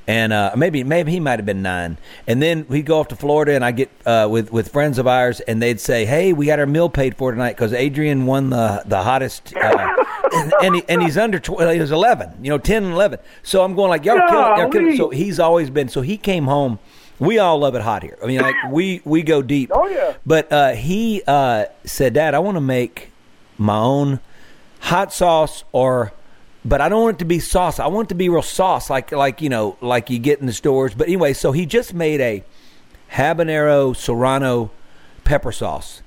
and 0.09 0.33
uh, 0.33 0.51
maybe 0.57 0.83
maybe 0.83 1.13
he 1.13 1.21
might 1.21 1.39
have 1.39 1.47
been 1.47 1.63
nine. 1.63 1.99
And 2.27 2.43
then 2.43 2.67
we'd 2.69 2.85
go 2.87 2.99
off 2.99 3.09
to 3.09 3.17
Florida, 3.17 3.53
and 3.55 3.65
I 3.65 3.71
get 3.71 3.91
uh, 4.05 4.27
with 4.29 4.51
with 4.53 4.69
friends 4.73 4.99
of 4.99 5.07
ours, 5.07 5.39
and 5.41 5.63
they'd 5.63 5.79
say, 5.81 6.05
"Hey, 6.05 6.33
we 6.33 6.47
got 6.47 6.59
our 6.59 6.67
meal 6.67 6.89
paid 6.89 7.17
for 7.17 7.31
tonight 7.31 7.53
because 7.53 7.73
Adrian 7.73 8.27
won 8.27 8.51
the 8.51 8.83
the 8.87 9.03
hottest." 9.05 9.55
Uh, 9.57 9.89
and, 10.33 10.53
and, 10.63 10.75
he, 10.75 10.83
and 10.89 11.03
he's 11.03 11.17
under 11.17 11.39
tw- 11.39 11.61
he 11.73 11.79
was 11.79 11.93
11 11.93 12.31
you 12.43 12.51
know 12.51 12.59
10 12.59 12.83
and 12.83 12.93
11 12.93 13.21
so 13.45 13.63
i'm 13.63 13.77
going 13.77 13.89
like 13.89 14.05
y'all 14.05 14.17
kill 14.29 14.41
it, 14.41 14.59
y'all 14.59 14.69
kill 14.71 14.87
it. 14.89 14.97
So 14.97 15.09
he's 15.11 15.39
always 15.39 15.71
been 15.71 15.89
so 15.89 16.01
he 16.03 16.17
came 16.19 16.47
home 16.47 16.81
we 17.19 17.39
all 17.39 17.59
love 17.59 17.75
it 17.75 17.83
hot 17.83 18.03
here 18.03 18.19
i 18.23 18.27
mean 18.27 18.41
like 18.41 18.55
we 18.71 19.01
we 19.05 19.23
go 19.23 19.43
deep 19.43 19.71
Oh, 19.73 19.87
yeah. 19.89 20.15
but 20.27 20.51
uh, 20.53 20.73
he 20.73 21.23
uh, 21.27 21.65
said 21.85 22.15
dad 22.15 22.35
i 22.35 22.39
want 22.39 22.57
to 22.57 22.61
make 22.61 23.11
my 23.59 23.79
own 23.79 24.21
hot 24.81 25.13
sauce 25.13 25.65
or 25.73 26.13
but 26.65 26.81
I 26.81 26.89
don't 26.89 27.01
want 27.05 27.17
it 27.17 27.19
to 27.21 27.25
be 27.25 27.39
sauce. 27.39 27.79
I 27.79 27.87
want 27.87 28.09
it 28.09 28.11
to 28.11 28.15
be 28.17 28.29
real 28.29 28.43
sauce, 28.43 28.91
like 28.91 29.13
like 29.13 29.41
you 29.41 29.49
know, 29.49 29.77
like 29.81 30.11
you 30.11 30.19
get 30.19 30.41
in 30.41 30.47
the 30.47 30.53
stores. 30.53 30.95
But 30.97 31.07
anyway, 31.07 31.33
so 31.33 31.53
he 31.53 31.65
just 31.65 31.95
made 31.95 32.21
a 32.21 32.43
habanero 33.13 33.95
serrano 33.95 34.73
pepper 35.23 35.53
sauce, 35.53 36.03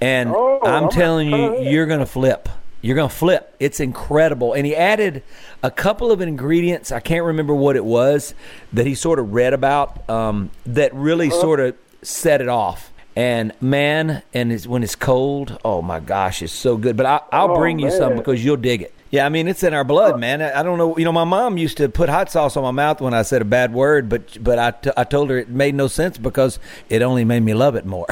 and 0.00 0.30
Oh, 0.34 0.60
I'm 0.64 0.84
I'm 0.84 0.90
telling 0.90 1.28
you, 1.30 1.60
you're 1.60 1.84
gonna 1.84 2.06
flip. 2.06 2.48
You're 2.80 2.96
gonna 2.96 3.08
flip. 3.08 3.54
It's 3.58 3.80
incredible. 3.80 4.52
And 4.52 4.64
he 4.64 4.74
added 4.76 5.22
a 5.62 5.70
couple 5.70 6.12
of 6.12 6.20
ingredients. 6.20 6.92
I 6.92 7.00
can't 7.00 7.24
remember 7.24 7.54
what 7.54 7.74
it 7.76 7.84
was 7.84 8.34
that 8.72 8.86
he 8.86 8.94
sort 8.94 9.18
of 9.18 9.32
read 9.32 9.52
about 9.52 10.08
um, 10.08 10.50
that 10.66 10.94
really 10.94 11.30
sort 11.30 11.58
of 11.60 11.74
set 12.02 12.40
it 12.40 12.48
off. 12.48 12.92
And 13.16 13.52
man, 13.60 14.22
and 14.32 14.52
it's, 14.52 14.64
when 14.64 14.84
it's 14.84 14.94
cold, 14.94 15.58
oh 15.64 15.82
my 15.82 15.98
gosh, 15.98 16.40
it's 16.40 16.52
so 16.52 16.76
good. 16.76 16.96
But 16.96 17.06
I, 17.06 17.20
I'll 17.32 17.50
Oh, 17.50 17.56
bring 17.56 17.80
you 17.80 17.90
some 17.90 18.14
because 18.14 18.44
you'll 18.44 18.56
dig 18.56 18.82
it. 18.82 18.94
Yeah, 19.10 19.24
I 19.24 19.30
mean 19.30 19.48
it's 19.48 19.62
in 19.62 19.72
our 19.72 19.84
blood, 19.84 20.20
man. 20.20 20.42
I 20.42 20.62
don't 20.62 20.76
know. 20.76 20.96
You 20.98 21.04
know, 21.04 21.12
my 21.12 21.24
mom 21.24 21.56
used 21.56 21.78
to 21.78 21.88
put 21.88 22.08
hot 22.08 22.30
sauce 22.30 22.56
on 22.56 22.62
my 22.62 22.70
mouth 22.70 23.00
when 23.00 23.14
I 23.14 23.22
said 23.22 23.40
a 23.40 23.44
bad 23.46 23.72
word, 23.72 24.08
but 24.08 24.42
but 24.42 24.58
I, 24.58 24.70
t- 24.72 24.90
I 24.96 25.04
told 25.04 25.30
her 25.30 25.38
it 25.38 25.48
made 25.48 25.74
no 25.74 25.86
sense 25.88 26.18
because 26.18 26.58
it 26.90 27.00
only 27.00 27.24
made 27.24 27.40
me 27.40 27.54
love 27.54 27.74
it 27.74 27.86
more. 27.86 28.06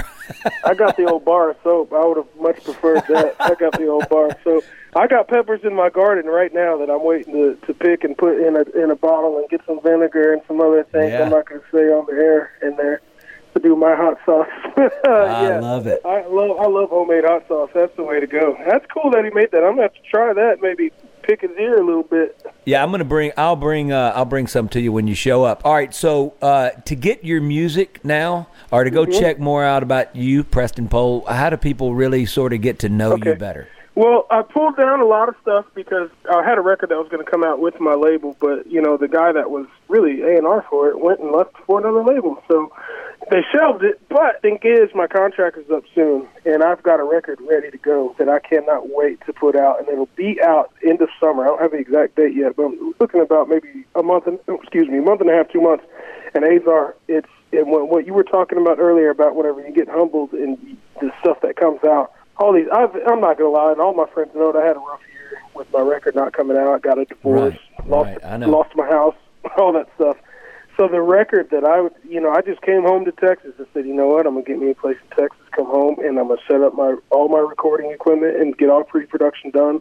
I 0.65 0.75
got 0.75 0.97
the 0.97 1.05
old 1.05 1.25
bar 1.25 1.51
of 1.51 1.57
soap. 1.63 1.93
I 1.93 2.05
would 2.05 2.17
have 2.17 2.27
much 2.41 2.65
preferred 2.65 3.05
that. 3.09 3.37
I 3.39 3.55
got 3.55 3.73
the 3.73 3.89
old 3.89 4.09
bar 4.09 4.29
of 4.29 4.37
soap. 4.43 4.65
I 4.95 5.07
got 5.07 5.29
peppers 5.29 5.61
in 5.63 5.75
my 5.75 5.91
garden 5.91 6.25
right 6.25 6.53
now 6.55 6.79
that 6.79 6.89
I'm 6.89 7.05
waiting 7.05 7.35
to, 7.35 7.55
to 7.67 7.75
pick 7.75 8.03
and 8.03 8.17
put 8.17 8.39
in 8.41 8.57
a 8.57 8.63
in 8.83 8.91
a 8.91 8.97
bottle 8.97 9.37
and 9.39 9.49
get 9.51 9.61
some 9.67 9.81
vinegar 9.83 10.33
and 10.33 10.41
some 10.49 10.61
other 10.63 10.83
things 10.85 11.13
Yeah. 11.13 11.25
I'm 11.25 11.31
not 11.31 11.47
going 11.47 11.61
to 11.61 11.67
say 11.71 11.93
on 11.93 12.07
the 12.07 12.13
air 12.13 12.53
in 12.63 12.77
there 12.77 13.03
to 13.57 13.69
do 13.69 13.77
my 13.77 13.95
hot 13.95 14.19
sauce. 14.25 14.47
I 14.77 15.49
yeah. 15.49 15.61
love 15.61 15.87
it. 15.87 16.01
I 16.05 16.27
love 16.27 16.59
I 16.59 16.67
love 16.67 16.91
homemade 16.91 17.25
hot 17.25 17.47
sauce. 17.49 17.71
That's 17.75 17.95
the 17.97 18.03
way 18.03 18.21
to 18.21 18.27
go. 18.27 18.57
That's 18.67 18.85
cool 18.93 19.11
that 19.11 19.25
he 19.25 19.31
made 19.31 19.51
that. 19.53 19.65
I'm 19.65 19.73
gonna 19.73 19.83
have 19.83 19.95
to 19.95 20.03
try 20.11 20.33
that. 20.33 20.61
Maybe 20.61 20.91
pick 21.23 21.41
his 21.41 21.51
ear 21.59 21.77
a 21.77 21.85
little 21.85 22.03
bit. 22.03 22.47
Yeah, 22.65 22.83
I'm 22.83 22.91
gonna 22.91 23.05
bring. 23.05 23.33
I'll 23.37 23.57
bring. 23.57 23.93
Uh, 23.93 24.13
I'll 24.15 24.25
bring 24.25 24.47
some 24.47 24.69
to 24.71 24.81
you 24.81 24.93
when 24.93 25.07
you 25.07 25.15
show 25.15 25.45
up. 25.45 25.63
All 25.65 25.75
right. 25.75 25.95
So 25.95 26.35
uh, 26.43 26.71
to 26.71 26.95
get 26.95 27.25
your 27.25 27.41
music 27.41 28.05
now, 28.05 28.49
or 28.71 28.85
to 28.85 28.91
go 28.91 29.07
check 29.07 29.39
more 29.39 29.65
out 29.65 29.83
about 29.83 30.15
you, 30.15 30.45
Preston 30.45 30.89
Pohl, 30.89 31.25
how 31.27 31.51
do 31.51 31.57
people 31.57 31.95
really 31.95 32.27
sort 32.27 32.53
of 32.53 32.61
get 32.61 32.79
to 32.81 32.89
know 32.89 33.17
you 33.17 33.35
better? 33.35 33.69
Well, 33.97 34.27
I 34.31 34.43
pulled 34.43 34.77
down 34.77 35.01
a 35.01 35.07
lot 35.07 35.31
of 35.31 35.37
stuff 35.41 35.65
because 35.75 36.11
I 36.31 36.45
had 36.45 36.59
a 36.59 36.61
record 36.61 36.91
that 36.91 36.99
was 36.99 37.09
going 37.09 37.25
to 37.25 37.31
come 37.31 37.43
out 37.43 37.61
with 37.61 37.81
my 37.81 37.95
label, 37.95 38.37
but 38.39 38.71
you 38.71 38.83
know 38.83 38.99
the 38.99 39.09
guy 39.09 39.33
that 39.33 39.51
was 39.51 39.67
really 39.89 40.21
A 40.21 40.37
and 40.37 40.47
R 40.47 40.65
for 40.69 40.91
it 40.91 41.01
went 41.01 41.21
and 41.21 41.33
left 41.33 41.57
for 41.67 41.81
another 41.81 42.05
label, 42.05 42.43
so 42.47 42.71
they 43.31 43.43
shelved 43.53 43.85
it. 43.85 44.01
But 44.09 44.41
thing 44.43 44.59
is, 44.63 44.91
my 44.95 45.07
contract 45.07 45.59
is 45.59 45.71
up 45.71 45.85
soon, 45.95 46.29
and 46.45 46.63
I've 46.63 46.83
got 46.83 47.01
a 47.01 47.05
record 47.05 47.41
ready 47.49 47.71
to 47.71 47.79
go 47.79 48.15
that 48.19 48.29
I 48.29 48.39
cannot 48.39 48.89
wait 48.89 49.21
to 49.27 49.33
put 49.33 49.57
out, 49.57 49.81
and 49.81 49.89
it'll 49.89 50.09
be 50.17 50.41
out 50.43 50.73
end 50.87 51.01
of 51.01 51.09
summer. 51.21 51.45
I 51.45 51.47
don't 51.47 51.61
have 51.61 51.73
the 51.73 51.79
exact 51.79 52.17
date 52.17 52.35
yet, 52.35 52.57
but 52.57 52.67
I'm 52.67 52.95
looking 53.01 53.21
about 53.21 53.49
maybe 53.49 53.85
a 53.95 54.03
month 54.03 54.27
and 54.27 54.39
oh, 54.49 54.59
excuse 54.61 54.89
me, 54.89 54.99
a 54.99 55.03
month 55.03 55.21
and 55.21 55.31
a 55.31 55.35
half, 55.35 55.49
two 55.51 55.61
months. 55.61 55.85
And 56.35 56.45
Azar, 56.45 56.95
it's 57.09 57.29
and 57.53 57.71
what, 57.71 57.89
what 57.89 58.07
you 58.07 58.13
were 58.13 58.25
talking 58.25 58.59
about 58.59 58.79
earlier 58.79 59.11
about 59.11 59.37
whenever 59.37 59.61
you 59.61 59.73
get 59.73 59.89
humbled 59.89 60.33
and 60.33 60.77
the 61.01 61.11
stuff 61.21 61.41
that 61.43 61.57
comes 61.57 61.83
out 61.85 62.13
all 62.39 62.53
these 62.53 62.67
I've, 62.73 62.95
I'm 63.07 63.21
not 63.21 63.39
gonna 63.39 63.51
lie, 63.51 63.73
and 63.73 63.81
all 63.81 63.95
my 63.95 64.07
friends 64.13 64.31
know 64.35 64.53
that 64.53 64.63
I 64.63 64.67
had 64.67 64.77
a 64.77 64.81
rough 64.81 65.01
year 65.13 65.43
with 65.55 65.73
my 65.73 65.81
record 65.81 66.15
not 66.15 66.33
coming 66.33 66.57
out. 66.57 66.75
I 66.75 66.79
Got 66.79 66.99
a 66.99 67.05
divorce, 67.05 67.57
Right, 67.79 67.89
lost 67.89 68.23
right, 68.23 68.41
lost 68.41 68.71
my 68.75 68.87
house, 68.87 69.17
all 69.59 69.73
that 69.73 69.89
stuff. 69.97 70.17
So 70.77 70.89
the 70.89 71.01
record 71.01 71.51
that 71.51 71.65
I 71.65 71.81
would, 71.81 71.95
you 72.07 72.21
know, 72.21 72.31
I 72.31 72.43
just 72.43 72.61
came 72.61 72.83
home 72.83 73.07
to 73.07 73.13
Texas 73.13 73.55
and 73.57 73.67
said, 73.73 73.87
you 73.87 73.95
know 73.95 74.09
what, 74.09 74.27
I'm 74.27 74.35
gonna 74.35 74.45
get 74.45 74.59
me 74.59 74.71
a 74.71 74.75
place 74.75 74.99
in 75.11 75.17
Texas, 75.17 75.41
come 75.53 75.67
home, 75.67 75.97
and 76.01 76.19
I'm 76.19 76.29
gonna 76.29 76.41
set 76.47 76.61
up 76.61 76.75
my 76.75 76.97
all 77.11 77.29
my 77.29 77.39
recording 77.39 77.91
equipment 77.91 78.37
and 78.37 78.57
get 78.59 78.69
all 78.69 78.85
pre-production 78.85 79.51
done. 79.51 79.81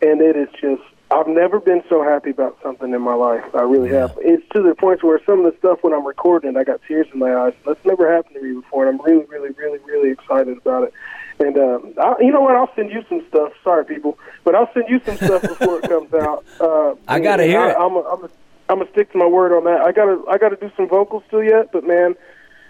And 0.00 0.20
it 0.20 0.36
is 0.36 0.48
just, 0.60 0.82
I've 1.10 1.26
never 1.26 1.58
been 1.58 1.82
so 1.88 2.04
happy 2.04 2.30
about 2.30 2.56
something 2.62 2.94
in 2.94 3.02
my 3.02 3.14
life. 3.14 3.42
I 3.52 3.62
really 3.62 3.88
have. 3.90 4.16
It's 4.20 4.46
to 4.50 4.62
the 4.62 4.76
point 4.76 5.02
where 5.02 5.20
some 5.26 5.44
of 5.44 5.52
the 5.52 5.58
stuff 5.58 5.80
when 5.82 5.92
I'm 5.92 6.06
recording, 6.06 6.50
it, 6.50 6.56
I 6.56 6.62
got 6.62 6.80
tears 6.86 7.08
in 7.12 7.18
my 7.18 7.34
eyes. 7.34 7.54
That's 7.66 7.84
never 7.84 8.14
happened 8.14 8.36
to 8.36 8.42
me 8.42 8.60
before, 8.60 8.86
and 8.86 9.00
I'm 9.00 9.04
really, 9.04 9.24
really, 9.26 9.50
really, 9.50 9.80
really 9.80 10.10
excited 10.10 10.56
about 10.56 10.84
it. 10.84 10.94
And 11.40 11.56
um, 11.58 11.94
I, 12.00 12.14
you 12.20 12.30
know 12.30 12.42
what? 12.42 12.54
I'll 12.54 12.72
send 12.76 12.92
you 12.92 13.04
some 13.08 13.24
stuff. 13.28 13.52
Sorry, 13.64 13.84
people, 13.84 14.18
but 14.44 14.54
I'll 14.54 14.70
send 14.72 14.84
you 14.88 15.00
some 15.04 15.16
stuff 15.16 15.42
before 15.42 15.80
it 15.80 15.88
comes 15.88 16.14
out. 16.14 16.44
Uh, 16.60 16.94
I 17.08 17.18
gotta 17.18 17.44
hear 17.44 17.60
I, 17.60 17.70
it. 17.70 17.76
I'm 17.76 17.96
a, 17.96 18.00
I'm 18.00 18.24
a, 18.24 18.30
I'm 18.68 18.78
gonna 18.78 18.90
stick 18.90 19.12
to 19.12 19.18
my 19.18 19.26
word 19.26 19.52
on 19.56 19.64
that. 19.64 19.80
I 19.80 19.92
gotta 19.92 20.22
I 20.28 20.38
gotta 20.38 20.56
do 20.56 20.70
some 20.76 20.88
vocals 20.88 21.22
still 21.28 21.42
yet, 21.42 21.72
but 21.72 21.84
man, 21.86 22.14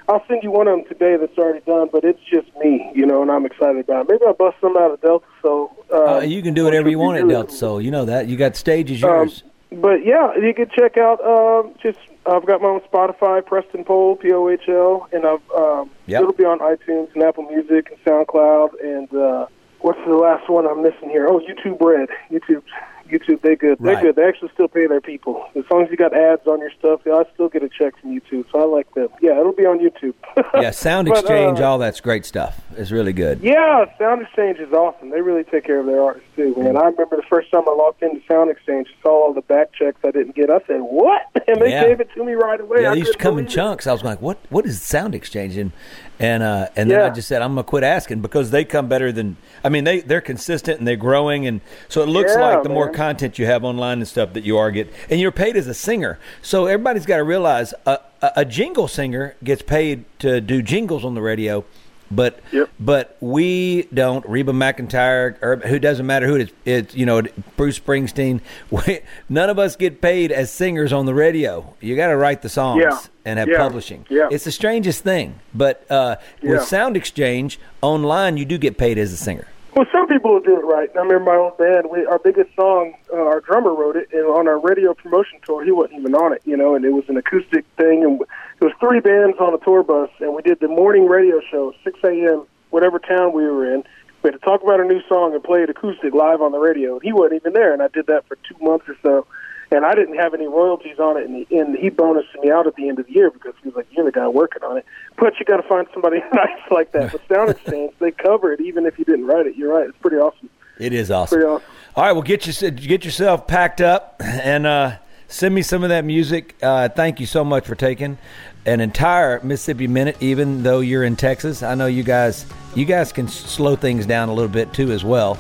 I'll 0.09 0.25
send 0.29 0.43
you 0.43 0.51
one 0.51 0.69
of 0.69 0.77
them 0.79 0.85
today 0.89 1.17
that's 1.17 1.37
already 1.37 1.61
done. 1.67 1.89
But 1.93 2.05
it's 2.05 2.21
just 2.31 2.47
me, 2.57 2.91
you 2.95 3.05
know, 3.07 3.23
and 3.23 3.31
I'm 3.31 3.45
excited 3.47 3.81
about 3.81 4.07
it. 4.07 4.13
Maybe 4.13 4.25
I'll 4.27 4.35
bust 4.35 4.57
some 4.61 4.77
out 4.77 4.91
of 4.93 5.01
Delta. 5.01 5.27
Soul. 5.43 5.71
uh, 5.93 6.17
Uh, 6.17 6.21
you 6.21 6.43
can 6.43 6.55
do 6.55 6.65
whatever 6.65 6.89
you 6.89 6.99
want 6.99 7.19
at 7.19 7.29
Delta 7.29 7.53
Soul. 7.53 7.81
You 7.81 7.91
know 7.91 8.05
that. 8.05 8.29
You 8.29 8.37
got 8.37 8.57
stage 8.57 8.91
is 8.91 9.03
um, 9.05 9.11
yours. 9.11 9.43
but 9.73 10.05
yeah, 10.05 10.35
you 10.37 10.55
can 10.55 10.69
check 10.71 10.97
out. 10.97 11.21
Um, 11.25 11.75
just 11.83 11.99
I've 12.27 12.45
got 12.47 12.61
my 12.63 12.69
own 12.69 12.81
Spotify, 12.81 13.45
Preston 13.45 13.85
Pohl, 13.85 14.17
P 14.17 14.33
O 14.33 14.49
H 14.49 14.69
L, 14.69 15.09
and 15.13 15.27
I've 15.27 15.51
um, 15.51 15.91
Yep. 16.07 16.21
it'll 16.23 16.33
be 16.35 16.45
on 16.45 16.59
iTunes 16.61 17.13
and 17.15 17.23
Apple 17.23 17.45
Music 17.45 17.91
and 17.91 17.99
SoundCloud. 18.05 18.71
And 18.83 19.13
uh, 19.15 19.47
what's 19.81 19.99
the 20.07 20.15
last 20.15 20.49
one 20.49 20.67
I'm 20.67 20.83
missing 20.83 21.11
here? 21.11 21.27
Oh, 21.29 21.41
YouTube 21.41 21.81
Red. 21.81 22.09
YouTube, 22.31 22.63
YouTube. 23.11 23.41
They 23.43 23.57
good. 23.57 23.79
They're 23.81 23.95
Right. 23.95 24.03
good. 24.03 24.17
They 24.17 24.25
actually 24.25 24.51
still 24.55 24.69
pay 24.69 24.87
their 24.87 25.01
people. 25.01 25.45
As 25.57 25.65
long 25.71 25.83
as 25.85 25.91
you 25.91 25.97
got 25.97 26.13
ads 26.17 26.47
on 26.47 26.61
your 26.61 26.71
stuff, 26.79 27.01
I 27.07 27.25
still 27.35 27.49
get 27.49 27.63
a 27.63 27.69
check 27.69 27.99
from 28.01 28.19
YouTube. 28.19 28.45
So 28.53 28.61
I 28.61 28.65
like 28.65 28.93
them. 28.95 29.09
Yeah, 29.21 29.39
it'll 29.41 29.53
be 29.53 29.67
on 29.67 29.79
YouTube. 29.79 30.15
yeah, 30.55 30.71
Sound 30.71 31.09
but, 31.09 31.19
Exchange, 31.19 31.61
uh, 31.61 31.69
all 31.71 31.79
that's 31.79 32.01
great 32.01 32.25
stuff. 32.25 32.61
It's 32.77 32.91
really 32.91 33.13
good. 33.13 33.41
Yeah, 33.41 33.85
Sound 33.99 34.23
Exchange 34.23 34.59
is 34.59 34.73
awesome. 34.73 35.11
They 35.11 35.21
really 35.21 35.45
take 35.45 35.65
care 35.65 35.81
of 35.81 35.87
their 35.87 36.03
artists 36.03 36.29
too, 36.37 36.55
man. 36.57 36.77
I 36.77 36.85
remember 36.85 37.17
the 37.17 37.23
first 37.29 37.51
time 37.51 37.63
I 37.69 37.73
logged 37.73 38.03
into 38.03 38.21
Sound 38.27 38.51
Exchange, 38.51 38.89
saw 39.03 39.27
all 39.27 39.33
the 39.33 39.41
back 39.43 39.73
checks 39.73 39.99
I 40.05 40.11
didn't 40.11 40.35
get. 40.35 40.51
I 40.51 40.61
said, 40.67 40.81
"What?" 40.81 41.23
And 41.49 41.61
they 41.63 41.71
Yeah. 41.71 41.87
gave 41.89 42.01
it 42.01 42.11
to 42.15 42.25
me 42.25 42.33
right 42.35 42.61
away. 42.61 42.83
Yeah, 42.83 42.91
I 42.91 42.95
they 42.95 43.01
used 43.01 43.13
to 43.13 43.19
come 43.19 43.39
in 43.39 43.47
it. 43.47 43.49
chunks. 43.49 43.87
I 43.87 43.93
was 43.93 44.05
like, 44.05 44.21
"What? 44.21 44.39
What 44.51 44.67
is 44.67 44.81
Sound 44.83 45.15
Exchange?" 45.15 45.57
And 45.57 45.73
and 46.21 46.43
uh, 46.43 46.67
and 46.77 46.91
then 46.91 47.01
I 47.01 47.09
just 47.11 47.27
said, 47.29 47.43
"I'm 47.43 47.53
gonna 47.53 47.63
quit 47.65 47.85
asking 47.85 48.21
because 48.21 48.51
they 48.51 48.65
come 48.65 48.89
better 48.89 49.11
than. 49.13 49.37
I 49.65 49.69
mean, 49.71 49.85
they 49.85 50.01
they're 50.01 50.21
consistent 50.21 50.79
and 50.79 50.87
they're 50.87 50.97
growing, 50.97 51.47
and 51.47 51.61
so 51.89 52.03
it 52.03 52.07
looks 52.09 52.33
Yeah, 52.35 52.41
like 52.43 52.63
the 52.63 52.69
more 52.69 52.87
man. 52.87 52.95
Content 52.99 53.39
you 53.39 53.47
have 53.47 53.63
online 53.65 53.99
and 53.99 54.09
stuff 54.09 54.33
that 54.33 54.43
you 54.45 54.59
are 54.59 54.71
get, 54.73 54.93
and 55.09 55.21
you're 55.21 55.31
paid 55.33 55.57
as 55.57 55.67
a 55.69 55.75
singer. 55.75 56.19
So 56.43 56.67
everybody's 56.67 57.07
got 57.07 57.19
to 57.19 57.25
realize 57.25 57.73
a, 57.87 58.01
a, 58.21 58.33
a 58.39 58.45
jingle 58.45 58.89
singer 58.89 59.37
gets 59.45 59.63
paid 59.63 60.05
to 60.19 60.41
do 60.41 60.63
jingles 60.63 61.05
on 61.05 61.15
the 61.15 61.23
radio." 61.23 61.65
But 62.11 62.41
Yep. 62.53 62.71
but 62.81 63.17
we 63.21 63.83
don't. 63.93 64.25
Reba 64.27 64.53
McEntire, 64.53 65.37
or 65.43 65.57
who 65.57 65.79
doesn't 65.79 66.07
matter 66.07 66.27
who 66.27 66.37
it 66.37 66.41
is. 66.41 66.51
It's 66.65 66.95
you 66.95 67.05
know 67.05 67.21
Bruce 67.59 67.79
Springsteen. 67.79 68.41
We, 68.71 69.01
none 69.29 69.51
of 69.51 69.59
us 69.59 69.77
get 69.77 70.01
paid 70.01 70.33
as 70.33 70.51
singers 70.51 70.91
on 70.93 71.05
the 71.05 71.13
radio. 71.13 71.75
You 71.83 71.97
got 71.97 72.07
to 72.09 72.17
write 72.17 72.41
the 72.41 72.49
songs 72.49 72.83
Yeah. 72.83 72.99
and 73.27 73.39
have 73.39 73.49
Yeah. 73.49 73.59
publishing. 73.59 74.07
Yeah. 74.09 74.29
It's 74.31 74.45
the 74.45 74.53
strangest 74.53 75.05
thing. 75.05 75.35
But 75.55 75.85
uh, 75.91 76.17
with 76.43 76.63
Sound 76.65 76.97
Exchange 76.97 77.61
online, 77.83 78.39
you 78.39 78.47
do 78.47 78.57
get 78.57 78.79
paid 78.79 78.97
as 78.97 79.13
a 79.13 79.17
singer. 79.19 79.47
Well, 79.75 79.87
some 79.93 80.09
people 80.09 80.41
do 80.41 80.57
it 80.57 80.65
right. 80.65 80.91
I 80.95 80.99
remember 80.99 81.31
my 81.31 81.37
old 81.37 81.59
band. 81.59 81.89
We, 81.91 82.05
our 82.07 82.19
biggest 82.19 82.55
song, 82.57 82.95
uh, 83.13 83.17
our 83.17 83.41
drummer 83.41 83.75
wrote 83.75 83.97
it, 83.97 84.09
and 84.13 84.27
on 84.27 84.49
our 84.49 84.59
radio 84.59 84.95
promotion 84.95 85.39
tour, 85.45 85.65
he 85.65 85.71
wasn't 85.71 86.01
even 86.01 86.15
on 86.15 86.33
it, 86.33 86.43
you 86.45 86.57
know. 86.57 86.75
And 86.75 86.85
it 86.85 86.91
was 86.91 87.05
an 87.09 87.17
acoustic 87.17 87.65
thing, 87.77 88.03
and 88.03 88.21
it 88.21 88.65
was 88.65 88.73
three 88.81 89.01
bands 89.01 89.37
on 89.39 89.55
a 89.55 89.59
tour 89.59 89.83
bus, 89.83 90.11
and 90.21 90.35
we 90.35 90.43
did 90.43 90.61
the 90.61 90.69
morning 90.69 91.07
radio 91.07 91.41
show, 91.51 91.75
6 91.85 91.99
a.m. 92.05 92.47
whatever 92.71 92.99
town 92.99 93.33
we 93.33 93.45
were 93.45 93.73
in. 93.73 93.85
We 94.23 94.31
had 94.33 94.41
to 94.41 94.45
talk 94.45 94.63
about 94.63 94.81
a 94.81 94.85
new 94.85 95.01
song 95.09 95.35
and 95.35 95.45
play 95.45 95.63
it 95.63 95.71
acoustic 95.71 96.13
live 96.13 96.41
on 96.41 96.51
the 96.51 96.59
radio. 96.59 96.95
And 96.95 97.03
he 97.03 97.13
wasn't 97.13 97.43
even 97.43 97.53
there, 97.53 97.73
and 97.73 97.83
I 97.83 97.89
did 97.89 98.07
that 98.07 98.27
for 98.27 98.37
two 98.49 98.57
months 98.61 98.89
or 98.89 98.97
so 99.03 99.27
and 99.71 99.85
I 99.85 99.95
didn't 99.95 100.17
have 100.17 100.35
any 100.35 100.47
royalties 100.47 100.99
on 100.99 101.17
it, 101.17 101.25
and, 101.25 101.47
he, 101.47 101.59
and 101.59 101.77
he 101.77 101.91
bonused 101.91 102.35
me 102.43 102.51
out 102.51 102.67
at 102.67 102.75
the 102.77 102.89
end 102.89 102.99
of 102.99 103.07
the 103.07 103.13
year 103.13 103.31
because 103.31 103.55
he 103.63 103.69
was 103.69 103.77
like, 103.77 103.87
"You're 103.91 104.05
the 104.05 104.13
guy 104.13 104.29
working 104.29 104.63
on 104.63 104.79
it." 104.79 104.87
But 105.17 105.39
you 105.39 105.45
got 105.45 105.59
to 105.59 105.69
find 105.69 105.87
somebody 105.93 106.19
nice 106.33 106.71
like 106.71 106.93
that. 106.93 107.13
But 107.13 107.21
Sound 107.29 107.51
Exchange, 107.51 107.93
they 107.99 108.11
cover 108.11 108.53
it 108.53 108.61
even 108.61 108.87
if 108.87 108.99
you 108.99 109.05
didn't 109.05 109.27
write 109.27 109.47
it. 109.47 109.57
You're 109.57 109.73
right; 109.73 109.89
it's 109.89 109.99
pretty 109.99 110.17
awesome. 110.17 110.49
It 110.79 110.93
is 110.93 111.11
awesome. 111.11 111.37
Pretty 111.37 111.49
awesome. 111.49 111.69
All 111.97 112.05
right, 112.05 112.13
well, 112.13 112.23
get 112.23 112.47
your, 112.47 112.71
get 112.71 113.05
yourself 113.05 113.49
packed 113.49 113.81
up 113.81 114.17
and 114.21 114.65
uh, 114.65 114.99
send 115.27 115.55
me 115.55 115.63
some 115.63 115.83
of 115.83 115.89
that 115.89 116.05
music. 116.05 116.55
Uh, 116.63 116.89
thank 116.89 117.19
you 117.19 117.27
so 117.27 117.45
much 117.45 117.67
for 117.67 117.75
taking 117.75 118.19
an 118.67 118.81
entire 118.81 119.41
Mississippi 119.43 119.89
minute, 119.89 120.17
even 120.21 120.63
though 120.63 120.81
you're 120.81 121.03
in 121.03 121.17
Texas. 121.17 121.63
I 121.63 121.75
know 121.75 121.87
you 121.87 122.03
guys 122.03 122.47
you 122.75 122.85
guys 122.85 123.13
can 123.13 123.29
slow 123.29 123.77
things 123.77 124.07
down 124.07 124.29
a 124.29 124.35
little 124.35 124.51
bit 124.51 124.73
too 124.73 124.93
as 124.93 125.05
well. 125.05 125.39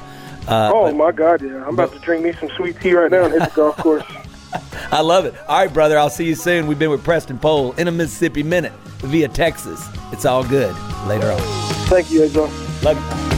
Uh, 0.48 0.72
oh 0.74 0.86
but, 0.86 0.96
my 0.96 1.12
God, 1.12 1.42
yeah! 1.42 1.62
I'm 1.66 1.74
about 1.74 1.92
to 1.92 1.98
drink 1.98 2.24
me 2.24 2.32
some 2.32 2.48
sweet 2.56 2.80
tea 2.80 2.94
right 2.94 3.10
now 3.10 3.24
and 3.24 3.34
hit 3.34 3.42
the 3.42 3.50
golf 3.54 3.76
course. 3.76 4.02
I 4.90 5.02
love 5.02 5.26
it. 5.26 5.34
All 5.46 5.58
right, 5.58 5.72
brother. 5.72 5.98
I'll 5.98 6.08
see 6.08 6.24
you 6.24 6.34
soon. 6.34 6.66
We've 6.66 6.78
been 6.78 6.88
with 6.88 7.04
Preston 7.04 7.38
Pohl 7.38 7.72
in 7.72 7.86
a 7.86 7.92
Mississippi 7.92 8.42
minute 8.42 8.72
via 9.00 9.28
Texas. 9.28 9.86
It's 10.10 10.24
all 10.24 10.42
good. 10.42 10.74
Later 11.06 11.30
on. 11.30 11.40
Thank 11.88 12.10
you, 12.10 12.24
Azar. 12.24 12.48
Love 12.82 12.96
you. 12.96 13.28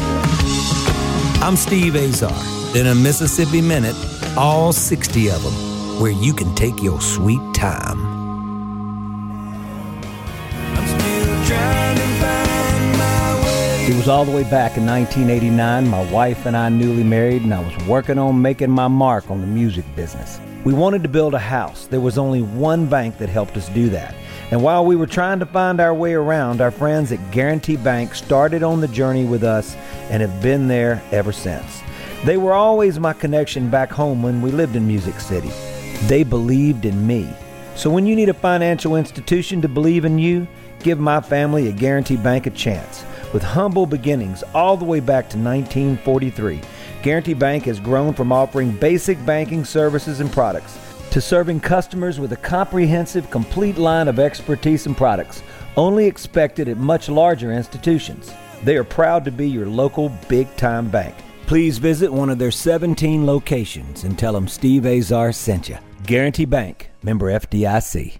I'm 1.45 1.57
Steve 1.57 1.97
Azar. 1.97 2.31
In 2.77 2.87
a 2.87 2.95
Mississippi 2.95 3.61
minute, 3.61 3.97
all 4.37 4.73
60 4.73 5.31
of 5.31 5.43
them, 5.43 6.01
where 6.01 6.13
you 6.13 6.33
can 6.33 6.55
take 6.55 6.81
your 6.81 7.01
sweet 7.01 7.41
time. 7.55 8.10
It 13.83 13.97
was 13.97 14.09
all 14.09 14.25
the 14.25 14.31
way 14.31 14.45
back 14.45 14.77
in 14.77 14.87
1989. 14.87 15.89
My 15.89 16.13
wife 16.13 16.45
and 16.45 16.57
I 16.57 16.69
newly 16.69 17.03
married, 17.03 17.43
and 17.43 17.53
I 17.53 17.61
was 17.61 17.87
working 17.87 18.19
on 18.19 18.41
making 18.41 18.71
my 18.71 18.87
mark 18.87 19.31
on 19.31 19.41
the 19.41 19.47
music 19.47 19.85
business. 19.97 20.39
We 20.65 20.75
wanted 20.75 21.03
to 21.03 21.09
build 21.09 21.35
a 21.35 21.41
house. 21.41 21.87
There 21.87 22.01
was 22.01 22.19
only 22.19 22.43
one 22.43 22.87
bank 22.87 23.17
that 23.19 23.31
helped 23.31 23.57
us 23.57 23.69
do 23.71 23.89
that. 23.89 24.15
And 24.51 24.63
while 24.63 24.85
we 24.85 24.97
were 24.97 25.07
trying 25.07 25.41
to 25.41 25.47
find 25.47 25.81
our 25.81 25.95
way 25.95 26.13
around, 26.13 26.61
our 26.61 26.71
friends 26.71 27.11
at 27.11 27.31
Guarantee 27.33 27.77
Bank 27.77 28.15
started 28.15 28.63
on 28.63 28.81
the 28.81 28.89
journey 28.89 29.25
with 29.25 29.43
us 29.43 29.75
and 30.11 30.21
have 30.21 30.43
been 30.43 30.69
there 30.69 31.03
ever 31.11 31.33
since. 31.33 31.81
They 32.25 32.37
were 32.37 32.53
always 32.53 33.01
my 33.01 33.15
connection 33.15 33.71
back 33.71 33.91
home 33.91 34.23
when 34.23 34.43
we 34.43 34.51
lived 34.51 34.77
in 34.77 34.87
Music 34.87 35.19
City. 35.19 35.51
They 36.07 36.23
believed 36.23 36.85
in 36.85 37.07
me. 37.07 37.29
So 37.77 37.89
when 37.89 38.07
you 38.07 38.15
need 38.15 38.29
a 38.29 38.35
financial 38.35 38.97
institution 38.97 39.63
to 39.63 39.69
believe 39.69 40.05
in 40.05 40.19
you, 40.19 40.47
give 40.81 41.01
my 41.01 41.23
family 41.23 41.69
at 41.71 41.77
Guarantee 41.79 42.19
Bank 42.19 42.47
a 42.47 42.51
chance. 42.51 43.05
With 43.33 43.43
humble 43.45 43.87
beginnings 43.87 44.43
all 44.55 44.77
the 44.77 44.85
way 44.85 44.99
back 44.99 45.31
to 45.31 45.39
1943, 45.39 46.61
Guarantee 47.03 47.35
Bank 47.35 47.65
has 47.65 47.79
grown 47.79 48.13
from 48.13 48.33
offering 48.33 48.73
basic 48.73 49.25
banking 49.25 49.65
services 49.65 50.21
and 50.21 50.33
products 50.33 50.79
to 51.13 51.21
serving 51.21 51.61
customers 51.61 52.19
with 52.19 52.33
a 52.33 52.37
comprehensive, 52.37 53.31
complete 53.31 53.79
line 53.79 54.09
of 54.09 54.19
expertise 54.19 54.87
and 54.87 54.97
products 54.97 55.43
only 55.77 56.07
expected 56.07 56.69
at 56.69 56.77
much 56.77 57.09
larger 57.09 57.53
institutions. 57.53 58.33
They 58.65 58.77
are 58.77 58.85
proud 58.85 59.25
to 59.25 59.31
be 59.31 59.49
your 59.49 59.67
local 59.67 60.09
big 60.29 60.55
time 60.57 60.91
bank. 60.91 61.15
Please 61.47 61.79
visit 61.79 62.13
one 62.13 62.31
of 62.31 62.39
their 62.39 62.51
17 62.51 63.27
locations 63.27 64.05
and 64.05 64.19
tell 64.19 64.33
them 64.33 64.47
Steve 64.47 64.87
Azar 64.87 65.33
sent 65.33 65.69
you. 65.69 65.79
Guarantee 66.05 66.45
Bank, 66.45 66.91
member 67.03 67.27
FDIC. 67.27 68.20